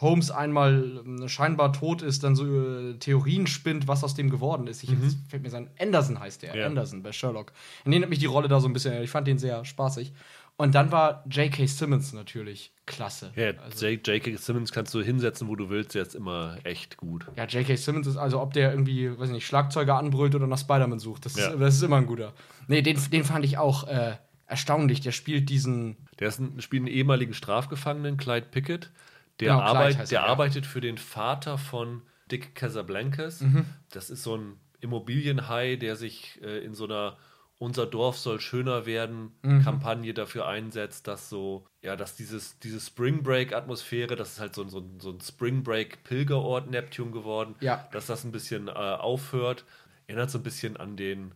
Holmes 0.00 0.32
einmal 0.32 1.02
ähm, 1.06 1.28
scheinbar 1.28 1.72
tot 1.72 2.02
ist, 2.02 2.24
dann 2.24 2.34
so 2.34 2.44
äh, 2.44 2.94
Theorien 2.98 3.46
spinnt, 3.46 3.86
was 3.86 4.02
aus 4.02 4.14
dem 4.16 4.28
geworden 4.28 4.66
ist. 4.66 4.82
Ich, 4.82 4.90
jetzt 4.90 5.16
fällt 5.28 5.44
mir 5.44 5.50
sein, 5.50 5.70
Anderson 5.80 6.18
heißt 6.18 6.42
der, 6.42 6.52
Mhm. 6.54 6.58
Ja. 6.60 6.66
Anderson 6.66 7.02
bei 7.04 7.12
Sherlock. 7.12 7.52
An 7.84 7.92
den 7.92 8.02
hat 8.02 8.10
mich 8.10 8.18
die 8.18 8.26
Rolle 8.26 8.48
da 8.48 8.58
so 8.60 8.66
ein 8.66 8.72
bisschen, 8.72 9.00
ich 9.02 9.10
fand 9.10 9.28
den 9.28 9.38
sehr 9.38 9.64
spaßig. 9.64 10.12
Und 10.56 10.74
dann 10.76 10.92
war 10.92 11.24
J.K. 11.28 11.66
Simmons 11.66 12.12
natürlich 12.12 12.72
klasse. 12.86 13.32
Ja, 13.34 13.50
also, 13.60 13.86
J.K. 13.86 14.36
Simmons 14.36 14.70
kannst 14.70 14.94
du 14.94 15.02
hinsetzen, 15.02 15.48
wo 15.48 15.56
du 15.56 15.68
willst, 15.68 15.94
der 15.96 16.02
ist 16.02 16.14
immer 16.14 16.58
echt 16.62 16.96
gut. 16.96 17.26
ja, 17.36 17.44
J.K. 17.44 17.74
Simmons 17.76 18.06
ist 18.06 18.16
also, 18.16 18.40
ob 18.40 18.52
der 18.52 18.70
irgendwie, 18.70 19.10
weiß 19.18 19.28
ich 19.30 19.34
nicht, 19.34 19.46
Schlagzeuger 19.46 19.96
anbrüllt 19.96 20.34
oder 20.36 20.46
nach 20.46 20.58
Spider-Man 20.58 21.00
sucht. 21.00 21.24
Das, 21.26 21.34
Ja. 21.36 21.48
ist, 21.50 21.60
das 21.60 21.74
ist 21.74 21.82
immer 21.82 21.96
ein 21.96 22.06
guter. 22.06 22.34
Nee, 22.68 22.82
den, 22.82 22.96
den 23.10 23.24
fand 23.24 23.44
ich 23.44 23.58
auch 23.58 23.88
äh, 23.88 24.16
erstaunlich. 24.46 25.00
Der 25.00 25.10
spielt 25.10 25.48
diesen. 25.50 25.96
Der 26.20 26.28
ist 26.28 26.38
ein, 26.38 26.60
spielt 26.60 26.82
einen 26.82 26.94
ehemaligen 26.94 27.34
Strafgefangenen, 27.34 28.16
Clyde 28.16 28.46
Pickett. 28.50 28.90
Der, 29.40 29.48
Genau, 29.54 29.58
Clyde 29.58 29.68
arbeit, 29.78 29.98
heißt 29.98 30.12
der 30.12 30.20
er, 30.20 30.26
ja. 30.26 30.30
arbeitet 30.30 30.66
für 30.66 30.80
den 30.80 30.98
Vater 30.98 31.58
von 31.58 32.02
Dick 32.30 32.54
Casablancas. 32.54 33.40
Mhm. 33.40 33.64
Das 33.90 34.08
ist 34.08 34.22
so 34.22 34.36
ein 34.36 34.52
Immobilienhai, 34.80 35.74
der 35.76 35.96
sich 35.96 36.40
äh, 36.44 36.58
in 36.64 36.74
so 36.74 36.84
einer 36.84 37.16
Unser 37.64 37.86
Dorf 37.86 38.18
soll 38.18 38.40
schöner 38.40 38.84
werden 38.84 39.32
Mhm. 39.42 39.62
Kampagne 39.62 40.12
dafür 40.12 40.46
einsetzt, 40.46 41.08
dass 41.08 41.30
so, 41.30 41.64
ja, 41.80 41.96
dass 41.96 42.14
dieses, 42.14 42.58
diese 42.58 42.78
Spring 42.78 43.22
Break-Atmosphäre, 43.22 44.16
das 44.16 44.32
ist 44.32 44.40
halt 44.40 44.54
so, 44.54 44.62
ein- 44.62 44.68
so, 44.68 44.84
so 44.98 45.10
ein 45.10 45.20
Spring 45.22 45.62
Break-Pilgerort 45.62 46.70
Neptun 46.70 47.10
geworden, 47.12 47.54
Ja. 47.60 47.88
dass 47.92 48.06
das 48.06 48.24
ein 48.24 48.32
bisschen 48.32 48.68
äh, 48.68 48.72
aufhört. 48.72 49.64
Erinnert 50.06 50.30
so 50.30 50.38
ein 50.38 50.42
bisschen 50.42 50.76
an 50.76 50.96
den, 50.96 51.32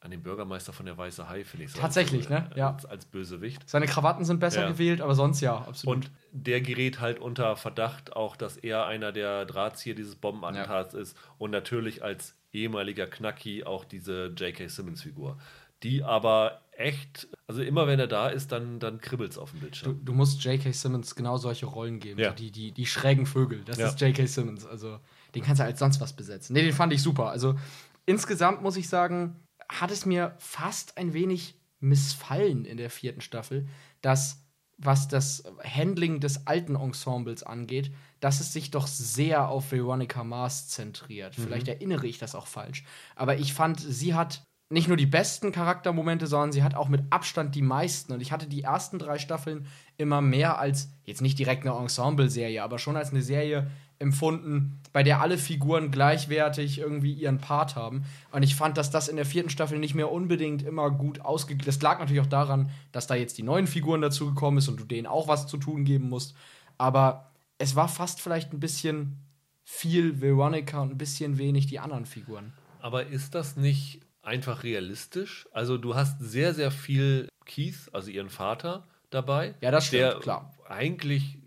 an 0.00 0.10
den 0.10 0.22
Bürgermeister 0.22 0.72
von 0.74 0.84
der 0.84 0.98
Weiße 0.98 1.28
Hai, 1.30 1.44
finde 1.44 1.64
ich 1.64 1.72
so. 1.72 1.78
Tatsächlich, 1.80 2.30
als, 2.30 2.44
ne? 2.48 2.50
Ja. 2.56 2.72
Als, 2.74 2.84
als 2.84 3.04
Bösewicht. 3.06 3.66
Seine 3.68 3.86
Krawatten 3.86 4.24
sind 4.26 4.38
besser 4.40 4.62
Ja. 4.62 4.68
gewählt, 4.68 5.00
aber 5.00 5.14
sonst 5.14 5.40
ja, 5.40 5.56
absolut. 5.56 5.94
Und 5.96 6.10
der 6.32 6.60
gerät 6.60 7.00
halt 7.00 7.18
unter 7.20 7.56
Verdacht 7.56 8.14
auch, 8.14 8.36
dass 8.36 8.58
er 8.58 8.86
einer 8.86 9.12
der 9.12 9.46
Drahtzieher 9.46 9.94
dieses 9.94 10.16
Bombenattentats 10.16 10.92
ist 10.94 11.16
und 11.38 11.50
natürlich 11.50 12.02
als 12.04 12.34
ehemaliger 12.52 13.06
Knacki 13.06 13.64
auch 13.64 13.84
diese 13.84 14.26
J.K. 14.36 14.66
Simmons-Figur. 14.68 15.38
Die 15.82 16.02
aber 16.02 16.60
echt, 16.72 17.28
also 17.46 17.62
immer 17.62 17.86
wenn 17.86 18.00
er 18.00 18.06
da 18.06 18.28
ist, 18.28 18.52
dann, 18.52 18.80
dann 18.80 19.00
kribbelt 19.00 19.32
es 19.32 19.38
auf 19.38 19.50
dem 19.50 19.60
du, 19.60 19.64
Bildschirm. 19.66 20.04
du 20.04 20.12
musst 20.12 20.42
J.K. 20.42 20.72
Simmons 20.72 21.14
genau 21.14 21.36
solche 21.36 21.66
Rollen 21.66 22.00
geben. 22.00 22.20
Ja. 22.20 22.30
So 22.30 22.36
die, 22.36 22.50
die, 22.50 22.72
die 22.72 22.86
schrägen 22.86 23.26
Vögel. 23.26 23.62
Das 23.64 23.78
Ja. 23.78 23.88
ist 23.88 24.00
J.K. 24.00 24.26
Simmons. 24.26 24.64
Also, 24.66 24.98
den 25.34 25.42
kannst 25.42 25.60
du 25.60 25.64
als 25.64 25.78
sonst 25.78 26.00
was 26.00 26.14
besetzen. 26.14 26.54
Nee, 26.54 26.62
den 26.62 26.72
fand 26.72 26.92
ich 26.92 27.02
super. 27.02 27.30
Also, 27.30 27.58
insgesamt 28.06 28.62
muss 28.62 28.76
ich 28.76 28.88
sagen, 28.88 29.36
hat 29.68 29.90
es 29.90 30.06
mir 30.06 30.34
fast 30.38 30.96
ein 30.96 31.12
wenig 31.12 31.54
missfallen 31.80 32.64
in 32.64 32.76
der 32.76 32.90
vierten 32.90 33.20
Staffel, 33.20 33.68
dass, 34.02 34.42
was 34.78 35.08
das 35.08 35.44
Handling 35.62 36.20
des 36.20 36.46
alten 36.46 36.76
Ensembles 36.76 37.42
angeht, 37.42 37.92
dass 38.20 38.40
es 38.40 38.52
sich 38.52 38.70
doch 38.70 38.86
sehr 38.86 39.48
auf 39.48 39.72
Veronica 39.72 40.24
Mars 40.24 40.68
zentriert. 40.68 41.38
Mhm. 41.38 41.42
Vielleicht 41.42 41.68
erinnere 41.68 42.06
ich 42.06 42.18
das 42.18 42.34
auch 42.34 42.46
falsch. 42.46 42.84
Aber 43.16 43.38
ich 43.38 43.52
fand, 43.54 43.80
sie 43.80 44.14
hat 44.14 44.42
nicht 44.72 44.86
nur 44.86 44.96
die 44.96 45.06
besten 45.06 45.50
Charaktermomente, 45.50 46.28
sondern 46.28 46.52
sie 46.52 46.62
hat 46.62 46.76
auch 46.76 46.88
mit 46.88 47.02
Abstand 47.10 47.56
die 47.56 47.62
meisten. 47.62 48.12
Und 48.12 48.20
ich 48.20 48.30
hatte 48.30 48.46
die 48.46 48.62
ersten 48.62 49.00
drei 49.00 49.18
Staffeln 49.18 49.66
immer 49.96 50.20
mehr 50.20 50.58
als, 50.58 50.92
jetzt 51.04 51.22
nicht 51.22 51.38
direkt 51.38 51.66
eine 51.66 51.76
Ensemble-Serie, 51.76 52.62
aber 52.62 52.78
schon 52.78 52.96
als 52.96 53.10
eine 53.10 53.20
Serie 53.20 53.68
empfunden, 53.98 54.80
bei 54.92 55.02
der 55.02 55.20
alle 55.20 55.38
Figuren 55.38 55.90
gleichwertig 55.90 56.78
irgendwie 56.78 57.12
ihren 57.12 57.38
Part 57.38 57.74
haben. 57.74 58.04
Und 58.30 58.44
ich 58.44 58.54
fand, 58.54 58.78
dass 58.78 58.90
das 58.90 59.08
in 59.08 59.16
der 59.16 59.26
vierten 59.26 59.50
Staffel 59.50 59.78
nicht 59.78 59.96
mehr 59.96 60.10
unbedingt 60.10 60.62
immer 60.62 60.90
gut 60.90 61.20
ausgeglichen 61.20 61.66
Das 61.66 61.82
lag 61.82 61.98
natürlich 61.98 62.22
auch 62.22 62.26
daran, 62.26 62.70
dass 62.92 63.08
da 63.08 63.16
jetzt 63.16 63.38
die 63.38 63.42
neuen 63.42 63.66
Figuren 63.66 64.00
dazugekommen 64.00 64.58
ist 64.58 64.68
und 64.68 64.78
du 64.78 64.84
denen 64.84 65.08
auch 65.08 65.26
was 65.26 65.48
zu 65.48 65.58
tun 65.58 65.84
geben 65.84 66.08
musst. 66.08 66.34
Aber 66.78 67.32
es 67.58 67.74
war 67.74 67.88
fast 67.88 68.20
vielleicht 68.22 68.52
ein 68.52 68.60
bisschen 68.60 69.18
viel 69.64 70.20
Veronica 70.20 70.80
und 70.80 70.92
ein 70.92 70.98
bisschen 70.98 71.38
wenig 71.38 71.66
die 71.66 71.80
anderen 71.80 72.06
Figuren. 72.06 72.52
Aber 72.80 73.06
ist 73.06 73.34
das 73.34 73.56
nicht 73.56 74.00
einfach 74.22 74.62
realistisch? 74.62 75.48
Also 75.52 75.78
du 75.78 75.94
hast 75.94 76.18
sehr, 76.20 76.54
sehr 76.54 76.70
viel 76.70 77.28
Keith, 77.46 77.88
also 77.92 78.10
ihren 78.10 78.30
Vater, 78.30 78.86
dabei. 79.10 79.54
Ja, 79.60 79.70
das 79.70 79.86
stimmt, 79.86 80.02
der 80.02 80.14
klar. 80.20 80.56
eigentlich 80.68 81.38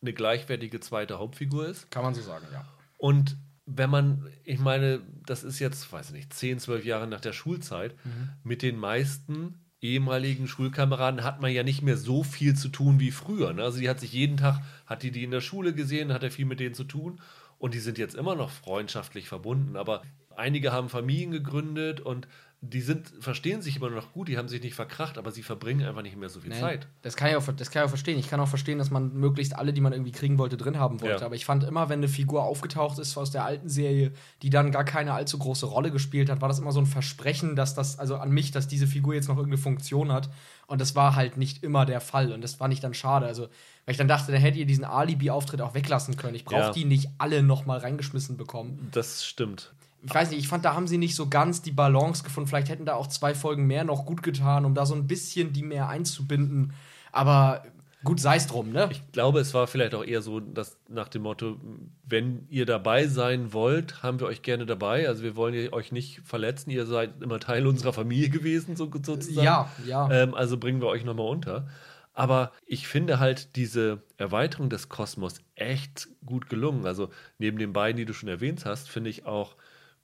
eine 0.00 0.12
gleichwertige 0.12 0.80
zweite 0.80 1.18
Hauptfigur 1.18 1.66
ist. 1.68 1.90
Kann 1.90 2.02
man 2.02 2.14
so 2.14 2.22
sagen, 2.22 2.46
ja. 2.52 2.64
Und 2.98 3.36
wenn 3.66 3.90
man, 3.90 4.28
ich 4.44 4.58
meine, 4.58 5.00
das 5.24 5.44
ist 5.44 5.60
jetzt, 5.60 5.92
weiß 5.92 6.08
ich 6.08 6.14
nicht, 6.14 6.32
10, 6.32 6.58
12 6.58 6.84
Jahre 6.84 7.06
nach 7.06 7.20
der 7.20 7.32
Schulzeit, 7.32 7.94
Mhm. 8.04 8.30
mit 8.42 8.62
den 8.62 8.76
meisten 8.76 9.60
ehemaligen 9.80 10.46
Schulkameraden 10.48 11.24
hat 11.24 11.40
man 11.40 11.50
ja 11.52 11.62
nicht 11.64 11.82
mehr 11.82 11.96
so 11.96 12.22
viel 12.22 12.54
zu 12.54 12.68
tun 12.68 13.00
wie 13.00 13.10
früher. 13.10 13.52
Ne? 13.52 13.62
Also 13.64 13.78
die 13.80 13.88
hat 13.88 13.98
sich 14.00 14.12
jeden 14.12 14.36
Tag, 14.36 14.60
hat 14.86 15.02
die 15.02 15.10
die 15.10 15.24
in 15.24 15.30
der 15.32 15.40
Schule 15.40 15.74
gesehen, 15.74 16.12
hat 16.12 16.22
er 16.22 16.30
viel 16.30 16.44
mit 16.44 16.60
denen 16.60 16.74
zu 16.74 16.84
tun 16.84 17.20
und 17.58 17.74
die 17.74 17.80
sind 17.80 17.98
jetzt 17.98 18.14
immer 18.14 18.34
noch 18.36 18.50
freundschaftlich 18.50 19.28
verbunden. 19.28 19.76
Aber 19.76 20.02
einige 20.36 20.72
haben 20.72 20.88
Familien 20.88 21.30
gegründet 21.30 22.00
und 22.00 22.28
die 22.64 22.80
sind, 22.80 23.12
verstehen 23.18 23.60
sich 23.60 23.74
immer 23.78 23.90
noch 23.90 24.12
gut, 24.12 24.28
die 24.28 24.38
haben 24.38 24.46
sich 24.46 24.62
nicht 24.62 24.76
verkracht, 24.76 25.18
aber 25.18 25.32
sie 25.32 25.42
verbringen 25.42 25.84
einfach 25.84 26.02
nicht 26.02 26.16
mehr 26.16 26.28
so 26.28 26.38
viel 26.38 26.50
Nee, 26.50 26.60
Zeit. 26.60 26.86
Das 27.02 27.16
kann, 27.16 27.28
ich 27.28 27.34
auch, 27.34 27.44
das 27.56 27.72
kann 27.72 27.82
ich 27.82 27.86
auch 27.86 27.90
verstehen. 27.90 28.20
Ich 28.20 28.30
kann 28.30 28.38
auch 28.38 28.46
verstehen, 28.46 28.78
dass 28.78 28.88
man 28.92 29.14
möglichst 29.14 29.56
alle, 29.56 29.72
die 29.72 29.80
man 29.80 29.92
irgendwie 29.92 30.12
kriegen 30.12 30.38
wollte, 30.38 30.56
drin 30.56 30.78
haben 30.78 31.00
wollte. 31.00 31.18
Ja. 31.22 31.26
Aber 31.26 31.34
ich 31.34 31.44
fand 31.44 31.64
immer, 31.64 31.88
wenn 31.88 31.98
eine 31.98 32.06
Figur 32.06 32.44
aufgetaucht 32.44 33.00
ist 33.00 33.16
aus 33.18 33.32
der 33.32 33.44
alten 33.44 33.68
Serie, 33.68 34.12
die 34.42 34.50
dann 34.50 34.70
gar 34.70 34.84
keine 34.84 35.12
allzu 35.12 35.38
große 35.40 35.66
Rolle 35.66 35.90
gespielt 35.90 36.30
hat, 36.30 36.40
war 36.40 36.46
das 36.46 36.60
immer 36.60 36.70
so 36.70 36.78
ein 36.78 36.86
Versprechen, 36.86 37.56
dass 37.56 37.74
das, 37.74 37.98
also 37.98 38.14
an 38.14 38.30
mich, 38.30 38.52
dass 38.52 38.68
diese 38.68 38.86
Figur 38.86 39.14
jetzt 39.14 39.26
noch 39.26 39.38
irgendeine 39.38 39.60
Funktion 39.60 40.12
hat. 40.12 40.30
Und 40.68 40.80
das 40.80 40.94
war 40.94 41.16
halt 41.16 41.36
nicht 41.38 41.64
immer 41.64 41.84
der 41.84 42.00
Fall. 42.00 42.30
Und 42.32 42.42
das 42.42 42.54
fand 42.54 42.72
ich 42.72 42.78
dann 42.78 42.94
schade. 42.94 43.26
Also, 43.26 43.48
weil 43.86 43.90
ich 43.92 43.96
dann 43.96 44.06
dachte, 44.06 44.30
dann 44.30 44.40
hättet 44.40 44.60
ihr 44.60 44.66
diesen 44.66 44.84
Alibi-Auftritt 44.84 45.62
auch 45.62 45.74
weglassen 45.74 46.16
können. 46.16 46.36
Ich 46.36 46.44
brauche 46.44 46.60
Ja. 46.60 46.70
die 46.72 46.84
nicht 46.84 47.08
alle 47.18 47.42
noch 47.42 47.66
mal 47.66 47.78
reingeschmissen 47.80 48.36
bekommen. 48.36 48.86
Das 48.92 49.26
stimmt. 49.26 49.72
Ich 50.04 50.14
weiß 50.14 50.30
nicht, 50.30 50.40
ich 50.40 50.48
fand, 50.48 50.64
da 50.64 50.74
haben 50.74 50.88
sie 50.88 50.98
nicht 50.98 51.14
so 51.14 51.28
ganz 51.28 51.62
die 51.62 51.70
Balance 51.70 52.24
gefunden. 52.24 52.48
Vielleicht 52.48 52.68
hätten 52.68 52.84
da 52.84 52.94
auch 52.94 53.06
zwei 53.06 53.34
Folgen 53.34 53.66
mehr 53.66 53.84
noch 53.84 54.04
gut 54.04 54.22
getan, 54.22 54.64
um 54.64 54.74
da 54.74 54.84
so 54.84 54.94
ein 54.94 55.06
bisschen 55.06 55.52
die 55.52 55.62
mehr 55.62 55.88
einzubinden. 55.88 56.72
Aber 57.12 57.64
gut, 58.02 58.18
sei 58.18 58.36
es 58.36 58.48
drum, 58.48 58.70
ne? 58.70 58.88
Ich 58.90 59.12
glaube, 59.12 59.38
es 59.38 59.54
war 59.54 59.68
vielleicht 59.68 59.94
auch 59.94 60.04
eher 60.04 60.20
so, 60.20 60.40
dass 60.40 60.76
nach 60.88 61.08
dem 61.08 61.22
Motto, 61.22 61.56
wenn 62.04 62.46
ihr 62.48 62.66
dabei 62.66 63.06
sein 63.06 63.52
wollt, 63.52 64.02
haben 64.02 64.18
wir 64.18 64.26
euch 64.26 64.42
gerne 64.42 64.66
dabei. 64.66 65.06
Also 65.08 65.22
wir 65.22 65.36
wollen 65.36 65.72
euch 65.72 65.92
nicht 65.92 66.20
verletzen. 66.24 66.70
Ihr 66.70 66.86
seid 66.86 67.22
immer 67.22 67.38
Teil 67.38 67.66
unserer 67.66 67.92
Familie 67.92 68.28
gewesen, 68.28 68.74
so, 68.74 68.90
sozusagen. 68.90 69.44
Ja, 69.44 69.70
ja. 69.86 70.10
Ähm, 70.10 70.34
also 70.34 70.58
bringen 70.58 70.80
wir 70.80 70.88
euch 70.88 71.04
nochmal 71.04 71.28
unter. 71.28 71.68
Aber 72.12 72.52
ich 72.66 72.88
finde 72.88 73.20
halt 73.20 73.56
diese 73.56 74.02
Erweiterung 74.18 74.68
des 74.68 74.88
Kosmos 74.88 75.36
echt 75.54 76.08
gut 76.26 76.48
gelungen. 76.48 76.86
Also 76.86 77.10
neben 77.38 77.58
den 77.58 77.72
beiden, 77.72 77.96
die 77.96 78.04
du 78.04 78.12
schon 78.12 78.28
erwähnt 78.28 78.66
hast, 78.66 78.90
finde 78.90 79.10
ich 79.10 79.24
auch 79.26 79.54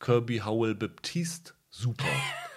Kirby 0.00 0.38
Howell 0.44 0.74
Baptiste 0.74 1.52
super. 1.70 2.04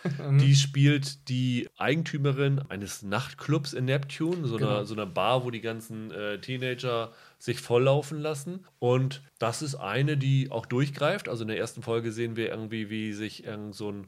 Die 0.40 0.56
spielt 0.56 1.30
die 1.30 1.70
Eigentümerin 1.78 2.60
eines 2.70 3.04
Nachtclubs 3.04 3.74
in 3.74 3.86
Neptune, 3.86 4.48
so, 4.48 4.58
Genau. 4.58 4.70
einer, 4.78 4.86
so 4.86 4.96
einer 4.96 5.06
Bar, 5.06 5.44
wo 5.46 5.52
die 5.52 5.62
ganzen 5.62 6.10
äh, 6.10 6.40
Teenager 6.42 7.12
sich 7.38 7.60
volllaufen 7.62 8.20
lassen. 8.20 8.66
Und 8.80 9.22
das 9.38 9.62
ist 9.62 9.76
eine, 9.76 10.18
die 10.18 10.50
auch 10.50 10.66
durchgreift. 10.66 11.30
Also 11.30 11.44
in 11.44 11.50
der 11.50 11.60
ersten 11.60 11.84
Folge 11.84 12.12
sehen 12.12 12.36
wir 12.36 12.50
irgendwie, 12.50 12.90
wie 12.90 13.14
sich 13.14 13.44
irgend 13.46 13.76
so 13.76 13.92
ein 13.92 14.08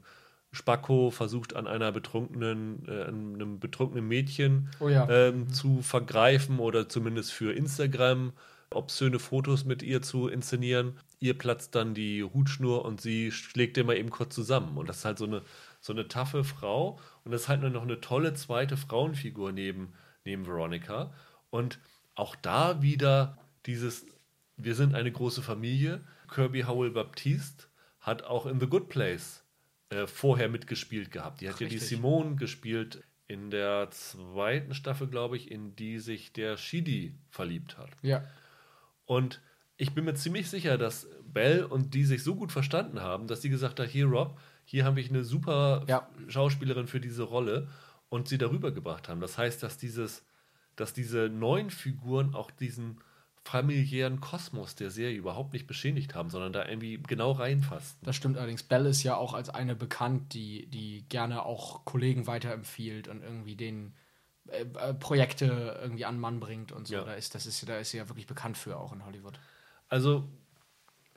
Spacko 0.50 1.10
versucht 1.12 1.54
an 1.54 1.68
einer 1.68 1.92
betrunkenen, 1.92 2.86
äh, 2.88 3.04
einem 3.04 3.60
betrunkenen 3.60 4.06
Mädchen 4.08 4.70
Oh 4.80 4.88
ja. 4.88 5.08
ähm, 5.08 5.48
zu 5.52 5.80
vergreifen 5.82 6.58
oder 6.58 6.88
zumindest 6.88 7.32
für 7.32 7.52
Instagram 7.52 8.32
obszöne 8.70 9.20
Fotos 9.20 9.64
mit 9.64 9.84
ihr 9.84 10.02
zu 10.02 10.26
inszenieren. 10.26 10.94
Ihr 11.24 11.38
platzt 11.38 11.74
dann 11.74 11.94
die 11.94 12.22
Hutschnur 12.22 12.84
und 12.84 13.00
sie 13.00 13.32
schlägt 13.32 13.78
den 13.78 13.86
mal 13.86 13.96
eben 13.96 14.10
kurz 14.10 14.34
zusammen. 14.34 14.76
Und 14.76 14.90
das 14.90 14.98
ist 14.98 15.04
halt 15.06 15.16
so 15.16 15.24
eine, 15.24 15.40
so 15.80 15.94
eine 15.94 16.06
taffe 16.06 16.44
Frau. 16.44 17.00
Und 17.24 17.32
das 17.32 17.42
ist 17.42 17.48
halt 17.48 17.62
nur 17.62 17.70
noch 17.70 17.84
eine 17.84 17.98
tolle 18.02 18.34
zweite 18.34 18.76
Frauenfigur 18.76 19.50
neben, 19.50 19.94
neben 20.26 20.46
Veronica. 20.46 21.14
Und 21.48 21.78
auch 22.14 22.36
da 22.36 22.82
wieder 22.82 23.38
dieses, 23.64 24.04
wir 24.58 24.74
sind 24.74 24.94
eine 24.94 25.10
große 25.10 25.40
Familie. 25.40 26.04
Kirby 26.28 26.64
Howell 26.64 26.90
Baptiste 26.90 27.68
hat 28.00 28.24
auch 28.24 28.44
in 28.44 28.60
The 28.60 28.66
Good 28.66 28.90
Place 28.90 29.44
äh, 29.88 30.06
vorher 30.06 30.50
mitgespielt 30.50 31.10
gehabt. 31.10 31.40
Die 31.40 31.48
hat 31.48 31.58
ja 31.58 31.68
die. 31.68 31.78
Simone 31.78 32.36
gespielt 32.36 33.02
in 33.28 33.48
der 33.50 33.90
zweiten 33.92 34.74
Staffel, 34.74 35.06
glaube 35.06 35.38
ich, 35.38 35.50
in 35.50 35.74
die 35.74 36.00
sich 36.00 36.34
der 36.34 36.58
Shidi 36.58 37.14
verliebt 37.30 37.78
hat. 37.78 37.92
ja. 38.02 38.22
Und 39.06 39.40
ich 39.76 39.94
bin 39.94 40.04
mir 40.04 40.14
ziemlich 40.14 40.48
sicher, 40.48 40.78
dass 40.78 41.08
Bell 41.24 41.64
und 41.64 41.94
die 41.94 42.04
sich 42.04 42.22
so 42.22 42.34
gut 42.36 42.52
verstanden 42.52 43.00
haben, 43.00 43.26
dass 43.26 43.42
sie 43.42 43.50
gesagt 43.50 43.80
hat, 43.80 43.88
hier 43.88 44.06
Rob, 44.06 44.38
hier 44.64 44.84
habe 44.84 45.00
ich 45.00 45.10
eine 45.10 45.24
super 45.24 45.84
Ja. 45.88 46.08
Schauspielerin 46.28 46.86
für 46.86 47.00
diese 47.00 47.24
Rolle 47.24 47.68
und 48.08 48.28
sie 48.28 48.38
darüber 48.38 48.70
gebracht 48.70 49.08
haben. 49.08 49.20
Das 49.20 49.36
heißt, 49.36 49.62
dass 49.62 49.76
dieses, 49.76 50.24
dass 50.76 50.92
diese 50.92 51.28
neuen 51.28 51.70
Figuren 51.70 52.34
auch 52.34 52.50
diesen 52.50 53.00
familiären 53.44 54.20
Kosmos 54.20 54.74
der 54.74 54.90
Serie 54.90 55.18
überhaupt 55.18 55.52
nicht 55.52 55.66
beschädigt 55.66 56.14
haben, 56.14 56.30
sondern 56.30 56.52
da 56.52 56.66
irgendwie 56.66 56.98
genau 57.06 57.32
reinfassten. 57.32 58.06
Das 58.06 58.16
stimmt 58.16 58.38
allerdings. 58.38 58.62
Belle 58.62 58.88
ist 58.88 59.02
ja 59.02 59.16
auch 59.16 59.34
als 59.34 59.50
eine 59.50 59.74
bekannt, 59.74 60.32
die, 60.32 60.66
die 60.66 61.04
gerne 61.10 61.44
auch 61.44 61.84
Kollegen 61.84 62.26
weiterempfiehlt 62.26 63.06
und 63.06 63.22
irgendwie 63.22 63.54
denen 63.54 63.94
äh, 64.48 64.62
äh, 64.62 64.94
Projekte 64.94 65.78
irgendwie 65.82 66.06
an 66.06 66.14
den 66.14 66.20
Mann 66.20 66.40
bringt 66.40 66.72
und 66.72 66.86
so. 66.86 66.94
Ja. 66.94 67.04
Da, 67.04 67.14
ist, 67.14 67.34
das 67.34 67.44
ist, 67.44 67.68
da 67.68 67.76
ist 67.76 67.90
sie 67.90 67.98
ja 67.98 68.08
wirklich 68.08 68.26
bekannt 68.26 68.56
für, 68.56 68.78
auch 68.78 68.92
in 68.94 69.04
Hollywood. 69.04 69.38
Also, 69.88 70.28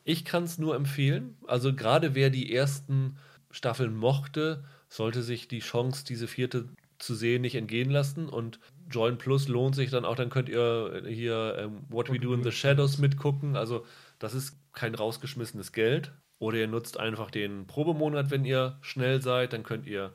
ich 0.03 0.25
kann 0.25 0.43
es 0.43 0.57
nur 0.57 0.75
empfehlen. 0.75 1.37
Also, 1.47 1.73
gerade 1.73 2.15
wer 2.15 2.29
die 2.29 2.53
ersten 2.53 3.17
Staffeln 3.51 3.95
mochte, 3.95 4.63
sollte 4.89 5.23
sich 5.23 5.47
die 5.47 5.59
Chance, 5.59 6.05
diese 6.05 6.27
vierte 6.27 6.69
zu 6.99 7.15
sehen, 7.15 7.41
nicht 7.41 7.55
entgehen 7.55 7.89
lassen. 7.89 8.29
Und 8.29 8.59
Join 8.89 9.17
Plus 9.17 9.47
lohnt 9.47 9.75
sich 9.75 9.89
dann 9.89 10.05
auch. 10.05 10.15
Dann 10.15 10.29
könnt 10.29 10.49
ihr 10.49 11.03
hier 11.07 11.55
ähm, 11.59 11.83
What 11.89 12.11
We 12.11 12.19
Do 12.19 12.33
in 12.33 12.43
the 12.43 12.51
Shadows 12.51 12.97
mitgucken. 12.97 13.55
Also, 13.55 13.85
das 14.19 14.33
ist 14.33 14.57
kein 14.73 14.95
rausgeschmissenes 14.95 15.71
Geld. 15.71 16.11
Oder 16.39 16.59
ihr 16.59 16.67
nutzt 16.67 16.99
einfach 16.99 17.31
den 17.31 17.65
Probemonat, 17.67 18.29
wenn 18.29 18.45
ihr 18.45 18.77
schnell 18.81 19.21
seid. 19.21 19.53
Dann 19.53 19.63
könnt 19.63 19.87
ihr 19.87 20.13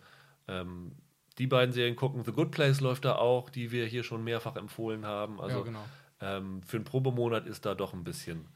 ähm, 0.49 0.93
die 1.39 1.47
beiden 1.47 1.73
Serien 1.73 1.97
gucken. 1.97 2.25
The 2.25 2.33
Good 2.33 2.51
Place 2.51 2.81
läuft 2.81 3.05
da 3.05 3.17
auch, 3.17 3.51
die 3.51 3.73
wir 3.73 3.87
hier 3.87 4.05
schon 4.05 4.23
mehrfach 4.23 4.57
empfohlen 4.57 5.05
haben. 5.07 5.41
Also, 5.41 5.59
ja, 5.59 5.65
genau. 5.65 5.85
Ähm, 6.23 6.63
für 6.63 6.77
einen 6.79 6.85
Probemonat 6.85 7.47
ist 7.47 7.67
da 7.67 7.75
doch 7.75 7.93
ein 7.93 8.05
bisschen 8.05 8.47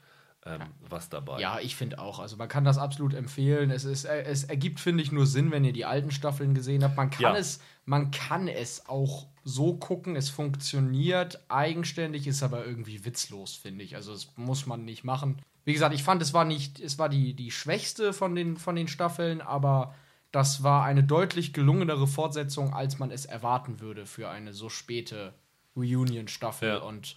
ähm, 0.47 0.61
was 0.89 1.09
dabei. 1.09 1.41
Ja, 1.41 1.59
ich 1.59 1.75
finde 1.75 1.99
auch. 1.99 2.21
Also 2.21 2.37
man 2.37 2.49
kann 2.49 2.65
das 2.65 2.79
absolut 2.79 3.13
empfehlen. 3.15 3.71
Es, 3.71 3.85
ist, 3.85 4.05
äh, 4.05 4.23
es 4.23 4.45
ergibt, 4.45 4.79
finde 4.79 5.03
ich, 5.03 5.11
nur 5.11 5.27
Sinn, 5.27 5.51
wenn 5.51 5.65
ihr 5.65 5.73
die 5.73 5.85
alten 5.85 6.13
Staffeln 6.13 6.55
gesehen 6.55 6.85
habt. 6.85 6.97
Man 6.97 7.11
kann, 7.11 7.23
Ja. 7.23 7.37
es, 7.37 7.61
man 7.85 8.13
kann 8.13 8.47
es 8.47 8.89
auch 8.89 9.27
so 9.43 9.75
gucken. 9.75 10.15
Es 10.15 10.31
funktioniert 10.31 11.41
eigenständig, 11.49 12.27
ist 12.29 12.43
aber 12.45 12.65
irgendwie 12.65 13.05
witzlos, 13.05 13.55
finde 13.57 13.85
ich. 13.85 13.97
Also 13.97 14.13
das 14.13 14.33
muss 14.37 14.67
man 14.67 14.85
nicht 14.85 15.03
machen. 15.03 15.43
Wie 15.65 15.73
gesagt, 15.73 15.95
ich 15.97 16.05
fand, 16.05 16.23
es 16.23 16.33
war 16.33 16.45
nicht, 16.45 16.79
es 16.79 16.97
war 16.99 17.09
die, 17.09 17.35
die 17.35 17.51
schwächste 17.51 18.13
von 18.13 18.37
den, 18.37 18.57
von 18.57 18.77
den 18.77 18.87
Staffeln, 18.87 19.41
aber 19.41 19.97
das 20.31 20.63
war 20.63 20.85
eine 20.85 21.03
deutlich 21.03 21.53
gelungenere 21.55 22.07
Fortsetzung, 22.07 22.73
als 22.73 23.01
man 23.01 23.11
es 23.11 23.25
erwarten 23.27 23.81
würde 23.81 24.07
für 24.07 24.29
eine 24.29 24.53
so 24.53 24.69
späte 24.69 25.35
Reunion-Staffel. 25.77 26.69
Ja. 26.69 26.79
Und 26.79 27.17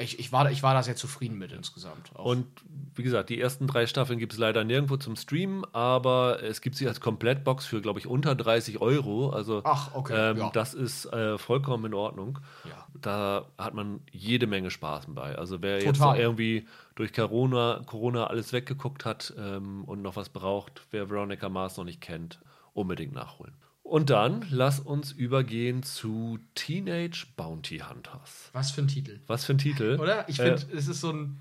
ich, 0.00 0.20
ich, 0.20 0.30
war, 0.30 0.48
ich 0.50 0.62
war 0.62 0.74
da 0.74 0.82
sehr 0.84 0.94
zufrieden 0.94 1.38
mit 1.38 1.50
insgesamt. 1.50 2.14
Auch. 2.14 2.24
Und 2.24 2.46
wie 2.94 3.02
gesagt, 3.02 3.30
die 3.30 3.40
ersten 3.40 3.66
drei 3.66 3.86
Staffeln 3.86 4.20
gibt 4.20 4.32
es 4.32 4.38
leider 4.38 4.62
nirgendwo 4.62 4.96
zum 4.96 5.16
Streamen, 5.16 5.64
aber 5.72 6.40
es 6.42 6.60
gibt 6.60 6.76
sie 6.76 6.86
als 6.86 7.00
Komplettbox 7.00 7.66
für, 7.66 7.80
glaube 7.80 7.98
ich, 7.98 8.06
unter 8.06 8.36
30 8.36 8.80
Euro. 8.80 9.30
Also 9.30 9.62
Ach, 9.64 9.92
okay, 9.94 10.30
ähm, 10.30 10.36
ja. 10.38 10.50
das 10.50 10.72
ist 10.74 11.06
äh, 11.06 11.36
vollkommen 11.36 11.86
in 11.86 11.94
Ordnung. 11.94 12.38
Ja. 12.64 12.86
Da 13.00 13.46
hat 13.58 13.74
man 13.74 14.00
jede 14.12 14.46
Menge 14.46 14.70
Spaß 14.70 15.06
bei. 15.08 15.36
Also 15.36 15.62
wer 15.62 15.82
jetzt 15.82 15.98
Total. 15.98 16.12
noch 16.12 16.18
irgendwie 16.18 16.68
durch 16.94 17.12
Corona, 17.12 17.82
Corona 17.84 18.28
alles 18.28 18.52
weggeguckt 18.52 19.04
hat 19.04 19.34
ähm, 19.36 19.82
und 19.84 20.02
noch 20.02 20.14
was 20.14 20.28
braucht, 20.28 20.82
wer 20.92 21.10
Veronica 21.10 21.48
Mars 21.48 21.76
noch 21.76 21.84
nicht 21.84 22.00
kennt, 22.00 22.38
unbedingt 22.72 23.14
nachholen. 23.14 23.54
Und 23.88 24.10
dann 24.10 24.44
lass 24.50 24.80
uns 24.80 25.12
übergehen 25.12 25.82
zu 25.82 26.38
Teenage 26.54 27.26
Bounty 27.36 27.78
Hunters. 27.78 28.50
Was 28.52 28.70
für 28.70 28.82
ein 28.82 28.88
Titel. 28.88 29.20
Was 29.26 29.44
für 29.46 29.54
ein 29.54 29.58
Titel. 29.58 29.98
Oder? 30.00 30.28
Ich 30.28 30.38
Äh, 30.38 30.56
finde, 30.58 30.76
es 30.76 30.88
ist 30.88 31.00
so 31.00 31.10
ein. 31.12 31.40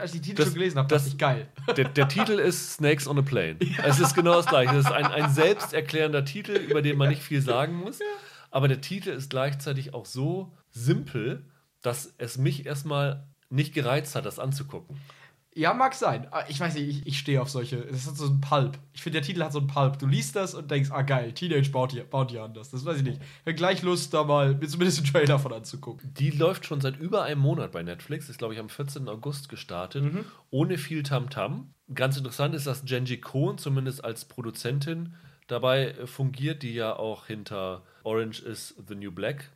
Als 0.00 0.14
ich 0.14 0.20
die 0.20 0.28
Titel 0.28 0.36
Das- 0.38 0.46
schon 0.46 0.54
gelesen 0.54 0.78
habe, 0.78 0.88
das- 0.88 1.06
ich 1.06 1.18
geil. 1.18 1.48
Der, 1.76 1.88
der 1.88 2.08
Titel 2.08 2.32
ist 2.32 2.74
Snakes 2.74 3.06
on 3.08 3.18
a 3.18 3.22
Plane. 3.22 3.56
Es 3.84 3.98
ist 4.00 4.14
genau 4.14 4.34
das 4.34 4.46
gleiche. 4.46 4.72
Es 4.76 4.86
ist 4.86 4.92
ein, 4.92 5.06
ein 5.06 5.30
selbsterklärender 5.30 6.24
Titel, 6.24 6.52
über 6.52 6.82
den 6.82 6.96
man 6.98 7.08
nicht 7.10 7.22
viel 7.22 7.40
sagen 7.42 7.74
muss. 7.76 7.98
Aber 8.50 8.66
der 8.68 8.80
Titel 8.80 9.10
ist 9.10 9.30
gleichzeitig 9.30 9.94
auch 9.94 10.06
so 10.06 10.56
simpel, 10.70 11.44
dass 11.82 12.12
es 12.18 12.38
mich 12.38 12.66
erstmal 12.66 13.26
nicht 13.50 13.72
gereizt 13.74 14.14
hat, 14.16 14.26
das 14.26 14.38
anzugucken. 14.38 14.96
Ja, 15.58 15.74
mag 15.74 15.92
sein. 15.92 16.28
Ah, 16.30 16.44
Ich 16.48 16.60
weiß 16.60 16.74
nicht, 16.74 16.88
ich, 16.88 17.06
ich 17.06 17.18
stehe 17.18 17.42
auf 17.42 17.50
solche. 17.50 17.78
Das 17.78 18.06
hat 18.06 18.16
so 18.16 18.26
einen 18.26 18.40
Pulp. 18.40 18.78
Ich 18.92 19.02
finde, 19.02 19.18
der 19.18 19.26
Titel 19.26 19.42
hat 19.42 19.52
so 19.52 19.58
einen 19.58 19.66
Pulp. 19.66 19.98
Du 19.98 20.06
liest 20.06 20.36
das 20.36 20.54
und 20.54 20.70
denkst, 20.70 20.90
ah 20.92 21.02
geil, 21.02 21.32
Teenage 21.32 21.70
Bounty, 21.72 22.00
Bounty 22.02 22.36
Hunters. 22.36 22.70
Das 22.70 22.84
weiß 22.84 22.98
ich 22.98 23.02
nicht. 23.02 23.20
Ich 23.44 23.56
gleich 23.56 23.82
Lust, 23.82 24.14
da 24.14 24.22
mal 24.22 24.54
mir 24.54 24.68
zumindest 24.68 24.98
einen 24.98 25.08
Trailer 25.12 25.40
von 25.40 25.52
anzugucken. 25.52 26.14
Die 26.14 26.30
läuft 26.30 26.64
schon 26.64 26.80
seit 26.80 26.96
über 27.00 27.24
einem 27.24 27.40
Monat 27.40 27.72
bei 27.72 27.82
Netflix, 27.82 28.28
ist 28.28 28.38
glaube 28.38 28.54
ich 28.54 28.60
am 28.60 28.68
14. 28.68 29.08
August 29.08 29.48
gestartet, 29.48 30.04
ohne 30.50 30.78
viel 30.78 31.02
Tamtam. 31.02 31.74
Ganz 31.92 32.16
interessant 32.16 32.54
ist, 32.54 32.68
dass 32.68 32.84
Genji 32.84 33.20
Cohn 33.20 33.58
zumindest 33.58 34.04
als 34.04 34.26
Produzentin 34.26 35.14
dabei 35.48 35.88
äh, 35.90 36.06
fungiert, 36.06 36.62
die 36.62 36.74
ja 36.74 36.94
auch 36.94 37.26
hinter 37.26 37.82
Orange 38.04 38.42
is 38.42 38.76
the 38.86 38.94
New 38.94 39.10
Black 39.10 39.50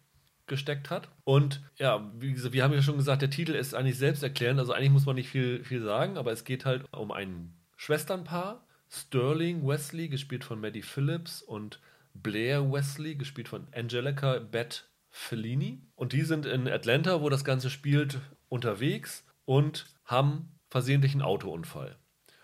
gesteckt 0.53 0.91
hat. 0.91 1.09
Und 1.25 1.63
ja, 1.79 2.13
wie 2.19 2.35
gesagt, 2.35 2.53
wir 2.53 2.63
haben 2.63 2.75
ja 2.75 2.83
schon 2.83 2.99
gesagt, 2.99 3.23
der 3.23 3.31
Titel 3.31 3.55
ist 3.55 3.75
eigentlich 3.75 3.97
selbsterklärend, 3.97 4.61
also 4.61 4.75
eigentlich 4.75 4.91
muss 4.91 5.07
man 5.07 5.17
nicht 5.17 5.31
viel, 5.31 5.65
viel 5.65 5.83
sagen, 5.83 6.19
aber 6.19 6.31
es 6.31 6.45
geht 6.45 6.67
halt 6.67 6.85
um 6.93 7.11
ein 7.11 7.55
Schwesternpaar, 7.77 8.67
Sterling 8.91 9.67
Wesley, 9.67 10.09
gespielt 10.09 10.45
von 10.45 10.61
Maddie 10.61 10.83
Phillips, 10.83 11.41
und 11.41 11.81
Blair 12.13 12.71
Wesley, 12.71 13.15
gespielt 13.15 13.49
von 13.49 13.67
Angelica 13.75 14.39
Beth 14.41 14.85
Fellini. 15.09 15.81
Und 15.95 16.13
die 16.13 16.23
sind 16.23 16.45
in 16.45 16.69
Atlanta, 16.69 17.23
wo 17.23 17.31
das 17.31 17.45
Ganze 17.45 17.71
spielt, 17.71 18.21
unterwegs 18.51 19.25
und 19.47 19.87
haben 20.05 20.51
versehentlich 20.69 21.13
einen 21.13 21.23
Autounfall. 21.23 21.97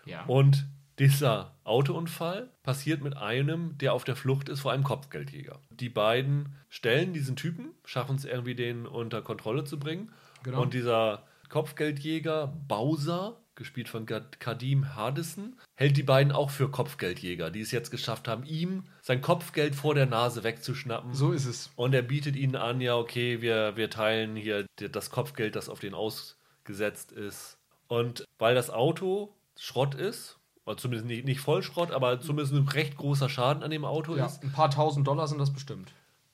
Ja. 0.05 0.25
Und 0.25 0.65
dieser 0.99 1.55
Autounfall 1.63 2.49
passiert 2.63 3.01
mit 3.01 3.15
einem, 3.15 3.77
der 3.77 3.93
auf 3.93 4.03
der 4.03 4.15
Flucht 4.15 4.49
ist 4.49 4.61
vor 4.61 4.73
einem 4.73 4.83
Kopfgeldjäger. 4.83 5.59
Die 5.69 5.89
beiden 5.89 6.55
stellen 6.67 7.13
diesen 7.13 7.35
Typen, 7.35 7.69
schaffen 7.85 8.17
es 8.17 8.25
irgendwie, 8.25 8.55
den 8.55 8.85
unter 8.85 9.21
Kontrolle 9.21 9.63
zu 9.63 9.79
bringen. 9.79 10.11
Genau. 10.43 10.61
Und 10.61 10.73
dieser 10.73 11.23
Kopfgeldjäger 11.47 12.47
Bowser, 12.67 13.37
gespielt 13.55 13.89
von 13.89 14.05
Kadim 14.05 14.95
Hardison, 14.95 15.57
hält 15.75 15.97
die 15.97 16.03
beiden 16.03 16.31
auch 16.31 16.49
für 16.49 16.69
Kopfgeldjäger, 16.69 17.49
die 17.49 17.61
es 17.61 17.71
jetzt 17.71 17.91
geschafft 17.91 18.27
haben, 18.27 18.43
ihm 18.45 18.83
sein 19.01 19.21
Kopfgeld 19.21 19.75
vor 19.75 19.95
der 19.95 20.05
Nase 20.05 20.43
wegzuschnappen. 20.43 21.13
so 21.13 21.31
ist 21.31 21.45
es. 21.45 21.71
Und 21.75 21.93
er 21.93 22.01
bietet 22.01 22.35
ihnen 22.35 22.55
an, 22.55 22.79
ja, 22.79 22.95
okay, 22.95 23.41
wir, 23.41 23.75
wir 23.75 23.89
teilen 23.89 24.35
hier 24.35 24.65
das 24.77 25.09
Kopfgeld, 25.09 25.55
das 25.55 25.67
auf 25.69 25.79
den 25.79 25.93
ausgesetzt 25.93 27.11
ist. 27.11 27.57
Und 27.87 28.25
weil 28.37 28.55
das 28.55 28.69
Auto 28.69 29.35
Schrott 29.57 29.95
ist, 29.95 30.38
oder 30.69 30.77
zumindest 30.77 31.07
nicht, 31.07 31.25
nicht 31.25 31.39
Vollschrott, 31.39 31.89
aber 31.89 32.21
zumindest 32.21 32.53
ein 32.53 32.67
recht 32.67 32.95
großer 32.95 33.27
Schaden 33.27 33.63
an 33.63 33.71
dem 33.71 33.85
Auto 33.85 34.15
Ja, 34.15 34.27
ist, 34.27 34.43
ein 34.43 34.51
paar 34.51 34.69
tausend 34.69 35.07
Dollar 35.07 35.27
sind 35.27 35.39
das 35.39 35.51
bestimmt. 35.51 35.91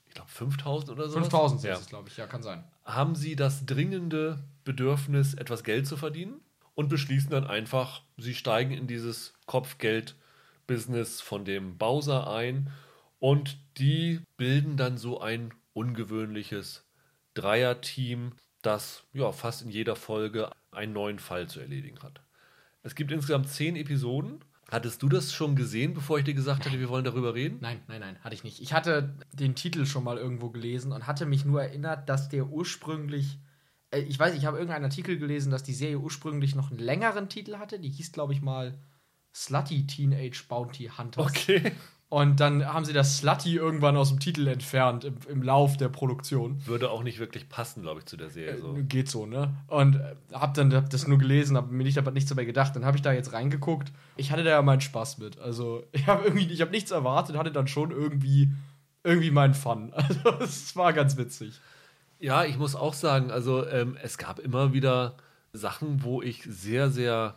ich 0.10 0.14
glaube 0.14 0.30
5000 0.30 0.92
oder 0.92 1.08
so. 1.08 1.20
5000 1.20 1.62
sind 1.62 1.70
ja. 1.70 1.78
es, 1.78 1.88
glaube 1.88 2.10
ich. 2.10 2.18
Ja, 2.18 2.28
kann 2.28 2.44
sein. 2.44 2.66
Haben 2.84 3.16
sie 3.16 3.38
das 3.38 3.66
dringende 3.66 4.44
Bedürfnis, 4.66 5.36
etwas 5.36 5.64
Geld 5.64 5.88
zu 5.88 5.96
verdienen 5.96 6.42
und 6.74 6.90
beschließen 6.90 7.30
dann 7.30 7.48
einfach, 7.48 8.02
sie 8.18 8.36
steigen 8.36 8.72
in 8.72 8.88
dieses 8.88 9.34
Kopfgeld-Business 9.46 11.22
von 11.22 11.46
dem 11.46 11.78
Bowser 11.78 12.30
ein 12.30 12.72
und 13.20 13.58
die 13.78 14.20
bilden 14.36 14.76
dann 14.76 14.98
so 14.98 15.22
ein 15.22 15.54
ungewöhnliches 15.72 16.84
Dreierteam, 17.36 18.34
das 18.62 19.06
ja 19.14 19.32
fast 19.32 19.62
in 19.62 19.70
jeder 19.70 19.96
Folge 19.96 20.52
einen 20.72 20.92
neuen 20.92 21.20
Fall 21.20 21.48
zu 21.48 21.62
erledigen 21.62 22.00
hat. 22.04 22.25
Es 22.86 22.94
gibt 22.94 23.12
insgesamt 23.12 23.50
zehn 23.50 23.76
Episoden. 23.76 24.42
Hattest 24.70 25.02
du 25.02 25.10
das 25.10 25.34
schon 25.34 25.56
gesehen, 25.56 25.96
bevor 25.96 26.20
ich 26.20 26.24
dir 26.24 26.36
gesagt 26.36 26.66
hatte, 26.66 26.80
wir 26.80 26.90
wollen 26.90 27.04
darüber 27.04 27.34
reden? 27.34 27.58
Nein, 27.60 27.82
nein, 27.88 28.00
nein, 28.00 28.18
hatte 28.24 28.36
ich 28.36 28.44
nicht. 28.44 28.62
Ich 28.62 28.74
hatte 28.74 29.16
den 29.34 29.56
Titel 29.56 29.86
schon 29.88 30.04
mal 30.04 30.18
irgendwo 30.18 30.50
gelesen 30.50 30.92
und 30.92 31.08
hatte 31.08 31.26
mich 31.26 31.46
nur 31.46 31.64
erinnert, 31.64 32.08
dass 32.10 32.30
der 32.30 32.48
ursprünglich. 32.48 33.40
äh, 33.90 34.02
Ich 34.02 34.20
weiß, 34.20 34.36
ich 34.36 34.46
habe 34.46 34.58
irgendeinen 34.58 34.86
Artikel 34.86 35.18
gelesen, 35.18 35.52
dass 35.52 35.64
die 35.64 35.74
Serie 35.74 36.00
ursprünglich 36.00 36.54
noch 36.54 36.70
einen 36.70 36.80
längeren 36.80 37.28
Titel 37.28 37.58
hatte. 37.58 37.80
Die 37.80 37.90
hieß, 37.90 38.12
glaube 38.12 38.34
ich, 38.34 38.42
mal 38.42 38.78
Slutty 39.34 39.88
Teenage 39.88 40.44
Bounty 40.48 40.92
Hunters. 40.96 41.26
Okay. 41.26 41.72
Und 42.16 42.40
dann 42.40 42.66
haben 42.66 42.86
sie 42.86 42.94
das 42.94 43.18
Slutty 43.18 43.58
irgendwann 43.58 43.98
aus 43.98 44.08
dem 44.08 44.22
Titel 44.22 44.48
entfernt 44.48 45.04
im, 45.04 45.18
im 45.28 45.44
Lauf 45.44 45.76
der 45.76 45.90
Produktion. 45.90 46.66
Würde 46.66 46.90
auch 46.90 47.04
nicht 47.04 47.20
wirklich 47.20 47.50
passen, 47.50 47.82
glaube 47.82 48.00
ich, 48.00 48.06
zu 48.06 48.16
der 48.16 48.30
Serie. 48.30 48.58
So. 48.58 48.74
Äh, 48.74 48.84
Geht 48.84 49.10
so, 49.10 49.26
ne? 49.26 49.54
Und 49.68 49.98
äh, 49.98 50.16
hab 50.32 50.54
dann 50.54 50.74
hab 50.74 50.90
das 50.90 51.10
nur 51.10 51.18
gelesen, 51.18 51.58
hab 51.58 51.70
mir 51.70 51.84
nicht, 51.84 51.98
aber 51.98 52.12
nichts 52.12 52.30
dabei 52.30 52.46
gedacht. 52.46 52.74
Dann 52.74 52.86
habe 52.86 52.96
ich 52.96 53.04
da 53.04 53.12
jetzt 53.12 53.34
reingeguckt. 53.34 53.92
Ich 54.16 54.32
hatte 54.32 54.46
da 54.46 54.52
ja 54.52 54.62
meinen 54.62 54.80
Spaß 54.80 55.18
mit. 55.18 55.40
Also, 55.40 55.84
ich 55.92 56.08
habe 56.08 56.24
irgendwie, 56.24 56.46
ich 56.46 56.62
habe 56.62 56.72
nichts 56.72 56.90
erwartet, 56.90 57.36
hatte 57.36 57.52
dann 57.52 57.68
schon 57.68 57.92
irgendwie, 57.92 58.50
irgendwie 59.04 59.32
meinen 59.32 59.54
Fun. 59.54 59.92
Also, 59.94 60.40
es 60.40 60.74
war 60.78 60.94
ganz 60.94 61.18
witzig. 61.18 61.60
Ja, 62.20 62.46
ich 62.46 62.58
muss 62.58 62.78
auch 62.78 62.94
sagen, 62.94 63.30
also 63.30 63.68
ähm, 63.68 63.98
es 64.02 64.18
gab 64.18 64.40
immer 64.40 64.72
wieder 64.72 65.18
Sachen, 65.52 66.02
wo 66.02 66.22
ich 66.22 66.44
sehr, 66.44 66.90
sehr 66.90 67.36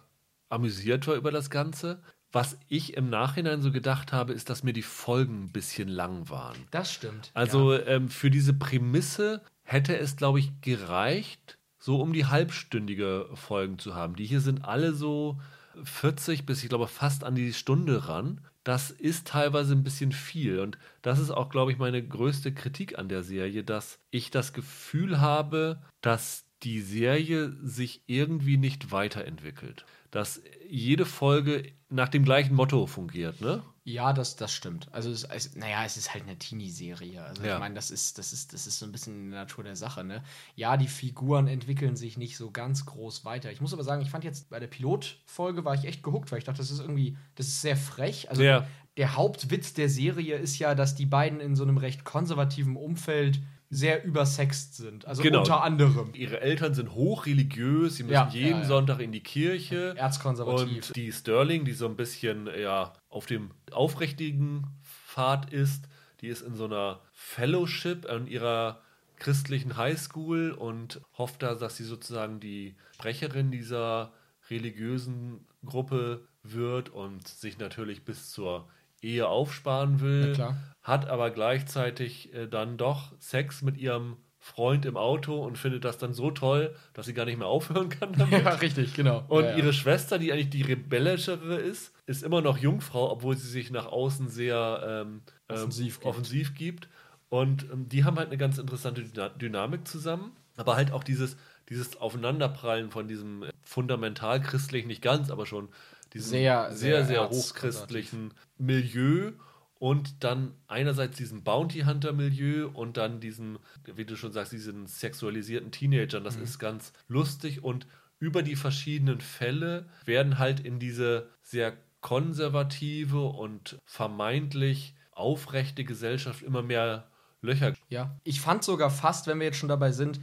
amüsiert 0.51 1.09
war 1.09 1.17
über 1.17 1.33
das 1.33 1.51
Ganze. 1.51 2.01
Was 2.31 2.59
ich 2.69 2.95
im 2.97 3.09
Nachhinein 3.09 3.63
so 3.63 3.73
gedacht 3.73 4.13
habe, 4.13 4.35
ist, 4.35 4.51
dass 4.51 4.63
mir 4.63 4.75
die 4.75 4.83
Folgen 4.83 5.45
ein 5.45 5.53
bisschen 5.53 5.89
lang 5.89 6.29
waren. 6.29 6.57
Das 6.71 6.93
stimmt. 6.93 7.31
Also 7.35 7.73
ja. 7.73 7.87
ähm, 7.87 8.09
für 8.09 8.31
diese 8.31 8.53
Prämisse 8.53 9.43
hätte 9.63 9.97
es, 9.97 10.17
glaube 10.17 10.39
ich, 10.39 10.61
gereicht, 10.61 11.59
so 11.79 12.01
um 12.01 12.13
die 12.13 12.27
halbstündige 12.27 13.29
Folgen 13.35 13.79
zu 13.79 13.95
haben. 13.95 14.17
Die 14.17 14.27
hier 14.27 14.41
sind 14.41 14.65
alle 14.65 14.93
so 14.93 15.41
40 15.85 16.45
bis, 16.45 16.63
ich 16.63 16.69
glaube, 16.69 16.89
fast 16.89 17.25
an 17.25 17.35
die 17.35 17.53
Stunde 17.53 18.09
ran. 18.09 18.43
Das 18.65 18.91
ist 18.91 19.29
teilweise 19.29 19.73
ein 19.73 19.85
bisschen 19.85 20.13
viel. 20.13 20.61
Und 20.61 20.77
das 21.01 21.19
ist 21.19 21.31
auch, 21.31 21.49
glaube 21.49 21.73
ich, 21.73 21.79
meine 21.79 22.07
größte 22.07 22.53
Kritik 22.53 22.99
an 22.99 23.09
der 23.09 23.23
Serie, 23.23 23.65
dass 23.65 23.99
ich 24.11 24.31
das 24.31 24.53
Gefühl 24.53 25.21
habe, 25.21 25.81
dass 26.03 26.45
die 26.63 26.81
Serie 26.81 27.53
sich 27.63 28.03
irgendwie 28.07 28.57
nicht 28.57 28.91
weiterentwickelt. 28.91 29.87
Dass 30.11 30.41
jede 30.69 31.05
Folge 31.05 31.73
nach 31.91 32.09
dem 32.09 32.25
gleichen 32.25 32.55
Motto 32.55 32.87
fungiert, 32.87 33.41
ne? 33.41 33.63
Ja, 33.85 34.13
das, 34.13 34.37
das 34.37 34.53
stimmt. 34.53 34.89
Also, 34.93 35.11
es, 35.11 35.25
es, 35.25 35.57
naja, 35.57 35.83
es 35.85 35.97
ist 35.97 36.13
halt 36.13 36.25
eine 36.25 36.39
Teenie-Serie. 36.39 37.23
Also, 37.25 37.43
Ja. 37.43 37.55
ich 37.55 37.59
meine, 37.61 37.75
das 37.75 37.91
ist, 37.91 38.19
das, 38.19 38.35
ist, 38.35 38.53
das 38.53 38.67
ist 38.67 38.79
so 38.79 38.85
ein 38.87 38.93
bisschen 38.93 39.15
in 39.25 39.31
der 39.31 39.41
Natur 39.41 39.65
der 39.65 39.77
Sache, 39.77 40.05
ne? 40.05 40.23
Ja, 40.57 40.77
die 40.77 40.89
Figuren 40.89 41.47
entwickeln 41.47 41.97
sich 41.97 42.19
nicht 42.19 42.37
so 42.37 42.51
ganz 42.51 42.85
groß 42.85 43.25
weiter. 43.25 43.51
Ich 43.51 43.63
muss 43.63 43.73
aber 43.73 43.85
sagen, 43.85 44.03
ich 44.03 44.11
fand 44.11 44.25
jetzt 44.25 44.51
bei 44.51 44.61
der 44.61 44.67
Pilotfolge 44.67 45.65
war 45.65 45.75
ich 45.75 45.85
echt 45.85 46.03
gehuckt, 46.03 46.31
weil 46.31 46.39
ich 46.39 46.45
dachte, 46.45 46.59
das 46.59 46.71
ist 46.71 46.81
irgendwie, 46.81 47.17
das 47.35 47.47
ist 47.47 47.63
sehr 47.63 47.77
frech. 47.79 48.29
Also, 48.29 48.43
Ja. 48.43 48.67
der 48.99 49.17
Hauptwitz 49.17 49.73
der 49.73 49.89
Serie 49.89 50.37
ist 50.37 50.59
ja, 50.59 50.75
dass 50.75 50.95
die 50.95 51.07
beiden 51.07 51.41
in 51.41 51.57
so 51.57 51.63
einem 51.63 51.79
recht 51.79 52.05
konservativen 52.05 52.77
Umfeld 52.77 53.41
sehr 53.71 54.05
übersext 54.05 54.77
sind. 54.77 55.07
Also, 55.07 55.23
Genau. 55.23 55.41
unter 55.41 55.63
anderem. 55.63 56.11
Ihre 56.15 56.41
Eltern 56.41 56.73
sind 56.75 56.95
hochreligiös, 56.95 57.97
sie 57.97 58.03
müssen 58.05 58.15
Ja, 58.15 58.29
jeden 58.33 58.51
ja, 58.51 58.59
ja. 58.61 58.65
Sonntag 58.65 59.01
in 59.01 59.13
die 59.13 59.23
Kirche. 59.23 59.95
Erzkonservativ. 59.97 60.89
Und 60.89 60.97
die 60.97 61.13
Sterling, 61.13 61.65
die 61.65 61.73
so 61.73 61.87
ein 61.87 61.97
bisschen 61.97 62.49
ja, 62.59 62.95
auf 63.11 63.27
dem 63.27 63.51
aufrichtigen 63.71 64.67
Pfad 64.83 65.53
ist, 65.53 65.85
die 66.21 66.29
ist 66.29 66.43
in 66.43 66.55
so 66.55 66.65
einer 66.65 67.01
Fellowship 67.13 68.09
an 68.09 68.27
ihrer 68.27 68.81
christlichen 69.17 69.77
Highschool 69.77 70.53
und 70.53 71.01
hofft 71.17 71.43
da, 71.43 71.55
dass 71.55 71.77
sie 71.77 71.85
sozusagen 71.85 72.41
die 72.41 72.77
Sprecherin 72.95 73.51
dieser 73.51 74.13
religiösen 74.49 75.47
Gruppe 75.65 76.27
wird 76.43 76.89
und 76.89 77.27
sich 77.27 77.59
natürlich 77.59 78.05
bis 78.05 78.31
zur 78.31 78.69
Ehe 79.03 79.29
aufsparen 79.29 80.01
will, 80.01 80.37
hat 80.83 81.09
aber 81.09 81.31
gleichzeitig 81.31 82.33
äh, 82.35 82.47
dann 82.47 82.77
doch 82.77 83.13
Sex 83.19 83.63
mit 83.63 83.77
ihrem 83.77 84.17
Freund 84.39 84.87
im 84.87 84.97
Auto 84.97 85.45
und 85.45 85.59
findet 85.59 85.85
das 85.85 85.99
dann 85.99 86.15
so 86.15 86.31
toll, 86.31 86.75
dass 86.95 87.07
sie 87.07 87.15
gar 87.15 87.25
nicht 87.27 87.39
mehr 87.39 87.49
aufhören 87.49 87.89
kann 87.89 88.13
damit. 88.17 88.45
Ja, 88.45 88.55
richtig, 88.55 88.95
genau. 88.95 89.25
Und 89.29 89.45
ja, 89.45 89.51
ja. 89.51 89.57
ihre 89.57 89.73
Schwester, 89.73 90.19
die 90.19 90.33
eigentlich 90.33 90.51
die 90.51 90.63
rebellischere 90.63 91.57
ist, 91.57 91.93
ist 92.07 92.23
immer 92.23 92.41
noch 92.41 92.57
Jungfrau, 92.57 93.11
obwohl 93.11 93.37
sie 93.37 93.49
sich 93.49 93.71
nach 93.71 93.87
außen 93.87 94.29
sehr 94.29 95.05
ähm, 95.07 95.23
ähm, 95.49 95.57
Offensiv 95.57 95.99
gibt. 95.99 96.07
offensiv 96.07 96.55
gibt. 96.55 96.89
Und 97.29 97.65
ähm, 97.71 97.89
die 97.89 98.05
haben 98.05 98.17
halt 98.17 98.29
eine 98.29 98.39
ganz 98.39 98.59
interessante 98.59 99.03
Dyna 99.03 99.29
Dynamik 99.31 99.87
zusammen. 99.87 100.33
Aber 100.57 100.75
halt 100.75 100.91
auch 100.93 101.05
dieses, 101.05 101.37
dieses 101.69 102.01
Aufeinanderprallen 102.01 102.91
von 102.91 103.07
diesem 103.07 103.43
äh, 103.43 103.51
fundamental 103.63 104.41
christlichen, 104.41 104.89
nicht 104.89 105.03
ganz, 105.03 105.31
aber 105.31 105.47
schon 105.47 105.69
diesem 106.15 106.31
Sehr, 106.31 106.73
sehr, 106.73 107.05
sehr 107.05 107.07
sehr 107.07 107.31
hochchristlichen 107.31 108.35
Milieu 108.57 109.33
und 109.79 110.25
dann 110.25 110.55
einerseits 110.67 111.17
diesem 111.17 111.45
Bounty 111.45 111.81
Hunter 111.81 112.13
Milieu 112.13 112.69
und 112.69 112.97
dann 112.97 113.21
diesem, 113.21 113.59
wie 113.85 114.05
du 114.05 114.17
schon 114.17 114.33
sagst, 114.33 114.53
diesen 114.53 114.87
sexualisierten 114.87 115.71
Teenagern. 115.71 116.23
Mhm. 116.23 116.25
Das 116.25 116.37
ist 116.37 116.59
ganz 116.59 116.93
lustig 117.07 117.63
und 117.63 117.87
über 118.19 118.43
die 118.43 118.57
verschiedenen 118.57 119.21
Fälle 119.21 119.87
werden 120.05 120.39
halt 120.39 120.61
in 120.61 120.81
diese 120.81 121.31
sehr 121.43 121.77
konservative 122.01 123.23
und 123.23 123.79
vermeintlich 123.85 124.95
aufrechte 125.13 125.85
Gesellschaft 125.85 126.43
immer 126.43 126.63
mehr 126.63 127.11
Löcher. 127.41 127.75
Ja, 127.89 128.17
ich 128.25 128.41
fand 128.41 128.65
sogar 128.65 128.91
fast, 128.91 129.27
wenn 129.27 129.39
wir 129.39 129.47
jetzt 129.47 129.59
schon 129.59 129.69
dabei 129.69 129.93
sind, 129.93 130.21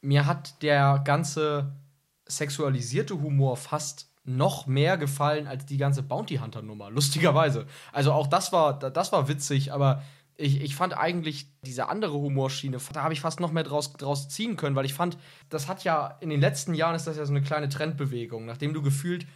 mir 0.00 0.26
hat 0.26 0.62
der 0.62 1.02
ganze 1.04 1.72
sexualisierte 2.26 3.20
Humor 3.20 3.56
fast 3.56 4.11
noch 4.24 4.66
mehr 4.66 4.96
gefallen 4.98 5.46
als 5.46 5.66
die 5.66 5.78
ganze 5.78 6.02
Bounty 6.02 6.36
Hunter 6.36 6.62
Nummer, 6.62 6.90
lustigerweise. 6.90 7.66
Also 7.92 8.12
auch 8.12 8.26
das 8.26 8.52
war, 8.52 8.78
das 8.78 9.12
war 9.12 9.28
witzig, 9.28 9.72
aber 9.72 10.02
ich, 10.36 10.60
ich 10.60 10.74
fand 10.76 10.96
eigentlich 10.96 11.46
diese 11.62 11.88
andere 11.88 12.14
Humorschiene, 12.14 12.78
da 12.92 13.02
habe 13.02 13.14
ich 13.14 13.20
fast 13.20 13.40
noch 13.40 13.52
mehr 13.52 13.64
draus, 13.64 13.92
draus 13.92 14.28
ziehen 14.28 14.56
können, 14.56 14.76
weil 14.76 14.84
ich 14.84 14.94
fand, 14.94 15.18
das 15.48 15.68
hat 15.68 15.84
ja 15.84 16.18
in 16.20 16.30
den 16.30 16.40
letzten 16.40 16.74
Jahren 16.74 16.94
ist 16.94 17.06
das 17.06 17.16
ja 17.16 17.26
so 17.26 17.32
eine 17.32 17.42
kleine 17.42 17.68
Trendbewegung, 17.68 18.46
nachdem 18.46 18.72
du 18.74 18.82
gefühlt 18.82 19.26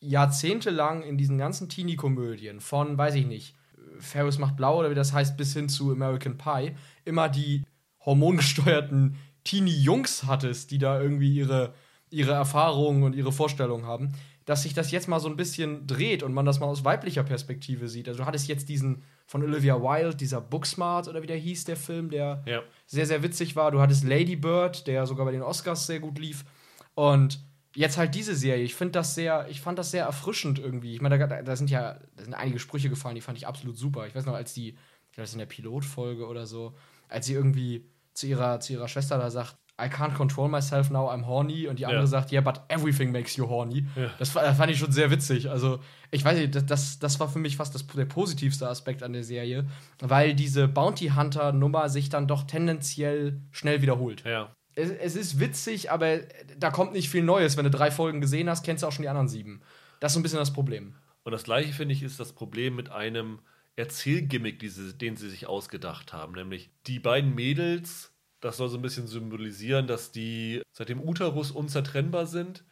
jahrzehntelang 0.00 1.02
in 1.02 1.18
diesen 1.18 1.38
ganzen 1.38 1.68
Teenie-Komödien 1.68 2.60
von, 2.60 2.96
weiß 2.96 3.14
ich 3.16 3.26
nicht, 3.26 3.56
Ferris 3.98 4.38
macht 4.38 4.56
blau 4.56 4.78
oder 4.78 4.90
wie 4.90 4.94
das 4.94 5.12
heißt, 5.12 5.36
bis 5.36 5.54
hin 5.54 5.68
zu 5.68 5.90
American 5.90 6.38
Pie, 6.38 6.76
immer 7.04 7.28
die 7.28 7.64
hormongesteuerten 8.04 9.16
Teenie-Jungs 9.44 10.24
hattest, 10.24 10.70
die 10.70 10.78
da 10.78 11.00
irgendwie 11.00 11.34
ihre, 11.34 11.74
ihre 12.10 12.32
Erfahrungen 12.32 13.02
und 13.02 13.14
ihre 13.14 13.32
Vorstellungen 13.32 13.86
haben, 13.86 14.12
dass 14.44 14.62
sich 14.62 14.72
das 14.72 14.90
jetzt 14.90 15.08
mal 15.08 15.20
so 15.20 15.28
ein 15.28 15.36
bisschen 15.36 15.86
dreht 15.86 16.22
und 16.22 16.32
man 16.32 16.46
das 16.46 16.58
mal 16.58 16.66
aus 16.66 16.84
weiblicher 16.84 17.22
Perspektive 17.22 17.88
sieht. 17.88 18.08
Also 18.08 18.22
du 18.22 18.26
hattest 18.26 18.48
jetzt 18.48 18.68
diesen 18.68 19.02
von 19.26 19.42
Olivia 19.42 19.80
Wilde, 19.82 20.16
dieser 20.16 20.40
Booksmart 20.40 21.06
oder 21.06 21.22
wie 21.22 21.26
der 21.26 21.36
hieß, 21.36 21.64
der 21.64 21.76
Film, 21.76 22.08
der 22.08 22.42
ja. 22.46 22.62
sehr, 22.86 23.04
sehr 23.04 23.22
witzig 23.22 23.56
war. 23.56 23.70
Du 23.70 23.80
hattest 23.80 24.04
Lady 24.04 24.36
Bird, 24.36 24.86
der 24.86 25.06
sogar 25.06 25.26
bei 25.26 25.32
den 25.32 25.42
Oscars 25.42 25.86
sehr 25.86 26.00
gut 26.00 26.18
lief. 26.18 26.46
Und 26.94 27.40
jetzt 27.74 27.98
halt 27.98 28.14
diese 28.14 28.34
Serie. 28.34 28.64
Ich 28.64 28.74
finde 28.74 28.92
das 28.92 29.14
sehr, 29.14 29.46
ich 29.50 29.60
fand 29.60 29.78
das 29.78 29.90
sehr 29.90 30.04
erfrischend 30.04 30.58
irgendwie. 30.58 30.94
Ich 30.94 31.02
meine, 31.02 31.18
da, 31.18 31.42
da, 31.42 31.56
sind 31.56 31.70
ja, 31.70 31.98
da 32.16 32.24
sind 32.24 32.34
einige 32.34 32.58
Sprüche 32.58 32.88
gefallen, 32.88 33.16
die 33.16 33.20
fand 33.20 33.36
ich 33.36 33.46
absolut 33.46 33.76
super. 33.76 34.06
Ich 34.06 34.14
weiß 34.14 34.24
noch, 34.24 34.34
als 34.34 34.54
die, 34.54 34.70
ich 34.70 35.12
glaube, 35.12 35.22
das 35.22 35.30
ist 35.30 35.34
in 35.34 35.40
der 35.40 35.46
Pilotfolge 35.46 36.26
oder 36.26 36.46
so, 36.46 36.74
als 37.08 37.26
sie 37.26 37.34
irgendwie 37.34 37.84
zu 38.14 38.26
ihrer, 38.26 38.60
zu 38.60 38.72
ihrer 38.72 38.88
Schwester 38.88 39.18
da 39.18 39.30
sagt, 39.30 39.56
I 39.80 39.88
can't 39.88 40.14
control 40.14 40.48
myself 40.48 40.90
now, 40.90 41.08
I'm 41.08 41.26
horny. 41.26 41.68
Und 41.68 41.78
die 41.78 41.86
andere 41.86 42.02
ja. 42.02 42.06
sagt, 42.06 42.32
yeah, 42.32 42.40
but 42.40 42.62
everything 42.68 43.12
makes 43.12 43.36
you 43.36 43.48
horny. 43.48 43.86
Ja. 43.94 44.10
Das, 44.18 44.32
das, 44.32 44.56
fand 44.56 44.72
ich 44.72 44.78
schon 44.78 44.90
sehr 44.90 45.10
witzig. 45.10 45.50
Also, 45.50 45.78
ich 46.10 46.24
weiß 46.24 46.36
nicht, 46.38 46.70
das, 46.70 46.98
das 46.98 47.20
war 47.20 47.28
für 47.28 47.38
mich 47.38 47.56
fast 47.56 47.74
das, 47.74 47.86
der 47.86 48.04
positivste 48.06 48.68
Aspekt 48.68 49.04
an 49.04 49.12
der 49.12 49.22
Serie, 49.22 49.66
weil 50.00 50.34
diese 50.34 50.66
Bounty 50.66 51.10
Hunter-Nummer 51.10 51.88
sich 51.88 52.08
dann 52.08 52.26
doch 52.26 52.42
tendenziell 52.44 53.40
schnell 53.52 53.80
wiederholt. 53.80 54.24
Ja. 54.24 54.50
Es, 54.74 54.90
es, 54.90 55.16
ist 55.16 55.38
witzig, 55.38 55.92
aber 55.92 56.18
da 56.56 56.70
kommt 56.70 56.92
nicht 56.92 57.08
viel 57.08 57.22
Neues. 57.22 57.56
Wenn 57.56 57.64
du 57.64 57.70
drei 57.70 57.90
Folgen 57.90 58.20
gesehen 58.20 58.48
hast, 58.48 58.64
kennst 58.64 58.82
du 58.82 58.88
auch 58.88 58.92
schon 58.92 59.02
die 59.02 59.08
anderen 59.08 59.28
sieben. 59.28 59.60
Das 60.00 60.10
ist 60.10 60.14
so 60.14 60.20
ein 60.20 60.22
bisschen 60.24 60.38
das 60.38 60.52
Problem. 60.52 60.94
Und 61.22 61.32
das 61.32 61.44
gleiche, 61.44 61.72
finde 61.72 61.94
ich, 61.94 62.02
ist 62.02 62.18
das 62.18 62.32
Problem 62.32 62.74
mit 62.74 62.90
einem 62.90 63.40
Erzählgimmick, 63.76 64.58
den 64.58 65.16
sie 65.16 65.30
sich 65.30 65.46
ausgedacht 65.46 66.12
haben. 66.12 66.32
Nämlich 66.34 66.70
die 66.86 66.98
beiden 66.98 67.34
Mädels 67.34 68.12
das 68.40 68.56
soll 68.56 68.68
so 68.68 68.78
ein 68.78 68.82
bisschen 68.82 69.06
symbolisieren, 69.06 69.86
dass 69.86 70.12
die 70.12 70.62
seit 70.72 70.88
dem 70.88 71.00
Uterus 71.00 71.50
unzertrennbar 71.50 72.26
sind, 72.26 72.64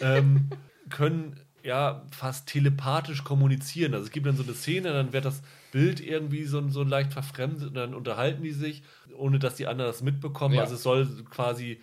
ähm, 0.00 0.50
können 0.90 1.40
ja 1.62 2.04
fast 2.10 2.46
telepathisch 2.46 3.24
kommunizieren. 3.24 3.94
Also 3.94 4.04
es 4.04 4.12
gibt 4.12 4.26
dann 4.26 4.36
so 4.36 4.42
eine 4.42 4.52
Szene, 4.52 4.92
dann 4.92 5.12
wird 5.12 5.24
das 5.24 5.42
Bild 5.72 6.00
irgendwie 6.00 6.44
so, 6.44 6.68
so 6.68 6.82
leicht 6.82 7.12
verfremdet 7.12 7.68
und 7.68 7.74
dann 7.74 7.94
unterhalten 7.94 8.42
die 8.42 8.52
sich, 8.52 8.82
ohne 9.16 9.38
dass 9.38 9.54
die 9.54 9.66
anderen 9.66 9.90
das 9.90 10.02
mitbekommen. 10.02 10.56
Ja. 10.56 10.62
Also 10.62 10.74
es 10.74 10.82
soll 10.82 11.06
quasi 11.30 11.80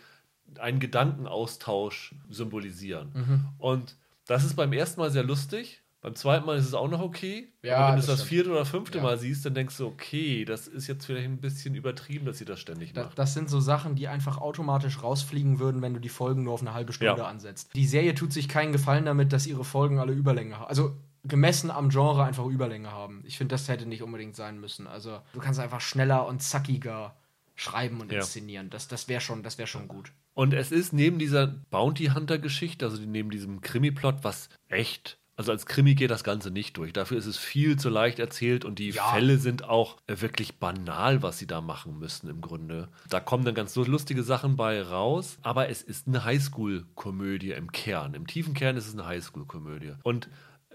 einen 0.60 0.80
Gedankenaustausch 0.80 2.14
symbolisieren. 2.30 3.12
Mhm. 3.14 3.46
Und 3.58 3.96
das 4.28 4.44
ist 4.44 4.56
beim 4.56 4.72
ersten 4.72 5.00
Mal 5.02 5.10
sehr 5.10 5.24
lustig. 5.24 5.81
Beim 6.02 6.16
zweiten 6.16 6.48
Mal 6.48 6.58
ist 6.58 6.66
es 6.66 6.74
auch 6.74 6.90
noch 6.90 7.02
okay. 7.02 7.48
Ja, 7.62 7.78
aber 7.78 7.88
wenn 7.90 7.96
du 7.96 8.00
es 8.00 8.08
das, 8.08 8.20
das 8.20 8.28
vierte 8.28 8.50
oder 8.50 8.66
fünfte 8.66 8.98
ja. 8.98 9.04
Mal 9.04 9.20
siehst, 9.20 9.46
dann 9.46 9.54
denkst 9.54 9.78
du, 9.78 9.86
okay, 9.86 10.46
das 10.46 10.68
ist 10.68 10.88
jetzt 10.88 11.06
vielleicht 11.06 11.28
ein 11.28 11.38
bisschen 11.38 11.76
übertrieben, 11.76 12.26
dass 12.26 12.40
sie 12.40 12.46
das 12.46 12.60
ständig 12.60 12.94
da, 12.94 13.04
macht. 13.04 13.20
Das 13.20 13.36
sind 13.36 13.52
so 13.52 13.60
Sachen, 13.60 13.94
die 13.96 14.08
einfach 14.08 14.40
automatisch 14.40 15.04
rausfliegen 15.04 15.60
würden, 15.60 15.84
wenn 15.84 15.94
du 15.94 16.00
die 16.00 16.10
Folgen 16.10 16.44
nur 16.44 16.54
auf 16.54 16.62
eine 16.62 16.74
halbe 16.74 16.92
Stunde 16.92 17.22
ja. 17.22 17.28
ansetzt. 17.28 17.70
Die 17.76 17.86
Serie 17.86 18.16
tut 18.16 18.34
sich 18.34 18.50
keinen 18.50 18.72
Gefallen 18.72 19.06
damit, 19.06 19.32
dass 19.32 19.46
ihre 19.46 19.64
Folgen 19.64 20.00
alle 20.00 20.14
Überlänge 20.14 20.58
haben. 20.58 20.68
Also 20.68 20.96
gemessen 21.24 21.70
am 21.70 21.90
Genre 21.90 22.24
einfach 22.24 22.48
Überlänge 22.48 22.92
haben. 22.92 23.24
Ich 23.28 23.38
finde, 23.38 23.54
das 23.54 23.68
hätte 23.68 23.86
nicht 23.86 24.02
unbedingt 24.02 24.36
sein 24.36 24.60
müssen. 24.60 24.88
Also 24.88 25.20
du 25.34 25.40
kannst 25.40 25.60
einfach 25.60 25.82
schneller 25.82 26.26
und 26.26 26.42
zackiger 26.42 27.16
schreiben 27.54 28.02
und 28.02 28.12
inszenieren. 28.12 28.72
Das, 28.72 28.88
das 28.88 29.08
wäre 29.08 29.22
schon, 29.22 29.44
wär 29.44 29.68
schon 29.68 29.88
gut. 29.88 30.12
Und 30.34 30.54
es 30.54 30.72
ist 30.72 30.94
neben 30.94 31.20
dieser 31.20 31.46
Bounty 31.46 32.08
Hunter-Geschichte, 32.08 32.86
also 32.86 33.00
neben 33.04 33.30
diesem 33.30 33.62
Krimi-Plot, 33.62 34.24
was 34.24 34.50
echt 34.68 35.20
also 35.42 35.54
als 35.54 35.66
Krimi 35.66 35.96
geht 35.96 36.12
das 36.12 36.24
Ganze 36.24 36.52
nicht 36.52 36.78
durch. 36.78 36.94
Dafür 36.94 37.18
ist 37.18 37.26
es 37.26 37.38
viel 37.38 37.76
zu 37.76 37.90
leicht 37.90 38.20
erzählt 38.20 38.64
und 38.64 38.78
die 38.78 38.92
ja. 38.92 39.04
Fälle 39.12 39.38
sind 39.38 39.64
auch 39.64 39.98
wirklich 40.08 40.60
banal, 40.60 41.24
was 41.24 41.40
sie 41.40 41.48
da 41.48 41.62
machen 41.62 41.98
müssen 41.98 42.30
im 42.30 42.42
Grunde. 42.42 42.90
Da 43.10 43.20
kommen 43.20 43.44
dann 43.44 43.56
ganz 43.56 43.76
lustige 43.76 44.22
Sachen 44.22 44.56
bei 44.56 44.84
raus, 44.84 45.40
aber 45.42 45.70
es 45.70 45.82
ist 45.82 46.08
eine 46.08 46.24
Highschool-Komödie 46.24 47.54
im 47.54 47.72
Kern. 47.72 48.14
Im 48.14 48.28
tiefen 48.28 48.54
Kern 48.54 48.78
ist 48.78 48.88
es 48.88 48.94
eine 48.94 49.08
Highschool-Komödie. 49.08 49.94
Und 50.04 50.30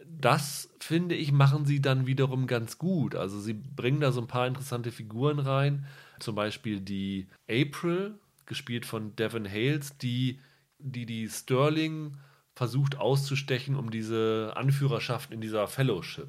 das, 0.05 0.69
finde 0.81 1.15
ich, 1.15 1.31
machen 1.31 1.65
sie 1.65 1.81
dann 1.81 2.09
wiederum 2.09 2.49
ganz 2.49 2.79
gut. 2.79 3.15
Also 3.15 3.39
sie 3.39 3.55
bringen 3.55 4.01
da 4.01 4.11
so 4.11 4.21
ein 4.21 4.27
paar 4.27 4.49
interessante 4.49 4.91
Figuren 4.91 5.39
rein. 5.39 5.87
Zum 6.19 6.35
Beispiel 6.35 6.81
die 6.81 7.29
April, 7.49 8.19
gespielt 8.47 8.85
von 8.85 9.15
Devin 9.15 9.49
Hales, 9.49 9.97
die 9.99 10.41
die, 10.79 11.07
die 11.07 11.29
Sterling 11.29 12.17
versucht 12.57 12.97
auszustechen 12.97 13.77
um 13.77 13.91
diese 13.91 14.55
Anführerschaft 14.57 15.31
in 15.31 15.41
dieser 15.41 15.69
Fellowship. 15.69 16.29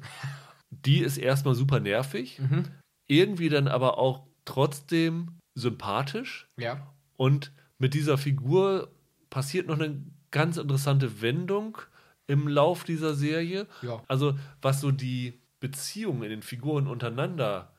Die 0.70 0.98
ist 0.98 1.16
erstmal 1.16 1.54
super 1.54 1.80
nervig, 1.80 2.38
mhm. 2.38 2.66
irgendwie 3.08 3.48
dann 3.48 3.66
aber 3.66 3.98
auch 3.98 4.26
trotzdem 4.44 5.38
sympathisch. 5.54 6.46
Ja. 6.58 6.94
Und 7.16 7.52
mit 7.78 7.94
dieser 7.94 8.18
Figur 8.18 8.92
passiert 9.30 9.66
noch 9.66 9.80
eine 9.80 10.02
ganz 10.30 10.58
interessante 10.58 11.22
Wendung 11.22 11.78
im 12.26 12.46
Lauf 12.46 12.84
dieser 12.84 13.14
Serie. 13.14 13.66
Ja. 13.80 14.02
Also, 14.06 14.38
was 14.60 14.82
so 14.82 14.90
die 14.90 15.40
Beziehungen 15.60 16.22
in 16.22 16.30
den 16.30 16.42
Figuren 16.42 16.86
untereinander 16.86 17.72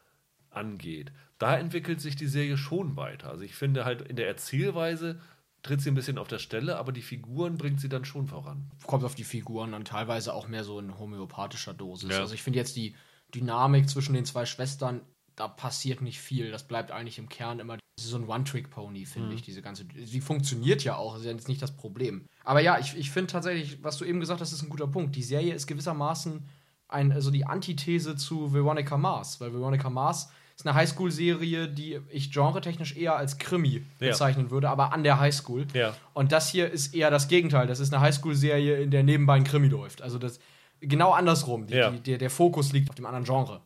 angeht, 0.49 1.11
da 1.37 1.55
entwickelt 1.55 2.01
sich 2.01 2.15
die 2.15 2.27
Serie 2.27 2.57
schon 2.57 2.97
weiter. 2.97 3.29
Also 3.29 3.43
ich 3.43 3.55
finde 3.55 3.85
halt 3.85 4.01
in 4.01 4.15
der 4.15 4.27
Erzählweise 4.27 5.19
tritt 5.61 5.81
sie 5.81 5.91
ein 5.91 5.95
bisschen 5.95 6.17
auf 6.17 6.27
der 6.27 6.39
Stelle, 6.39 6.77
aber 6.77 6.91
die 6.91 7.01
Figuren 7.01 7.57
bringt 7.57 7.81
sie 7.81 7.89
dann 7.89 8.05
schon 8.05 8.27
voran. 8.27 8.69
Kommt 8.85 9.03
auf 9.03 9.15
die 9.15 9.23
Figuren 9.23 9.71
dann 9.73 9.85
teilweise 9.85 10.33
auch 10.33 10.47
mehr 10.47 10.63
so 10.63 10.79
in 10.79 10.97
homöopathischer 10.97 11.73
Dosis. 11.73 12.11
Ja. 12.11 12.19
Also 12.19 12.33
ich 12.33 12.43
finde 12.43 12.59
jetzt 12.59 12.75
die 12.75 12.95
Dynamik 13.33 13.89
zwischen 13.89 14.13
den 14.13 14.25
zwei 14.25 14.45
Schwestern, 14.45 15.01
da 15.35 15.47
passiert 15.47 16.01
nicht 16.01 16.19
viel. 16.19 16.51
Das 16.51 16.67
bleibt 16.67 16.91
eigentlich 16.91 17.17
im 17.17 17.29
Kern 17.29 17.59
immer 17.59 17.77
so 17.99 18.17
ein 18.17 18.27
One-Trick-Pony, 18.27 19.05
finde 19.05 19.29
mhm. 19.29 19.35
ich, 19.35 19.41
diese 19.41 19.61
ganze. 19.61 19.85
Sie 19.95 20.21
funktioniert 20.21 20.83
ja 20.83 20.95
auch, 20.95 21.17
ist 21.17 21.25
ja 21.25 21.31
jetzt 21.31 21.47
nicht 21.47 21.61
das 21.61 21.75
Problem. 21.75 22.25
Aber 22.43 22.61
ja, 22.61 22.79
ich, 22.79 22.95
ich 22.95 23.11
finde 23.11 23.31
tatsächlich, 23.31 23.83
was 23.83 23.97
du 23.97 24.05
eben 24.05 24.19
gesagt 24.19 24.41
hast, 24.41 24.53
ist 24.53 24.63
ein 24.63 24.69
guter 24.69 24.87
Punkt. 24.87 25.15
Die 25.15 25.23
Serie 25.23 25.53
ist 25.53 25.67
gewissermaßen 25.67 26.45
ein, 26.87 27.11
also 27.11 27.29
die 27.31 27.45
Antithese 27.45 28.15
zu 28.15 28.53
Veronica 28.53 28.97
Mars, 28.97 29.39
weil 29.39 29.53
Veronica 29.53 29.89
Mars 29.89 30.29
ist 30.59 30.67
eine 30.67 30.75
Highschool-Serie, 30.75 31.69
die 31.69 32.01
ich 32.09 32.33
genretechnisch 32.33 32.97
eher 32.97 33.15
als 33.15 33.37
Krimi 33.37 33.85
ja. 34.01 34.09
bezeichnen 34.09 34.51
würde, 34.51 34.69
aber 34.69 34.91
an 34.91 35.03
der 35.05 35.17
Highschool. 35.17 35.65
Ja. 35.73 35.95
Und 36.13 36.33
das 36.33 36.49
hier 36.49 36.69
ist 36.69 36.93
eher 36.93 37.09
das 37.09 37.29
Gegenteil. 37.29 37.65
Das 37.65 37.79
ist 37.79 37.93
eine 37.93 38.01
Highschool-Serie, 38.01 38.81
in 38.81 38.91
der 38.91 39.03
nebenbei 39.03 39.35
ein 39.35 39.45
Krimi 39.45 39.69
läuft. 39.69 40.01
Also 40.01 40.19
das 40.19 40.41
genau 40.81 41.13
andersrum. 41.13 41.65
Die, 41.67 41.75
ja. 41.75 41.91
die, 41.91 42.01
der, 42.01 42.17
der 42.17 42.29
Fokus 42.29 42.73
liegt 42.73 42.89
auf 42.89 42.95
dem 42.95 43.05
anderen 43.05 43.23
Genre. 43.23 43.61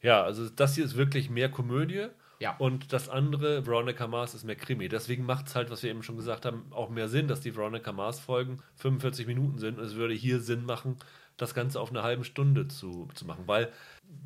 Ja, 0.00 0.22
also 0.22 0.48
das 0.48 0.76
hier 0.76 0.86
ist 0.86 0.96
wirklich 0.96 1.28
mehr 1.28 1.50
Komödie. 1.50 2.06
Ja. 2.38 2.56
Und 2.56 2.94
das 2.94 3.10
andere, 3.10 3.66
Veronica 3.66 4.06
Mars, 4.06 4.32
ist 4.32 4.44
mehr 4.44 4.56
Krimi. 4.56 4.88
Deswegen 4.88 5.26
macht 5.26 5.48
es 5.48 5.54
halt, 5.54 5.70
was 5.70 5.82
wir 5.82 5.90
eben 5.90 6.02
schon 6.02 6.16
gesagt 6.16 6.46
haben, 6.46 6.64
auch 6.70 6.88
mehr 6.88 7.10
Sinn, 7.10 7.28
dass 7.28 7.42
die 7.42 7.54
Veronica 7.54 7.92
Mars-Folgen 7.92 8.62
45 8.76 9.26
Minuten 9.26 9.58
sind. 9.58 9.78
Und 9.78 9.84
es 9.84 9.94
würde 9.94 10.14
hier 10.14 10.40
Sinn 10.40 10.64
machen, 10.64 10.96
das 11.40 11.54
Ganze 11.54 11.80
auf 11.80 11.90
eine 11.90 12.02
halbe 12.02 12.24
Stunde 12.24 12.68
zu, 12.68 13.08
zu 13.14 13.24
machen. 13.26 13.44
Weil 13.46 13.72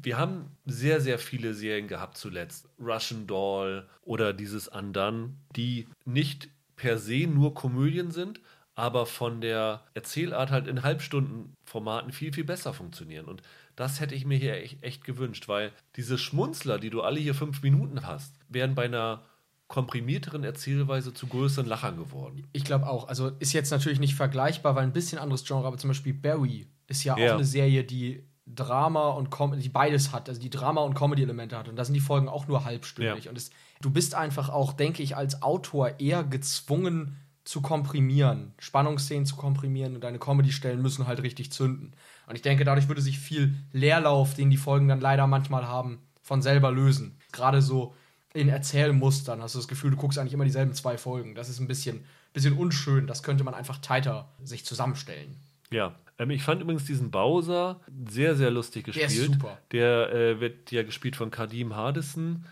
wir 0.03 0.19
haben 0.19 0.57
sehr, 0.67 1.01
sehr 1.01 1.19
viele 1.19 1.55
Serien 1.55 1.89
gehabt 1.89 2.17
zuletzt. 2.17 2.69
Russian 2.81 3.27
Doll 3.27 3.87
oder 4.03 4.33
dieses 4.33 4.69
Undone, 4.69 5.35
die 5.57 5.89
nicht 6.05 6.49
per 6.77 6.99
se 6.99 7.27
nur 7.27 7.55
Komödien 7.55 8.11
sind, 8.11 8.41
aber 8.75 9.07
von 9.07 9.41
der 9.41 9.83
Erzählart 9.95 10.51
halt 10.51 10.67
in 10.67 10.83
Halbstundenformaten 10.83 12.13
viel, 12.13 12.33
viel 12.33 12.45
besser 12.45 12.73
funktionieren. 12.73 13.27
Und 13.27 13.43
das 13.77 14.01
hätte 14.01 14.15
ich 14.15 14.25
mir 14.25 14.39
hier 14.39 14.55
echt, 14.55 14.83
echt 14.83 15.05
gewünscht, 15.05 15.49
weil 15.49 15.73
diese 15.97 16.19
Schmunzler, 16.19 16.79
die 16.79 16.91
du 16.91 17.03
alle 17.03 17.21
hier 17.21 17.35
fünf 17.35 17.63
Minuten 17.63 18.07
hast, 18.07 18.35
wären 18.49 18.75
bei 18.75 18.87
einer 18.87 19.23
komprimierteren 19.69 20.45
Erzählweise 20.45 21.15
zu 21.15 21.27
größeren 21.27 21.67
Lachern 21.67 21.97
geworden. 21.97 22.47
Ich 22.53 22.65
glaube 22.65 22.87
auch. 22.87 23.09
Also 23.09 23.31
ist 23.39 23.53
jetzt 23.53 23.71
natürlich 23.71 23.99
nicht 23.99 24.15
vergleichbar, 24.15 24.75
weil 24.75 24.85
ein 24.85 24.93
bisschen 24.93 25.19
anderes 25.19 25.45
Genre, 25.45 25.67
aber 25.67 25.79
zum 25.79 25.89
Beispiel 25.89 26.15
Barry 26.15 26.67
ist 26.87 27.05
ja, 27.05 27.17
ja. 27.17 27.31
auch 27.31 27.35
eine 27.37 27.45
Serie, 27.45 27.85
die 27.85 28.25
Drama 28.47 29.09
und 29.11 29.31
Comedy, 29.31 29.63
die 29.63 29.69
beides 29.69 30.13
hat, 30.13 30.29
also 30.29 30.41
die 30.41 30.51
Drama- 30.51 30.83
und 30.83 30.95
Comedy-Elemente 30.95 31.57
hat. 31.57 31.69
Und 31.69 31.77
da 31.77 31.85
sind 31.85 31.95
die 31.95 32.01
Folgen 32.01 32.29
auch 32.29 32.47
nur 32.47 32.65
halbstündig. 32.65 33.25
Ja. 33.25 33.31
Und 33.31 33.39
es, 33.39 33.51
du 33.81 33.91
bist 33.91 34.15
einfach 34.15 34.51
auch, 34.51 34.73
denke 34.73 35.03
ich, 35.03 35.17
als 35.17 35.43
Autor 35.43 35.99
eher 35.99 36.25
gezwungen 36.25 37.17
zu 37.45 37.61
komprimieren, 37.61 38.55
Spannungsszenen 38.59 39.27
zu 39.27 39.37
komprimieren 39.37 39.95
und 39.95 40.05
deine 40.05 40.19
Comedy-Stellen 40.19 40.81
müssen 40.81 41.07
halt 41.07 41.23
richtig 41.23 41.53
zünden. 41.53 41.93
Und 42.27 42.37
ich 42.37 42.43
denke, 42.43 42.65
dadurch 42.65 42.89
würde 42.89 43.03
sich 43.03 43.19
viel 43.19 43.55
Leerlauf, 43.73 44.35
den 44.35 44.51
die 44.51 44.57
Folgen 44.57 44.89
dann 44.89 45.01
leider 45.01 45.27
manchmal 45.27 45.67
haben, 45.69 46.01
von 46.23 46.41
selber 46.41 46.71
lösen. 46.71 47.19
Gerade 47.33 47.61
so 47.61 47.95
in 48.33 48.49
Erzählmustern. 48.49 49.43
Hast 49.43 49.55
du 49.55 49.59
das 49.59 49.69
Gefühl, 49.69 49.91
du 49.91 49.97
guckst 49.97 50.19
eigentlich 50.19 50.33
immer 50.33 50.45
dieselben 50.45 50.73
zwei 50.73 50.97
Folgen. 50.97 51.35
Das 51.35 51.49
ist 51.49 51.61
ein 51.61 51.69
bisschen, 51.69 52.05
bisschen 52.33 52.57
unschön. 52.57 53.07
Das 53.07 53.23
könnte 53.23 53.45
man 53.45 53.55
einfach 53.55 53.79
tighter 53.79 54.33
sich 54.43 54.65
zusammenstellen. 54.65 55.37
Ja. 55.71 55.95
Ähm, 56.19 56.31
ich 56.31 56.43
fand 56.43 56.63
übrigens 56.63 56.85
diesen 56.85 57.11
Bowser 57.11 57.81
sehr, 58.09 58.37
sehr 58.37 58.51
lustig 58.51 58.85
gespielt. 58.85 59.11
Der 59.11 59.17
ist 59.17 59.33
super. 59.33 59.59
Der 59.73 60.13
äh, 60.13 60.41
wird 60.41 60.71
ja 60.71 60.83
gespielt 60.83 61.17
von 61.17 61.31
Kadim 61.31 61.75
Hardison, 61.75 62.45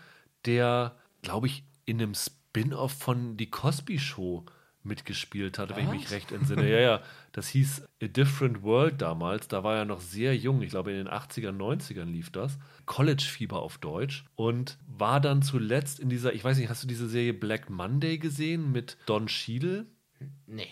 der, 0.45 0.95
glaube 1.21 1.47
ich, 1.47 1.63
in 1.85 2.01
einem 2.01 2.13
Spin-off 2.13 2.91
von 2.91 3.37
Die 3.37 3.49
Cosby 3.49 3.99
Show 3.99 4.45
mitgespielt 4.85 5.59
hatte, 5.59 5.71
Was? 5.71 5.77
wenn 5.77 5.85
ich 5.85 5.91
mich 5.91 6.11
recht 6.11 6.31
entsinne. 6.31 6.69
ja, 6.69 6.79
ja, 6.79 7.01
das 7.31 7.47
hieß 7.47 7.83
A 8.01 8.07
Different 8.07 8.63
World 8.63 9.01
damals. 9.01 9.47
Da 9.47 9.63
war 9.63 9.77
er 9.77 9.85
noch 9.85 10.01
sehr 10.01 10.35
jung. 10.35 10.61
Ich 10.61 10.69
glaube, 10.71 10.91
in 10.91 10.97
den 10.97 11.07
80ern, 11.07 11.57
90ern 11.57 12.05
lief 12.05 12.31
das. 12.31 12.57
College-Fieber 12.85 13.61
auf 13.61 13.77
Deutsch. 13.77 14.25
Und 14.35 14.77
war 14.85 15.21
dann 15.21 15.41
zuletzt 15.41 15.99
in 15.99 16.09
dieser, 16.09 16.33
ich 16.33 16.43
weiß 16.43 16.57
nicht, 16.57 16.69
hast 16.69 16.83
du 16.83 16.87
diese 16.87 17.07
Serie 17.07 17.33
Black 17.33 17.69
Monday 17.69 18.17
gesehen 18.17 18.71
mit 18.71 18.97
Don 19.05 19.27
Cheadle? 19.27 19.85
Nee. 20.47 20.67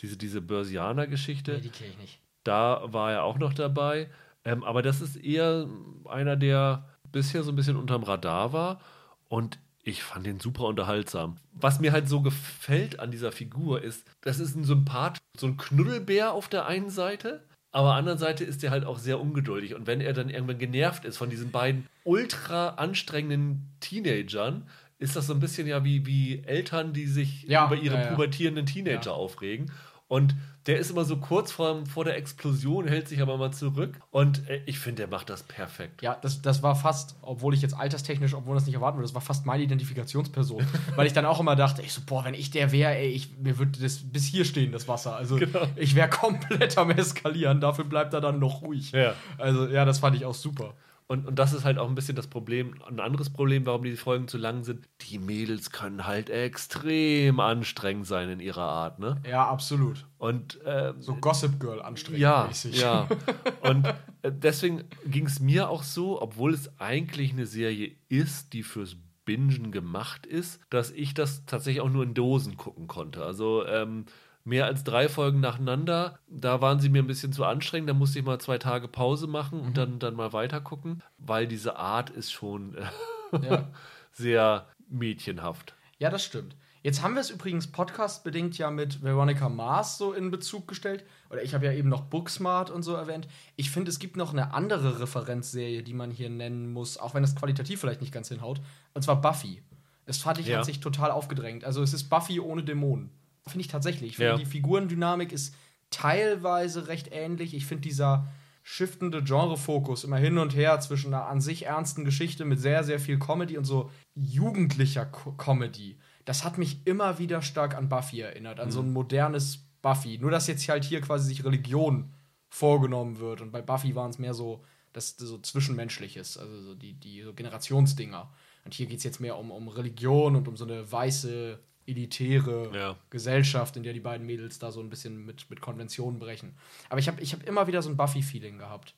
Diese, 0.00 0.16
diese 0.16 0.40
Börsianer-Geschichte. 0.40 1.52
Nee, 1.54 1.60
die 1.60 1.68
kenne 1.70 1.90
ich 1.90 1.98
nicht. 1.98 2.20
Da 2.44 2.82
war 2.84 3.12
er 3.12 3.24
auch 3.24 3.38
noch 3.38 3.54
dabei. 3.54 4.08
Ähm, 4.44 4.62
aber 4.62 4.82
das 4.82 5.00
ist 5.00 5.16
eher 5.16 5.68
einer, 6.04 6.36
der 6.36 6.88
bisher 7.10 7.42
so 7.42 7.52
ein 7.52 7.56
bisschen 7.56 7.76
unterm 7.76 8.04
Radar 8.04 8.52
war. 8.52 8.80
Und 9.28 9.58
ich 9.82 10.02
fand 10.02 10.26
den 10.26 10.40
super 10.40 10.64
unterhaltsam. 10.64 11.36
Was 11.52 11.80
mir 11.80 11.92
halt 11.92 12.08
so 12.08 12.20
gefällt 12.20 13.00
an 13.00 13.10
dieser 13.10 13.32
Figur 13.32 13.82
ist, 13.82 14.04
das 14.20 14.40
ist 14.40 14.56
ein 14.56 14.64
Sympath, 14.64 15.18
so 15.36 15.46
ein 15.46 15.56
Knuddelbär 15.56 16.32
auf 16.32 16.48
der 16.48 16.66
einen 16.66 16.90
Seite, 16.90 17.44
aber 17.72 17.94
anderen 17.94 18.18
Seite 18.18 18.42
ist 18.42 18.64
er 18.64 18.70
halt 18.70 18.84
auch 18.84 18.98
sehr 18.98 19.20
ungeduldig. 19.20 19.74
Und 19.74 19.86
wenn 19.86 20.00
er 20.00 20.12
dann 20.12 20.30
irgendwann 20.30 20.58
genervt 20.58 21.04
ist 21.04 21.18
von 21.18 21.30
diesen 21.30 21.50
beiden 21.50 21.86
ultra 22.04 22.70
anstrengenden 22.70 23.68
Teenagern, 23.80 24.66
ist 24.98 25.16
das 25.16 25.26
so 25.26 25.34
ein 25.34 25.40
bisschen 25.40 25.66
ja 25.66 25.84
wie, 25.84 26.06
wie 26.06 26.42
Eltern, 26.44 26.92
die 26.92 27.06
sich 27.06 27.42
ja, 27.44 27.66
über 27.66 27.76
ihre 27.76 27.96
ja, 27.96 28.06
pubertierenden 28.06 28.66
Teenager 28.66 29.14
aufregen. 29.14 29.70
Und 30.08 30.36
der 30.66 30.78
ist 30.78 30.90
immer 30.90 31.04
so 31.04 31.16
kurz 31.16 31.50
vor, 31.50 31.84
vor 31.86 32.04
der 32.04 32.16
Explosion, 32.16 32.86
hält 32.86 33.08
sich 33.08 33.20
aber 33.20 33.36
mal 33.38 33.52
zurück. 33.52 33.98
Und 34.10 34.48
äh, 34.48 34.60
ich 34.66 34.78
finde, 34.78 35.02
der 35.02 35.08
macht 35.08 35.30
das 35.30 35.42
perfekt. 35.42 36.00
Ja, 36.00 36.16
das, 36.20 36.42
das 36.42 36.62
war 36.62 36.76
fast, 36.76 37.16
obwohl 37.22 37.54
ich 37.54 37.62
jetzt 37.62 37.74
alterstechnisch, 37.74 38.34
obwohl 38.34 38.54
das 38.54 38.66
nicht 38.66 38.76
erwarten 38.76 38.98
würde, 38.98 39.06
das 39.06 39.14
war 39.14 39.20
fast 39.20 39.46
meine 39.46 39.64
Identifikationsperson. 39.64 40.64
weil 40.96 41.08
ich 41.08 41.12
dann 41.12 41.24
auch 41.26 41.40
immer 41.40 41.56
dachte, 41.56 41.82
ich 41.82 41.92
so, 41.92 42.02
boah, 42.06 42.24
wenn 42.24 42.34
ich 42.34 42.52
der 42.52 42.70
wäre, 42.70 42.94
ey, 42.94 43.08
ich, 43.08 43.36
mir 43.38 43.58
würde 43.58 43.80
das 43.80 43.98
bis 43.98 44.26
hier 44.26 44.44
stehen, 44.44 44.70
das 44.70 44.86
Wasser. 44.86 45.16
Also 45.16 45.36
genau. 45.36 45.66
ich 45.74 45.96
wäre 45.96 46.08
komplett 46.10 46.78
am 46.78 46.90
Eskalieren, 46.90 47.60
dafür 47.60 47.84
bleibt 47.84 48.14
er 48.14 48.20
dann 48.20 48.38
noch 48.38 48.62
ruhig. 48.62 48.92
Ja. 48.92 49.14
Also 49.38 49.66
ja, 49.66 49.84
das 49.84 49.98
fand 49.98 50.16
ich 50.16 50.24
auch 50.24 50.34
super. 50.34 50.74
Und, 51.08 51.24
und 51.24 51.38
das 51.38 51.52
ist 51.52 51.64
halt 51.64 51.78
auch 51.78 51.88
ein 51.88 51.94
bisschen 51.94 52.16
das 52.16 52.26
Problem, 52.26 52.74
ein 52.88 52.98
anderes 52.98 53.30
Problem, 53.30 53.64
warum 53.64 53.84
die 53.84 53.96
Folgen 53.96 54.26
zu 54.26 54.38
lang 54.38 54.64
sind. 54.64 54.88
Die 55.02 55.18
Mädels 55.20 55.70
können 55.70 56.04
halt 56.04 56.30
extrem 56.30 57.38
anstrengend 57.38 58.06
sein 58.06 58.28
in 58.28 58.40
ihrer 58.40 58.64
Art, 58.64 58.98
ne? 58.98 59.20
Ja, 59.24 59.46
absolut. 59.46 60.04
Und 60.18 60.60
äh, 60.64 60.94
so 60.98 61.14
Gossip 61.14 61.60
Girl 61.60 61.80
anstrengend. 61.80 62.20
Ja, 62.20 62.46
mäßig. 62.48 62.80
ja. 62.80 63.08
Und 63.62 63.86
äh, 64.22 64.32
deswegen 64.32 64.84
ging 65.06 65.26
es 65.26 65.38
mir 65.38 65.68
auch 65.68 65.84
so, 65.84 66.20
obwohl 66.20 66.52
es 66.52 66.80
eigentlich 66.80 67.32
eine 67.32 67.46
Serie 67.46 67.94
ist, 68.08 68.52
die 68.52 68.64
fürs 68.64 68.96
Bingen 69.24 69.70
gemacht 69.70 70.26
ist, 70.26 70.60
dass 70.70 70.90
ich 70.90 71.14
das 71.14 71.44
tatsächlich 71.46 71.82
auch 71.82 71.90
nur 71.90 72.04
in 72.04 72.14
Dosen 72.14 72.56
gucken 72.56 72.86
konnte. 72.88 73.24
Also 73.24 73.64
ähm, 73.66 74.06
mehr 74.46 74.64
als 74.66 74.84
drei 74.84 75.08
Folgen 75.08 75.40
nacheinander. 75.40 76.18
Da 76.28 76.60
waren 76.60 76.80
sie 76.80 76.88
mir 76.88 77.02
ein 77.02 77.08
bisschen 77.08 77.32
zu 77.32 77.44
anstrengend. 77.44 77.90
Da 77.90 77.94
musste 77.94 78.20
ich 78.20 78.24
mal 78.24 78.40
zwei 78.40 78.58
Tage 78.58 78.88
Pause 78.88 79.26
machen 79.26 79.60
und 79.60 79.70
mhm. 79.70 79.74
dann, 79.74 79.98
dann 79.98 80.14
mal 80.14 80.32
weiter 80.32 80.60
gucken, 80.60 81.02
weil 81.18 81.46
diese 81.46 81.76
Art 81.76 82.10
ist 82.10 82.32
schon 82.32 82.76
äh, 82.76 83.46
ja. 83.46 83.68
sehr 84.12 84.66
mädchenhaft. 84.88 85.74
Ja, 85.98 86.10
das 86.10 86.24
stimmt. 86.24 86.56
Jetzt 86.82 87.02
haben 87.02 87.14
wir 87.14 87.20
es 87.20 87.30
übrigens 87.30 87.66
podcastbedingt 87.66 88.56
ja 88.58 88.70
mit 88.70 89.02
Veronica 89.02 89.48
Mars 89.48 89.98
so 89.98 90.12
in 90.12 90.30
Bezug 90.30 90.68
gestellt. 90.68 91.04
Oder 91.30 91.42
ich 91.42 91.52
habe 91.52 91.66
ja 91.66 91.72
eben 91.72 91.88
noch 91.88 92.02
Booksmart 92.02 92.70
und 92.70 92.84
so 92.84 92.94
erwähnt. 92.94 93.26
Ich 93.56 93.70
finde, 93.72 93.90
es 93.90 93.98
gibt 93.98 94.16
noch 94.16 94.32
eine 94.32 94.54
andere 94.54 95.00
Referenzserie, 95.00 95.82
die 95.82 95.94
man 95.94 96.12
hier 96.12 96.30
nennen 96.30 96.72
muss, 96.72 96.98
auch 96.98 97.14
wenn 97.14 97.22
das 97.22 97.34
qualitativ 97.34 97.80
vielleicht 97.80 98.00
nicht 98.00 98.12
ganz 98.12 98.28
hinhaut. 98.28 98.60
Und 98.94 99.02
zwar 99.02 99.20
Buffy. 99.20 99.62
Das 100.04 100.18
fand 100.18 100.38
ich, 100.38 100.46
ja. 100.46 100.58
hat 100.58 100.64
sich 100.66 100.78
total 100.78 101.10
aufgedrängt. 101.10 101.64
Also 101.64 101.82
es 101.82 101.92
ist 101.92 102.04
Buffy 102.04 102.38
ohne 102.38 102.62
Dämonen. 102.62 103.10
Finde 103.48 103.60
ich 103.60 103.68
tatsächlich. 103.68 104.10
Ich 104.10 104.16
finde, 104.16 104.32
ja. 104.32 104.36
die 104.38 104.46
Figurendynamik 104.46 105.32
ist 105.32 105.54
teilweise 105.90 106.88
recht 106.88 107.08
ähnlich. 107.12 107.54
Ich 107.54 107.66
finde 107.66 107.82
dieser 107.82 108.26
shiftende 108.62 109.22
Genrefokus 109.22 110.02
immer 110.02 110.16
hin 110.16 110.38
und 110.38 110.56
her 110.56 110.80
zwischen 110.80 111.14
einer 111.14 111.26
an 111.26 111.40
sich 111.40 111.66
ernsten 111.66 112.04
Geschichte 112.04 112.44
mit 112.44 112.58
sehr, 112.58 112.82
sehr 112.82 112.98
viel 112.98 113.18
Comedy 113.18 113.56
und 113.56 113.64
so 113.64 113.90
jugendlicher 114.14 115.06
Co 115.06 115.32
Comedy. 115.32 115.98
Das 116.24 116.44
hat 116.44 116.58
mich 116.58 116.84
immer 116.84 117.20
wieder 117.20 117.42
stark 117.42 117.76
an 117.76 117.88
Buffy 117.88 118.20
erinnert, 118.20 118.58
an 118.58 118.66
mhm. 118.68 118.72
so 118.72 118.80
ein 118.80 118.92
modernes 118.92 119.58
Buffy. 119.82 120.18
Nur, 120.18 120.32
dass 120.32 120.48
jetzt 120.48 120.68
halt 120.68 120.82
hier 120.82 121.00
quasi 121.00 121.28
sich 121.28 121.44
Religion 121.44 122.12
vorgenommen 122.48 123.20
wird. 123.20 123.40
Und 123.40 123.52
bei 123.52 123.62
Buffy 123.62 123.94
waren 123.94 124.10
es 124.10 124.18
mehr 124.18 124.34
so, 124.34 124.64
das 124.92 125.16
so 125.16 125.38
Zwischenmenschliches, 125.38 126.36
also 126.36 126.60
so 126.60 126.74
die, 126.74 126.94
die 126.94 127.22
so 127.22 127.32
Generationsdinger. 127.32 128.32
Und 128.64 128.74
hier 128.74 128.86
geht 128.86 128.98
es 128.98 129.04
jetzt 129.04 129.20
mehr 129.20 129.38
um, 129.38 129.52
um 129.52 129.68
Religion 129.68 130.34
und 130.34 130.48
um 130.48 130.56
so 130.56 130.64
eine 130.64 130.90
weiße 130.90 131.60
elitäre 131.86 132.70
ja. 132.74 132.96
Gesellschaft, 133.10 133.76
in 133.76 133.82
der 133.82 133.92
die 133.92 134.00
beiden 134.00 134.26
Mädels 134.26 134.58
da 134.58 134.70
so 134.70 134.80
ein 134.80 134.90
bisschen 134.90 135.24
mit, 135.24 135.48
mit 135.50 135.60
Konventionen 135.60 136.18
brechen. 136.18 136.56
Aber 136.88 136.98
ich 136.98 137.08
habe 137.08 137.20
ich 137.20 137.32
hab 137.32 137.42
immer 137.44 137.66
wieder 137.66 137.82
so 137.82 137.90
ein 137.90 137.96
Buffy-Feeling 137.96 138.58
gehabt. 138.58 138.94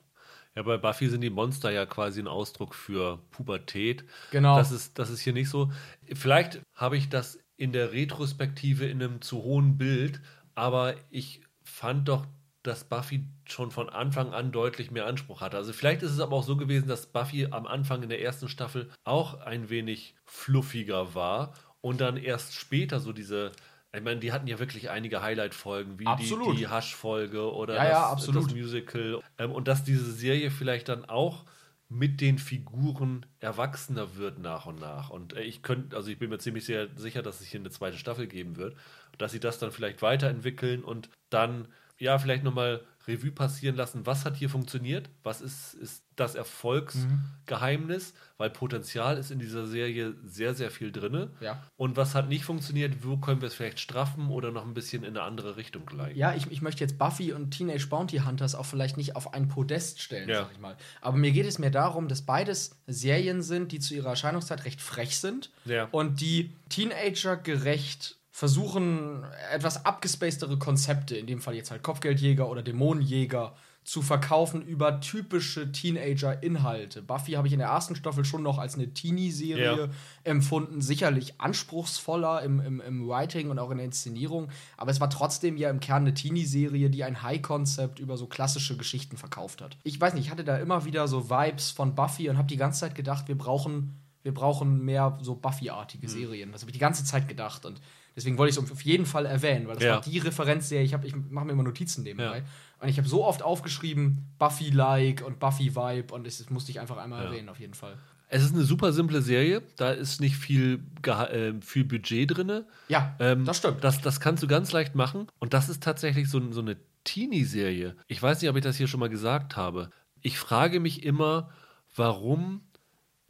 Ja, 0.55 0.63
bei 0.63 0.77
Buffy 0.77 1.07
sind 1.07 1.21
die 1.21 1.29
Monster 1.29 1.71
ja 1.71 1.85
quasi 1.85 2.19
ein 2.19 2.27
Ausdruck 2.27 2.73
für 2.73 3.19
Pubertät. 3.31 4.03
Genau. 4.31 4.57
Das 4.57 4.71
ist, 4.71 4.97
das 4.97 5.09
ist 5.09 5.21
hier 5.21 5.33
nicht 5.33 5.49
so. 5.49 5.71
Vielleicht 6.13 6.61
habe 6.73 6.97
ich 6.97 7.09
das 7.09 7.39
in 7.55 7.71
der 7.71 7.91
Retrospektive 7.91 8.85
in 8.85 9.01
einem 9.01 9.21
zu 9.21 9.43
hohen 9.43 9.77
Bild, 9.77 10.21
aber 10.55 10.95
ich 11.11 11.41
fand 11.63 12.07
doch, 12.07 12.25
dass 12.63 12.83
Buffy 12.83 13.25
schon 13.45 13.71
von 13.71 13.89
Anfang 13.89 14.33
an 14.33 14.51
deutlich 14.51 14.91
mehr 14.91 15.05
Anspruch 15.05 15.41
hatte. 15.41 15.57
Also 15.57 15.71
vielleicht 15.71 16.03
ist 16.03 16.11
es 16.11 16.19
aber 16.19 16.35
auch 16.35 16.43
so 16.43 16.57
gewesen, 16.57 16.87
dass 16.87 17.05
Buffy 17.05 17.47
am 17.51 17.65
Anfang 17.65 18.03
in 18.03 18.09
der 18.09 18.21
ersten 18.21 18.49
Staffel 18.49 18.89
auch 19.03 19.39
ein 19.41 19.69
wenig 19.69 20.15
fluffiger 20.25 21.15
war 21.15 21.53
und 21.81 22.01
dann 22.01 22.17
erst 22.17 22.55
später 22.55 22.99
so 22.99 23.13
diese, 23.13 23.51
ich 23.93 24.01
meine, 24.01 24.19
die 24.19 24.31
hatten 24.31 24.47
ja 24.47 24.59
wirklich 24.59 24.89
einige 24.89 25.21
Highlight-Folgen, 25.21 25.99
wie 25.99 26.05
absolut. 26.07 26.53
die, 26.53 26.59
die 26.59 26.67
Hush-Folge 26.67 27.53
oder 27.53 27.75
ja, 27.75 28.13
das, 28.13 28.27
ja, 28.27 28.33
das, 28.33 28.53
Musical. 28.53 29.21
Ähm, 29.37 29.51
und 29.51 29.67
dass 29.67 29.83
diese 29.83 30.11
Serie 30.11 30.51
vielleicht 30.51 30.89
dann 30.89 31.05
auch 31.05 31.45
mit 31.89 32.21
den 32.21 32.37
Figuren 32.37 33.25
erwachsener 33.39 34.15
wird 34.15 34.37
nach 34.37 34.67
und 34.67 34.79
nach. 34.79 35.09
Und 35.09 35.35
äh, 35.35 35.41
ich 35.41 35.63
könnte, 35.63 35.95
also 35.95 36.09
ich 36.09 36.19
bin 36.19 36.29
mir 36.29 36.37
ziemlich 36.37 36.65
sehr 36.65 36.87
sicher, 36.95 37.23
dass 37.23 37.41
es 37.41 37.47
hier 37.47 37.59
eine 37.59 37.71
zweite 37.71 37.97
Staffel 37.97 38.27
geben 38.27 38.57
wird, 38.57 38.75
dass 39.17 39.31
sie 39.31 39.39
das 39.39 39.57
dann 39.57 39.71
vielleicht 39.71 40.01
weiterentwickeln 40.03 40.83
und 40.83 41.09
dann 41.29 41.67
ja 41.97 42.19
vielleicht 42.19 42.43
nochmal 42.43 42.81
Revue 43.09 43.31
passieren 43.31 43.75
lassen, 43.75 44.05
was 44.05 44.23
hat 44.23 44.37
hier 44.37 44.49
funktioniert, 44.49 45.09
was 45.23 45.41
ist, 45.41 45.73
ist 45.73 46.03
das 46.15 46.35
Erfolgsgeheimnis, 46.35 48.13
mhm. 48.13 48.17
weil 48.37 48.49
Potenzial 48.49 49.17
ist 49.17 49.31
in 49.31 49.39
dieser 49.39 49.67
Serie 49.67 50.13
sehr, 50.25 50.53
sehr 50.53 50.69
viel 50.69 50.91
drin. 50.91 51.29
Ja. 51.39 51.63
Und 51.77 51.97
was 51.97 52.15
hat 52.15 52.29
nicht 52.29 52.43
funktioniert, 52.43 53.03
wo 53.03 53.17
können 53.17 53.41
wir 53.41 53.47
es 53.47 53.55
vielleicht 53.55 53.79
straffen 53.79 54.29
oder 54.29 54.51
noch 54.51 54.65
ein 54.65 54.73
bisschen 54.73 55.03
in 55.03 55.17
eine 55.17 55.23
andere 55.23 55.57
Richtung 55.57 55.85
gleiten. 55.85 56.17
Ja, 56.17 56.33
ich, 56.33 56.51
ich 56.51 56.61
möchte 56.61 56.83
jetzt 56.83 56.97
Buffy 56.97 57.33
und 57.33 57.51
Teenage 57.51 57.87
Bounty 57.87 58.19
Hunters 58.19 58.55
auch 58.55 58.65
vielleicht 58.65 58.97
nicht 58.97 59.15
auf 59.15 59.33
ein 59.33 59.47
Podest 59.47 60.01
stellen, 60.01 60.29
ja. 60.29 60.43
sag 60.43 60.51
ich 60.51 60.59
mal. 60.59 60.75
Aber 61.01 61.17
mir 61.17 61.31
geht 61.31 61.45
es 61.45 61.57
mehr 61.57 61.71
darum, 61.71 62.07
dass 62.07 62.21
beides 62.21 62.75
Serien 62.87 63.41
sind, 63.41 63.71
die 63.71 63.79
zu 63.79 63.95
ihrer 63.95 64.09
Erscheinungszeit 64.09 64.65
recht 64.65 64.81
frech 64.81 65.17
sind 65.17 65.51
ja. 65.65 65.87
und 65.91 66.21
die 66.21 66.51
Teenager 66.69 67.37
gerecht 67.37 68.18
versuchen, 68.39 69.25
etwas 69.51 69.85
abgespacedere 69.85 70.57
Konzepte, 70.57 71.17
in 71.17 71.27
dem 71.27 71.41
Fall 71.41 71.55
jetzt 71.55 71.71
halt 71.71 71.83
Kopfgeldjäger 71.83 72.49
oder 72.49 72.61
Dämonenjäger, 72.61 73.53
zu 73.83 74.01
verkaufen 74.01 74.61
über 74.61 75.01
typische 75.01 75.73
Teenager-Inhalte. 75.73 77.01
Buffy 77.01 77.33
habe 77.33 77.47
ich 77.47 77.53
in 77.53 77.59
der 77.59 77.67
ersten 77.67 77.97
Staffel 77.97 78.23
schon 78.23 78.41
noch 78.41 78.57
als 78.57 78.75
eine 78.75 78.93
Teenie-Serie 78.93 79.77
ja. 79.77 79.87
empfunden, 80.23 80.79
sicherlich 80.79 81.41
anspruchsvoller 81.41 82.41
im, 82.43 82.61
im, 82.61 82.79
im 82.79 83.09
Writing 83.09 83.49
und 83.49 83.59
auch 83.59 83.71
in 83.71 83.77
der 83.77 83.85
Inszenierung, 83.85 84.47
aber 84.77 84.91
es 84.91 85.01
war 85.01 85.09
trotzdem 85.09 85.57
ja 85.57 85.69
im 85.69 85.81
Kern 85.81 86.03
eine 86.03 86.13
Teenie-Serie, 86.13 86.89
die 86.89 87.03
ein 87.03 87.21
High-Concept 87.21 87.99
über 87.99 88.15
so 88.15 88.27
klassische 88.27 88.77
Geschichten 88.77 89.17
verkauft 89.17 89.61
hat. 89.61 89.77
Ich 89.83 89.99
weiß 89.99 90.13
nicht, 90.13 90.27
ich 90.27 90.31
hatte 90.31 90.45
da 90.45 90.55
immer 90.55 90.85
wieder 90.85 91.09
so 91.09 91.29
Vibes 91.29 91.71
von 91.71 91.93
Buffy 91.93 92.29
und 92.29 92.37
habe 92.37 92.47
die 92.47 92.57
ganze 92.57 92.79
Zeit 92.79 92.95
gedacht, 92.95 93.27
wir 93.27 93.37
brauchen, 93.37 93.99
wir 94.23 94.33
brauchen 94.33 94.85
mehr 94.85 95.17
so 95.21 95.35
Buffy-artige 95.35 96.07
hm. 96.07 96.13
Serien. 96.13 96.51
Das 96.53 96.61
habe 96.61 96.69
ich 96.69 96.77
die 96.77 96.79
ganze 96.79 97.03
Zeit 97.03 97.27
gedacht 97.27 97.65
und 97.65 97.81
Deswegen 98.19 98.37
wollte 98.37 98.49
ich 98.49 98.57
es 98.57 98.71
auf 98.71 98.81
jeden 98.81 99.05
Fall 99.05 99.25
erwähnen, 99.25 99.65
weil 99.69 99.75
das 99.75 99.83
ja. 99.85 99.93
war 99.93 100.01
die 100.01 100.17
Referenzserie. 100.17 100.83
Ich, 100.83 100.93
ich 100.93 101.15
mache 101.29 101.45
mir 101.45 101.53
immer 101.53 101.63
Notizen 101.63 102.03
nebenbei. 102.03 102.39
Ja. 102.39 102.43
Und 102.81 102.89
ich 102.89 102.97
habe 102.97 103.07
so 103.07 103.23
oft 103.23 103.41
aufgeschrieben, 103.41 104.27
Buffy-like 104.37 105.25
und 105.25 105.39
Buffy-Vibe 105.39 106.13
und 106.13 106.27
das, 106.27 106.39
das, 106.39 106.49
musste 106.49 106.69
ich 106.71 106.81
einfach 106.81 106.97
einmal 106.97 107.23
ja. 107.23 107.29
erwähnen, 107.29 107.47
auf 107.47 107.61
jeden 107.61 107.75
Fall. 107.75 107.97
Es 108.27 108.43
ist 108.43 108.53
eine 108.53 108.63
super 108.63 108.91
simple 108.91 109.21
Serie, 109.21 109.63
da 109.77 109.91
ist 109.91 110.19
nicht 110.19 110.35
viel, 110.35 110.83
äh, 111.05 111.53
viel 111.61 111.85
Budget 111.85 112.35
drin. 112.35 112.65
Ja, 112.89 113.15
ähm, 113.19 113.45
das 113.45 113.57
stimmt. 113.57 113.85
Das, 113.85 114.01
das 114.01 114.19
kannst 114.19 114.43
du 114.43 114.47
ganz 114.47 114.73
leicht 114.73 114.95
machen 114.95 115.27
und 115.39 115.53
das 115.53 115.69
ist 115.69 115.81
tatsächlich 115.81 116.29
so, 116.29 116.51
so 116.51 116.59
eine 116.59 116.75
Teenie-Serie. 117.05 117.95
Ich 118.07 118.21
weiß 118.21 118.41
nicht, 118.41 118.49
ob 118.49 118.57
ich 118.57 118.63
das 118.63 118.75
hier 118.75 118.87
schon 118.87 118.99
mal 118.99 119.09
gesagt 119.09 119.55
habe. 119.55 119.91
Ich 120.21 120.37
frage 120.37 120.81
mich 120.81 121.03
immer, 121.03 121.51
warum 121.95 122.61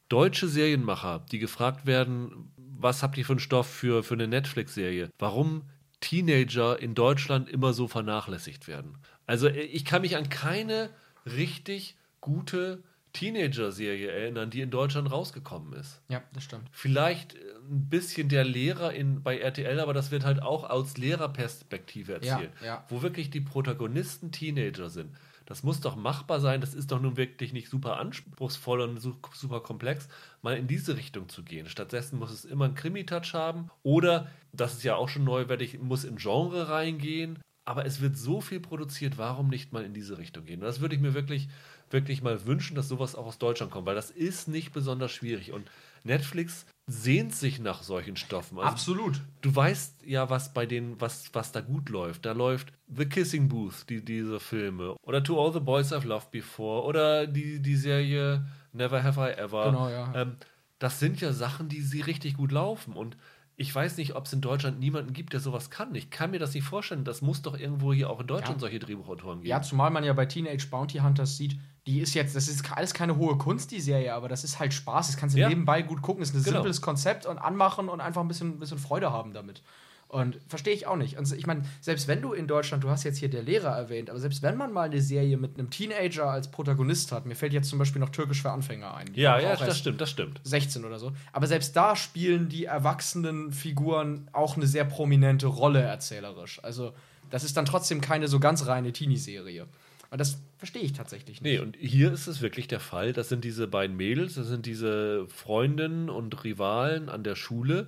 deutsche 0.09 0.47
Serienmacher, 0.47 1.25
die 1.31 1.39
gefragt 1.39 1.85
werden, 1.85 2.51
was 2.57 3.03
habt 3.03 3.17
ihr 3.17 3.25
für 3.25 3.33
einen 3.33 3.39
Stoff 3.39 3.67
für, 3.69 4.03
für 4.03 4.13
eine 4.15 4.27
Netflix-Serie? 4.27 5.09
Warum 5.19 5.63
Teenager 6.01 6.79
in 6.79 6.95
Deutschland 6.95 7.49
immer 7.49 7.73
so 7.73 7.87
vernachlässigt 7.87 8.67
werden? 8.67 8.97
Also 9.25 9.47
äh, 9.47 9.61
ich 9.61 9.85
kann 9.85 10.01
mich 10.01 10.15
an 10.17 10.29
keine 10.29 10.89
richtig 11.25 11.97
gute 12.21 12.83
Teenager-Serie 13.13 14.11
erinnern, 14.11 14.49
die 14.49 14.61
in 14.61 14.69
Deutschland 14.69 15.11
rausgekommen 15.11 15.73
ist. 15.73 16.01
Ja, 16.09 16.21
das 16.33 16.43
stimmt. 16.43 16.69
Vielleicht 16.71 17.35
äh, 17.35 17.39
ein 17.69 17.89
bisschen 17.89 18.29
der 18.29 18.43
Lehrer 18.43 18.93
in, 18.93 19.21
bei 19.23 19.37
RTL, 19.39 19.79
aber 19.79 19.93
das 19.93 20.11
wird 20.11 20.23
halt 20.25 20.41
auch 20.41 20.69
aus 20.69 20.97
Lehrerperspektive 20.97 22.13
erzählt, 22.13 22.51
Ja, 22.61 22.65
ja. 22.65 22.85
wo 22.87 23.01
wirklich 23.01 23.29
die 23.29 23.41
Protagonisten 23.41 24.31
Teenager 24.31 24.89
sind. 24.89 25.15
Das 25.49 25.63
muss 25.63 25.81
doch 25.81 25.97
machbar 25.97 26.39
sein, 26.39 26.61
das 26.61 26.73
ist 26.73 26.91
doch 26.91 27.01
nun 27.01 27.17
wirklich 27.17 27.51
nicht 27.51 27.69
super 27.69 27.97
anspruchsvoll 27.99 28.79
und 28.81 29.01
su- 29.01 29.17
super 29.33 29.59
komplex, 29.59 30.07
mal 30.41 30.55
in 30.55 30.67
diese 30.67 30.95
Richtung 30.95 31.27
zu 31.27 31.43
gehen. 31.43 31.67
Stattdessen 31.67 32.19
muss 32.19 32.31
es 32.31 32.45
immer 32.45 32.65
einen 32.65 32.75
Krimi-Touch 32.75 33.33
haben 33.33 33.69
oder, 33.83 34.27
das 34.53 34.75
ist 34.75 34.83
ja 34.83 34.95
auch 34.95 35.09
schon 35.09 35.25
neuwertig, 35.25 35.77
muss 35.79 36.05
in 36.05 36.15
Genre 36.15 36.69
reingehen. 36.69 37.39
Aber 37.65 37.85
es 37.85 38.01
wird 38.01 38.17
so 38.17 38.41
viel 38.41 38.59
produziert, 38.59 39.19
warum 39.19 39.47
nicht 39.47 39.73
mal 39.73 39.83
in 39.83 39.93
diese 39.93 40.17
Richtung 40.17 40.45
gehen? 40.45 40.61
Und 40.61 40.65
das 40.65 40.79
würde 40.79 40.95
ich 40.95 41.01
mir 41.01 41.13
wirklich, 41.13 41.49
wirklich 41.91 42.23
mal 42.23 42.47
wünschen, 42.47 42.73
dass 42.75 42.87
sowas 42.87 43.13
auch 43.13 43.27
aus 43.27 43.37
Deutschland 43.37 43.71
kommt, 43.71 43.85
weil 43.85 43.93
das 43.93 44.09
ist 44.09 44.47
nicht 44.47 44.73
besonders 44.73 45.11
schwierig. 45.11 45.51
Und 45.51 45.69
Netflix 46.03 46.65
sehnt 46.87 47.35
sich 47.35 47.59
nach 47.59 47.83
solchen 47.83 48.15
Stoffen. 48.15 48.57
Also 48.57 48.69
Absolut. 48.69 49.21
du 49.41 49.55
weißt 49.55 50.05
ja, 50.05 50.29
was 50.29 50.53
bei 50.53 50.65
denen, 50.65 50.99
was, 50.99 51.29
was 51.33 51.51
da 51.51 51.61
gut 51.61 51.89
läuft. 51.89 52.25
Da 52.25 52.31
läuft 52.31 52.73
The 52.87 53.05
Kissing 53.05 53.47
Booth, 53.47 53.87
die, 53.89 54.03
diese 54.03 54.39
Filme. 54.39 54.95
Oder 55.03 55.23
To 55.23 55.43
All 55.43 55.53
the 55.53 55.59
Boys 55.59 55.93
I've 55.93 56.07
Loved 56.07 56.31
Before. 56.31 56.83
Oder 56.85 57.27
die, 57.27 57.61
die 57.61 57.75
Serie 57.75 58.47
Never 58.73 59.03
Have 59.03 59.19
I 59.21 59.37
Ever. 59.37 59.65
Genau, 59.65 59.89
ja. 59.89 60.13
Ähm, 60.15 60.37
das 60.79 60.99
sind 60.99 61.21
ja 61.21 61.31
Sachen, 61.33 61.69
die 61.69 61.81
sie 61.81 62.01
richtig 62.01 62.37
gut 62.37 62.51
laufen. 62.51 62.93
Und 62.93 63.17
ich 63.55 63.75
weiß 63.75 63.97
nicht, 63.97 64.15
ob 64.15 64.25
es 64.25 64.33
in 64.33 64.41
Deutschland 64.41 64.79
niemanden 64.79 65.11
gibt, 65.13 65.33
der 65.33 65.41
sowas 65.41 65.69
kann. 65.69 65.93
Ich 65.93 66.09
kann 66.09 66.31
mir 66.31 66.39
das 66.39 66.53
nicht 66.53 66.63
vorstellen. 66.63 67.03
Das 67.03 67.21
muss 67.21 67.41
doch 67.41 67.59
irgendwo 67.59 67.91
hier 67.93 68.09
auch 68.09 68.21
in 68.21 68.27
Deutschland 68.27 68.55
Ja. 68.55 68.59
solche 68.61 68.79
Drehbuchautoren 68.79 69.39
geben. 69.41 69.49
Ja, 69.49 69.61
zumal 69.61 69.91
man 69.91 70.03
ja 70.05 70.13
bei 70.13 70.25
Teenage 70.25 70.67
Bounty 70.71 70.99
Hunters 70.99 71.35
sieht, 71.37 71.59
die 71.89 72.01
ist 72.01 72.13
jetzt, 72.13 72.35
das 72.35 72.47
ist 72.47 72.71
alles 72.71 72.93
keine 72.93 73.17
hohe 73.17 73.37
Kunst, 73.37 73.71
die 73.71 73.81
Serie, 73.81 74.13
aber 74.13 74.29
das 74.29 74.43
ist 74.43 74.59
halt 74.59 74.73
Spaß. 74.73 75.07
Das 75.07 75.17
kannst 75.17 75.35
du 75.35 75.39
Ja. 75.39 75.49
nebenbei 75.49 75.81
gut 75.81 76.01
gucken. 76.03 76.21
Das 76.21 76.29
ist 76.29 76.35
ein 76.35 76.43
Genau. 76.43 76.57
simples 76.57 76.81
Konzept 76.81 77.25
und 77.25 77.39
anmachen 77.39 77.89
und 77.89 77.99
einfach 77.99 78.21
ein 78.21 78.27
bisschen, 78.27 78.49
ein 78.49 78.59
bisschen 78.59 78.77
Freude 78.77 79.11
haben 79.11 79.33
damit. 79.33 79.63
Und 80.07 80.39
verstehe 80.47 80.73
ich 80.73 80.87
auch 80.87 80.95
nicht. 80.97 81.17
Und 81.19 81.31
ich 81.33 81.45
meine, 81.45 81.63
selbst 81.81 82.07
wenn 82.07 82.21
du 82.21 82.33
in 82.33 82.47
Deutschland, 82.47 82.83
du 82.83 82.89
hast 82.89 83.03
jetzt 83.03 83.17
hier 83.17 83.29
der 83.29 83.43
Lehrer 83.43 83.75
erwähnt, 83.75 84.09
aber 84.09 84.19
selbst 84.19 84.41
wenn 84.41 84.55
man 84.57 84.71
mal 84.73 84.83
eine 84.89 85.01
Serie 85.01 85.37
mit 85.37 85.57
einem 85.57 85.69
Teenager 85.69 86.25
als 86.29 86.49
Protagonist 86.49 87.11
hat, 87.11 87.25
mir 87.27 87.35
fällt 87.35 87.53
jetzt 87.53 87.69
zum 87.69 87.77
Beispiel 87.79 87.99
noch 88.01 88.09
Türkisch 88.09 88.41
für 88.41 88.49
Anfänger 88.51 88.93
ein. 88.95 89.07
Ja, 89.13 89.39
ja, 89.39 89.55
das 89.55 89.77
stimmt, 89.77 90.01
das 90.01 90.09
stimmt. 90.09 90.41
16 90.43 90.83
oder 90.85 90.97
so. 90.97 91.11
Aber 91.31 91.45
selbst 91.47 91.75
da 91.75 91.95
spielen 91.95 92.49
die 92.49 92.65
erwachsenen 92.65 93.51
Figuren 93.51 94.27
auch 94.31 94.57
eine 94.57 94.65
sehr 94.67 94.83
prominente 94.85 95.45
Rolle 95.47 95.81
erzählerisch. 95.81 96.59
Also, 96.63 96.91
das 97.29 97.43
ist 97.43 97.55
dann 97.57 97.65
trotzdem 97.65 98.01
keine 98.01 98.27
so 98.27 98.39
ganz 98.39 98.65
reine 98.65 98.91
Teenie-Serie. 98.91 99.67
Und 100.11 100.19
das 100.19 100.41
verstehe 100.57 100.81
ich 100.81 100.93
tatsächlich 100.93 101.41
nicht. 101.41 101.51
Nee, 101.51 101.59
und 101.59 101.77
hier 101.79 102.11
ist 102.11 102.27
es 102.27 102.41
wirklich 102.41 102.67
der 102.67 102.79
Fall. 102.79 103.13
Das 103.13 103.29
sind 103.29 103.43
diese 103.43 103.67
beiden 103.67 103.95
Mädels, 103.95 104.35
das 104.35 104.47
sind 104.47 104.65
diese 104.65 105.27
Freundinnen 105.27 106.09
und 106.09 106.43
Rivalen 106.43 107.09
an 107.09 107.23
der 107.23 107.35
Schule. 107.35 107.87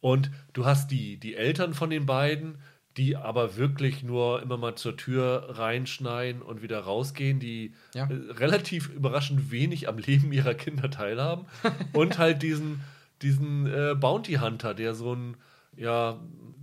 Und 0.00 0.30
du 0.52 0.64
hast 0.64 0.90
die, 0.90 1.18
die 1.18 1.36
Eltern 1.36 1.74
von 1.74 1.90
den 1.90 2.06
beiden, 2.06 2.58
die 2.96 3.16
aber 3.16 3.56
wirklich 3.56 4.02
nur 4.02 4.42
immer 4.42 4.56
mal 4.56 4.74
zur 4.74 4.96
Tür 4.96 5.46
reinschneiden 5.50 6.42
und 6.42 6.60
wieder 6.60 6.80
rausgehen, 6.80 7.38
die 7.38 7.74
Ja. 7.94 8.08
äh, 8.10 8.32
relativ 8.32 8.88
überraschend 8.88 9.50
wenig 9.52 9.88
am 9.88 9.98
Leben 9.98 10.32
ihrer 10.32 10.54
Kinder 10.54 10.90
teilhaben. 10.90 11.46
und 11.92 12.18
halt 12.18 12.42
diesen, 12.42 12.80
diesen 13.22 13.66
äh, 13.66 13.94
Bounty 13.94 14.34
Hunter, 14.34 14.74
der 14.74 14.94
so 14.94 15.14
ein 15.14 15.36
ja, 15.76 16.18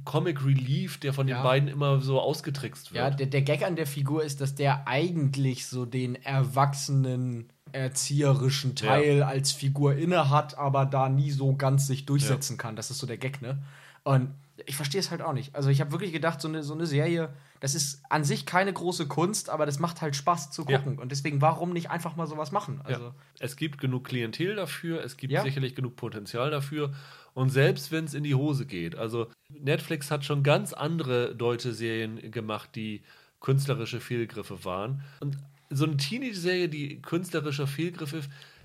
Comic 0.05 0.45
Relief, 0.45 0.99
der 0.99 1.13
von 1.13 1.27
Ja. 1.27 1.39
den 1.39 1.43
beiden 1.43 1.67
immer 1.69 1.99
so 1.99 2.21
ausgetrickst 2.21 2.93
wird. 2.93 3.03
Ja, 3.03 3.09
der, 3.09 3.27
der 3.27 3.41
Gag 3.41 3.63
an 3.65 3.75
der 3.75 3.87
Figur 3.87 4.23
ist, 4.23 4.39
dass 4.39 4.55
der 4.55 4.87
eigentlich 4.87 5.65
so 5.67 5.85
den 5.85 6.15
erwachsenen 6.15 7.49
erzieherischen 7.73 8.75
Teil 8.75 9.23
als 9.23 9.51
Figur 9.51 9.95
inne 9.95 10.29
hat, 10.29 10.57
aber 10.57 10.85
da 10.85 11.09
nie 11.09 11.31
so 11.31 11.55
ganz 11.55 11.87
sich 11.87 12.05
durchsetzen 12.05 12.57
kann. 12.57 12.75
Das 12.75 12.89
ist 12.91 12.99
so 12.99 13.07
der 13.07 13.17
Gag, 13.17 13.41
ne? 13.41 13.57
Und 14.03 14.33
ich 14.65 14.75
verstehe 14.77 14.99
es 15.01 15.11
halt 15.11 15.21
auch 15.21 15.33
nicht. 15.33 15.53
Also 15.55 15.69
ich 15.69 15.81
habe 15.81 15.91
wirklich 15.91 16.13
gedacht, 16.13 16.39
so 16.41 16.47
eine, 16.47 16.63
so 16.63 16.73
eine 16.73 16.85
Serie, 16.85 17.29
das 17.59 17.75
ist 17.75 18.01
an 18.09 18.23
sich 18.23 18.45
keine 18.45 18.71
große 18.71 19.07
Kunst, 19.07 19.49
aber 19.49 19.65
das 19.65 19.79
macht 19.79 20.01
halt 20.01 20.15
Spaß 20.15 20.51
zu 20.51 20.65
Ja. 20.67 20.77
gucken. 20.77 20.97
Und 20.97 21.11
deswegen, 21.11 21.41
warum 21.41 21.73
nicht 21.73 21.89
einfach 21.91 22.15
mal 22.15 22.25
sowas 22.27 22.51
machen? 22.51 22.79
Also, 22.85 23.01
Ja. 23.07 23.15
Es 23.39 23.57
gibt 23.57 23.79
genug 23.79 24.05
Klientel 24.05 24.55
dafür, 24.55 25.03
es 25.03 25.17
gibt 25.17 25.33
Ja. 25.33 25.41
sicherlich 25.43 25.75
genug 25.75 25.95
Potenzial 25.97 26.49
dafür. 26.49 26.93
Und 27.37 27.51
selbst 27.51 27.91
wenn 27.91 28.05
es 28.05 28.15
in 28.15 28.23
die 28.23 28.33
Hose 28.33 28.65
geht, 28.65 28.95
also 28.95 29.27
Netflix 29.49 30.09
hat 30.09 30.25
schon 30.25 30.41
ganz 30.41 30.73
andere 30.73 31.35
deutsche 31.35 31.71
Serien 31.71 32.31
gemacht, 32.31 32.71
die 32.73 33.03
künstlerische 33.41 33.99
Fehlgriffe 33.99 34.65
waren. 34.65 35.03
Und 35.19 35.37
so 35.69 35.85
eine 35.85 35.97
Teenie-Serie, 35.97 36.67
die 36.67 36.99
künstlerischer 36.99 37.67
Fehlgriffe 37.67 38.21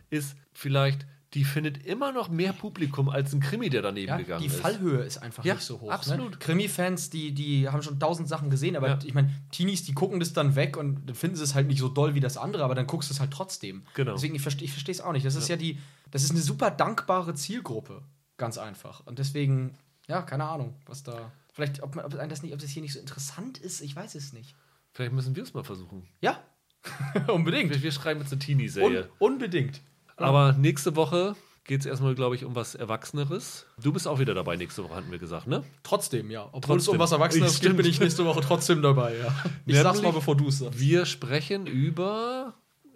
ist, 0.09 0.37
vielleicht, 0.55 1.05
die 1.35 1.45
findet 1.45 1.85
immer 1.85 2.13
noch 2.13 2.31
mehr 2.31 2.55
Publikum 2.55 3.11
als 3.11 3.35
ein 3.35 3.41
Krimi, 3.41 3.69
der 3.69 3.83
daneben 3.83 4.09
Ja, 4.09 4.17
gegangen 4.17 4.41
die 4.41 4.47
ist. 4.47 4.57
Fallhöhe 4.57 5.03
ist 5.03 5.19
einfach 5.19 5.45
Ja, 5.45 5.53
nicht 5.53 5.65
so 5.65 5.79
hoch. 5.79 5.91
absolut. 5.91 6.31
Ne? 6.31 6.37
Krimi-Fans, 6.39 7.11
die, 7.11 7.33
die 7.33 7.69
haben 7.69 7.83
schon 7.83 8.01
tausend 8.01 8.27
Sachen 8.27 8.49
gesehen, 8.49 8.75
aber 8.75 8.89
Ja. 8.89 8.99
ich 9.05 9.13
meine, 9.13 9.35
Teenies, 9.51 9.85
die 9.85 9.93
gucken 9.93 10.19
das 10.19 10.33
dann 10.33 10.57
weg 10.57 10.79
und 10.79 11.11
dann 11.11 11.15
finden 11.15 11.37
sie 11.37 11.45
es 11.45 11.55
halt 11.55 11.67
nicht 11.67 11.81
so 11.81 11.89
doll 11.89 12.15
wie 12.15 12.21
das 12.21 12.39
andere, 12.39 12.65
aber 12.65 12.75
dann 12.75 12.87
guckst 12.87 13.11
du 13.11 13.13
es 13.13 13.21
halt 13.21 13.33
trotzdem. 13.33 13.83
Genau. 13.93 14.13
Deswegen, 14.15 14.35
ich 14.35 14.41
verstehe 14.41 14.67
es 14.89 15.03
auch 15.03 15.13
nicht. 15.13 15.27
Das 15.27 15.35
ist 15.35 15.49
ja. 15.49 15.57
die, 15.59 15.79
das 16.11 16.23
ist 16.23 16.31
eine 16.31 16.41
super 16.41 16.71
dankbare 16.71 17.35
Zielgruppe. 17.35 18.03
Ganz 18.43 18.59
einfach. 18.59 19.07
Und 19.07 19.21
deswegen, 19.21 19.79
ja, 20.09 20.21
keine 20.21 20.43
Ahnung, 20.47 20.75
was 20.87 21.05
da. 21.05 21.31
Vielleicht, 21.53 21.81
ob, 21.81 21.95
man, 21.95 22.05
ob, 22.05 22.11
das 22.29 22.43
nicht, 22.43 22.53
ob 22.53 22.59
das 22.59 22.71
hier 22.71 22.83
nicht 22.83 22.93
so 22.93 22.99
interessant 22.99 23.59
ist, 23.59 23.81
ich 23.83 23.95
weiß 23.95 24.17
es 24.17 24.33
nicht. 24.33 24.57
Vielleicht 24.91 25.13
müssen 25.13 25.37
wir 25.37 25.45
es 25.45 25.55
mal 25.55 25.63
versuchen. 25.63 26.09
Ja, 26.21 26.43
unbedingt. 27.29 27.71
Wir, 27.71 27.81
wir 27.81 27.93
schreiben 27.93 28.19
jetzt 28.19 28.33
eine 28.33 28.41
Un 28.41 28.45
Teenie-Serie. 28.45 29.09
unbedingt. 29.21 29.81
Aber 30.17 30.55
nächste 30.55 30.97
Woche 30.97 31.37
geht 31.63 31.83
es 31.83 31.87
erstmal, 31.87 32.17
glaube 32.17 32.35
ich, 32.35 32.45
um 32.45 32.57
was 32.57 32.75
Erwachseneres. 32.75 33.65
Du 33.81 33.93
bist 33.93 34.09
auch 34.09 34.19
wieder 34.19 34.35
dabei 34.35 34.57
nächste 34.57 34.83
Woche, 34.83 34.97
hatten 34.97 35.13
wir 35.13 35.21
gesagt, 35.21 35.47
ne? 35.47 35.63
Trotzdem, 35.85 36.29
ja. 36.29 36.49
Obwohl 36.51 36.79
es 36.79 36.89
um 36.89 36.99
was 36.99 37.13
Erwachsenes 37.13 37.61
geht, 37.61 37.77
bin 37.77 37.87
ich 37.87 38.01
nächste 38.01 38.25
Woche 38.25 38.41
trotzdem 38.41 38.83
dabei, 38.83 39.19
ja. 39.19 39.33
Ich 39.67 39.77
sag's 39.77 39.99
Nämlich- 39.99 40.03
mal, 40.03 40.19
bevor 40.19 40.37
du 40.37 40.49
es 40.49 40.59
sagst. 40.59 40.81
Wir 40.81 41.07
sprechen 41.07 41.69
über 41.69 42.55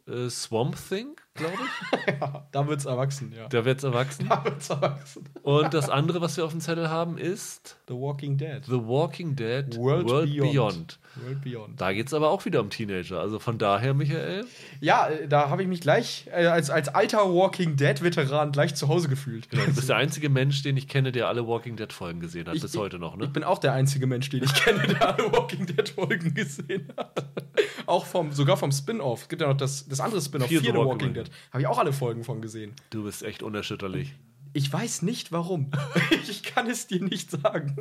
äh, 0.09 0.29
Swamp 0.29 0.77
Thing, 0.89 1.15
glaube 1.37 1.55
ich. 1.55 2.15
Da 2.53 2.67
wird's 2.67 2.85
erwachsen, 2.87 3.33
ja. 3.37 3.49
Da 3.49 3.65
wird 3.65 3.79
es 3.79 3.85
erwachsen. 3.85 4.27
Da 4.29 4.43
wird's 4.45 4.71
erwachsen. 4.71 5.25
Und 5.43 5.75
das 5.75 5.91
andere, 5.91 6.21
was 6.23 6.37
wir 6.37 6.45
auf 6.45 6.53
dem 6.53 6.61
Zettel 6.61 6.89
haben, 6.89 7.19
ist 7.19 7.77
The 7.89 7.95
Walking 7.95 8.39
Dead. 8.39 8.65
The 8.65 8.73
Walking 8.73 9.37
Dead 9.37 9.77
World 9.77 10.07
Beyond. 10.07 10.53
Beyond. 10.53 10.99
World 11.17 11.43
Beyond. 11.43 11.81
Da 11.81 11.93
geht 11.93 12.07
es 12.07 12.15
aber 12.15 12.31
auch 12.31 12.45
wieder 12.45 12.61
um 12.61 12.71
Teenager. 12.71 13.21
Also 13.21 13.39
von 13.39 13.59
daher, 13.59 13.93
Michael, 13.95 14.45
Ja, 14.81 15.09
äh, 15.09 15.29
da 15.29 15.51
habe 15.51 15.63
ich 15.63 15.69
mich 15.69 15.81
gleich 15.81 16.27
äh, 16.33 16.47
als, 16.47 16.71
als 16.71 16.89
alter 16.89 17.19
Walking 17.35 17.77
Dead-Veteran 17.77 18.53
gleich 18.53 18.75
zu 18.75 18.89
Hause 18.89 19.09
gefühlt. 19.09 19.49
du 19.53 19.59
bist 19.75 19.89
der 19.89 19.97
einzige 19.97 20.29
Mensch, 20.31 20.63
den 20.63 20.77
ich 20.77 20.89
kenne, 20.89 21.13
der 21.13 21.29
alle 21.29 21.47
Walking 21.47 21.77
Dead 21.77 21.93
Folgen 21.93 22.21
gesehen 22.21 22.47
hat, 22.49 22.55
Ich- 22.57 22.63
bis 22.63 22.75
ich- 22.75 22.81
heute 22.81 22.99
noch, 22.99 23.15
Ich 23.15 23.21
ne? 23.21 23.29
bin 23.29 23.45
auch 23.45 23.59
der 23.59 23.73
einzige 23.73 24.07
Mensch, 24.07 24.31
den 24.31 24.45
ich 24.45 24.55
kenne, 24.55 24.87
der 24.87 25.15
alle 25.17 25.33
Walking 25.33 25.67
Dead-Folgen 25.67 26.33
gesehen 26.35 26.89
hat. 26.97 27.25
auch 27.87 28.05
vom, 28.07 28.33
sogar 28.33 28.57
vom 28.57 28.73
Spin-off. 28.73 29.23
Es 29.23 29.29
gibt 29.29 29.43
ja 29.43 29.49
noch 29.49 29.57
das, 29.57 29.87
das 29.89 30.01
andere 30.01 30.21
Spin-off, 30.21 30.49
Fear 30.49 30.61
the 30.61 30.67
Fear 30.67 30.75
the 30.75 30.79
Walking 30.87 31.09
Walking 31.09 31.15
Dead. 31.15 31.26
Dead. 31.27 31.35
Habe 31.53 31.61
ich 31.63 31.67
auch 31.67 31.79
alle 31.79 31.93
Folgen 31.93 32.25
von 32.25 32.41
gesehen. 32.43 32.73
Du 32.91 33.05
bist 33.05 33.23
echt 33.23 33.43
unerschütterlich. 33.43 34.15
Ich 34.53 34.73
weiß 34.73 35.03
nicht 35.03 35.33
warum. 35.33 35.71
ich 36.29 36.43
kann 36.43 36.69
es 36.71 36.87
dir 36.87 37.03
nicht 37.03 37.31
sagen. 37.31 37.77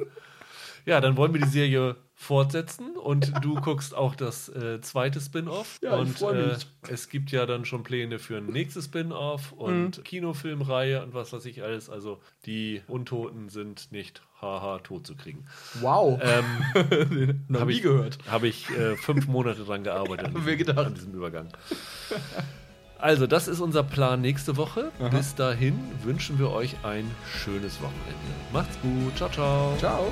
Ja, 0.86 1.02
dann 1.02 1.18
wollen 1.18 1.34
wir 1.34 1.42
die 1.42 1.48
Serie 1.50 1.96
fortsetzen 2.14 2.96
und 2.96 3.34
du 3.44 3.56
guckst 3.56 3.96
auch 3.96 4.14
das 4.14 4.50
äh, 4.50 4.80
zweite 4.82 5.20
Spin-off. 5.20 5.80
Ja, 5.82 5.96
ich 5.96 6.02
und 6.02 6.18
freu 6.20 6.34
mich. 6.34 6.68
Äh, 6.88 6.94
es 6.94 7.10
gibt 7.10 7.32
ja 7.32 7.48
dann 7.48 7.66
schon 7.66 7.82
Pläne 7.82 8.20
für 8.20 8.38
ein 8.38 8.46
nächstes 8.46 8.86
Spin-off 8.86 9.52
und 9.54 9.98
Mhm. 9.98 10.04
Kinofilmreihe 10.04 11.02
und 11.02 11.16
was 11.16 11.34
weiß 11.34 11.46
ich 11.46 11.64
alles. 11.64 11.90
Also 11.90 12.22
die 12.46 12.84
Untoten 12.88 13.50
sind 13.50 13.92
nicht 13.92 14.22
haha 14.42 14.78
tot 14.80 15.08
zu 15.08 15.16
kriegen. 15.16 15.46
Wow. 15.82 16.20
Ähm, 16.22 17.44
Noch 17.48 17.62
hab 17.62 17.68
nie 17.68 17.74
ich- 17.76 17.82
gehört. 17.82 18.20
Habe 18.30 18.48
ich 18.48 18.70
äh, 18.70 18.96
fünf 18.96 19.28
Monate 19.28 19.64
dran 19.64 19.84
gearbeitet 19.84 20.26
an 20.28 20.34
Haben 20.36 20.46
wir 20.46 20.56
diesem, 20.56 20.78
an 20.78 20.94
diesem 20.94 21.14
Übergang. 21.16 21.50
Also, 22.98 23.28
das 23.28 23.48
ist 23.48 23.60
unser 23.60 23.84
Plan 23.84 24.22
nächste 24.22 24.58
Woche. 24.58 24.92
Bis 25.12 25.36
dahin 25.36 25.80
wünschen 26.04 26.40
wir 26.40 26.52
euch 26.52 26.76
ein 26.84 27.10
schönes 27.26 27.80
Wochenende. 27.82 28.16
Macht's 28.54 28.78
gut. 28.82 29.16
Ciao, 29.18 29.30
ciao. 29.30 29.76
Ciao. 29.78 30.12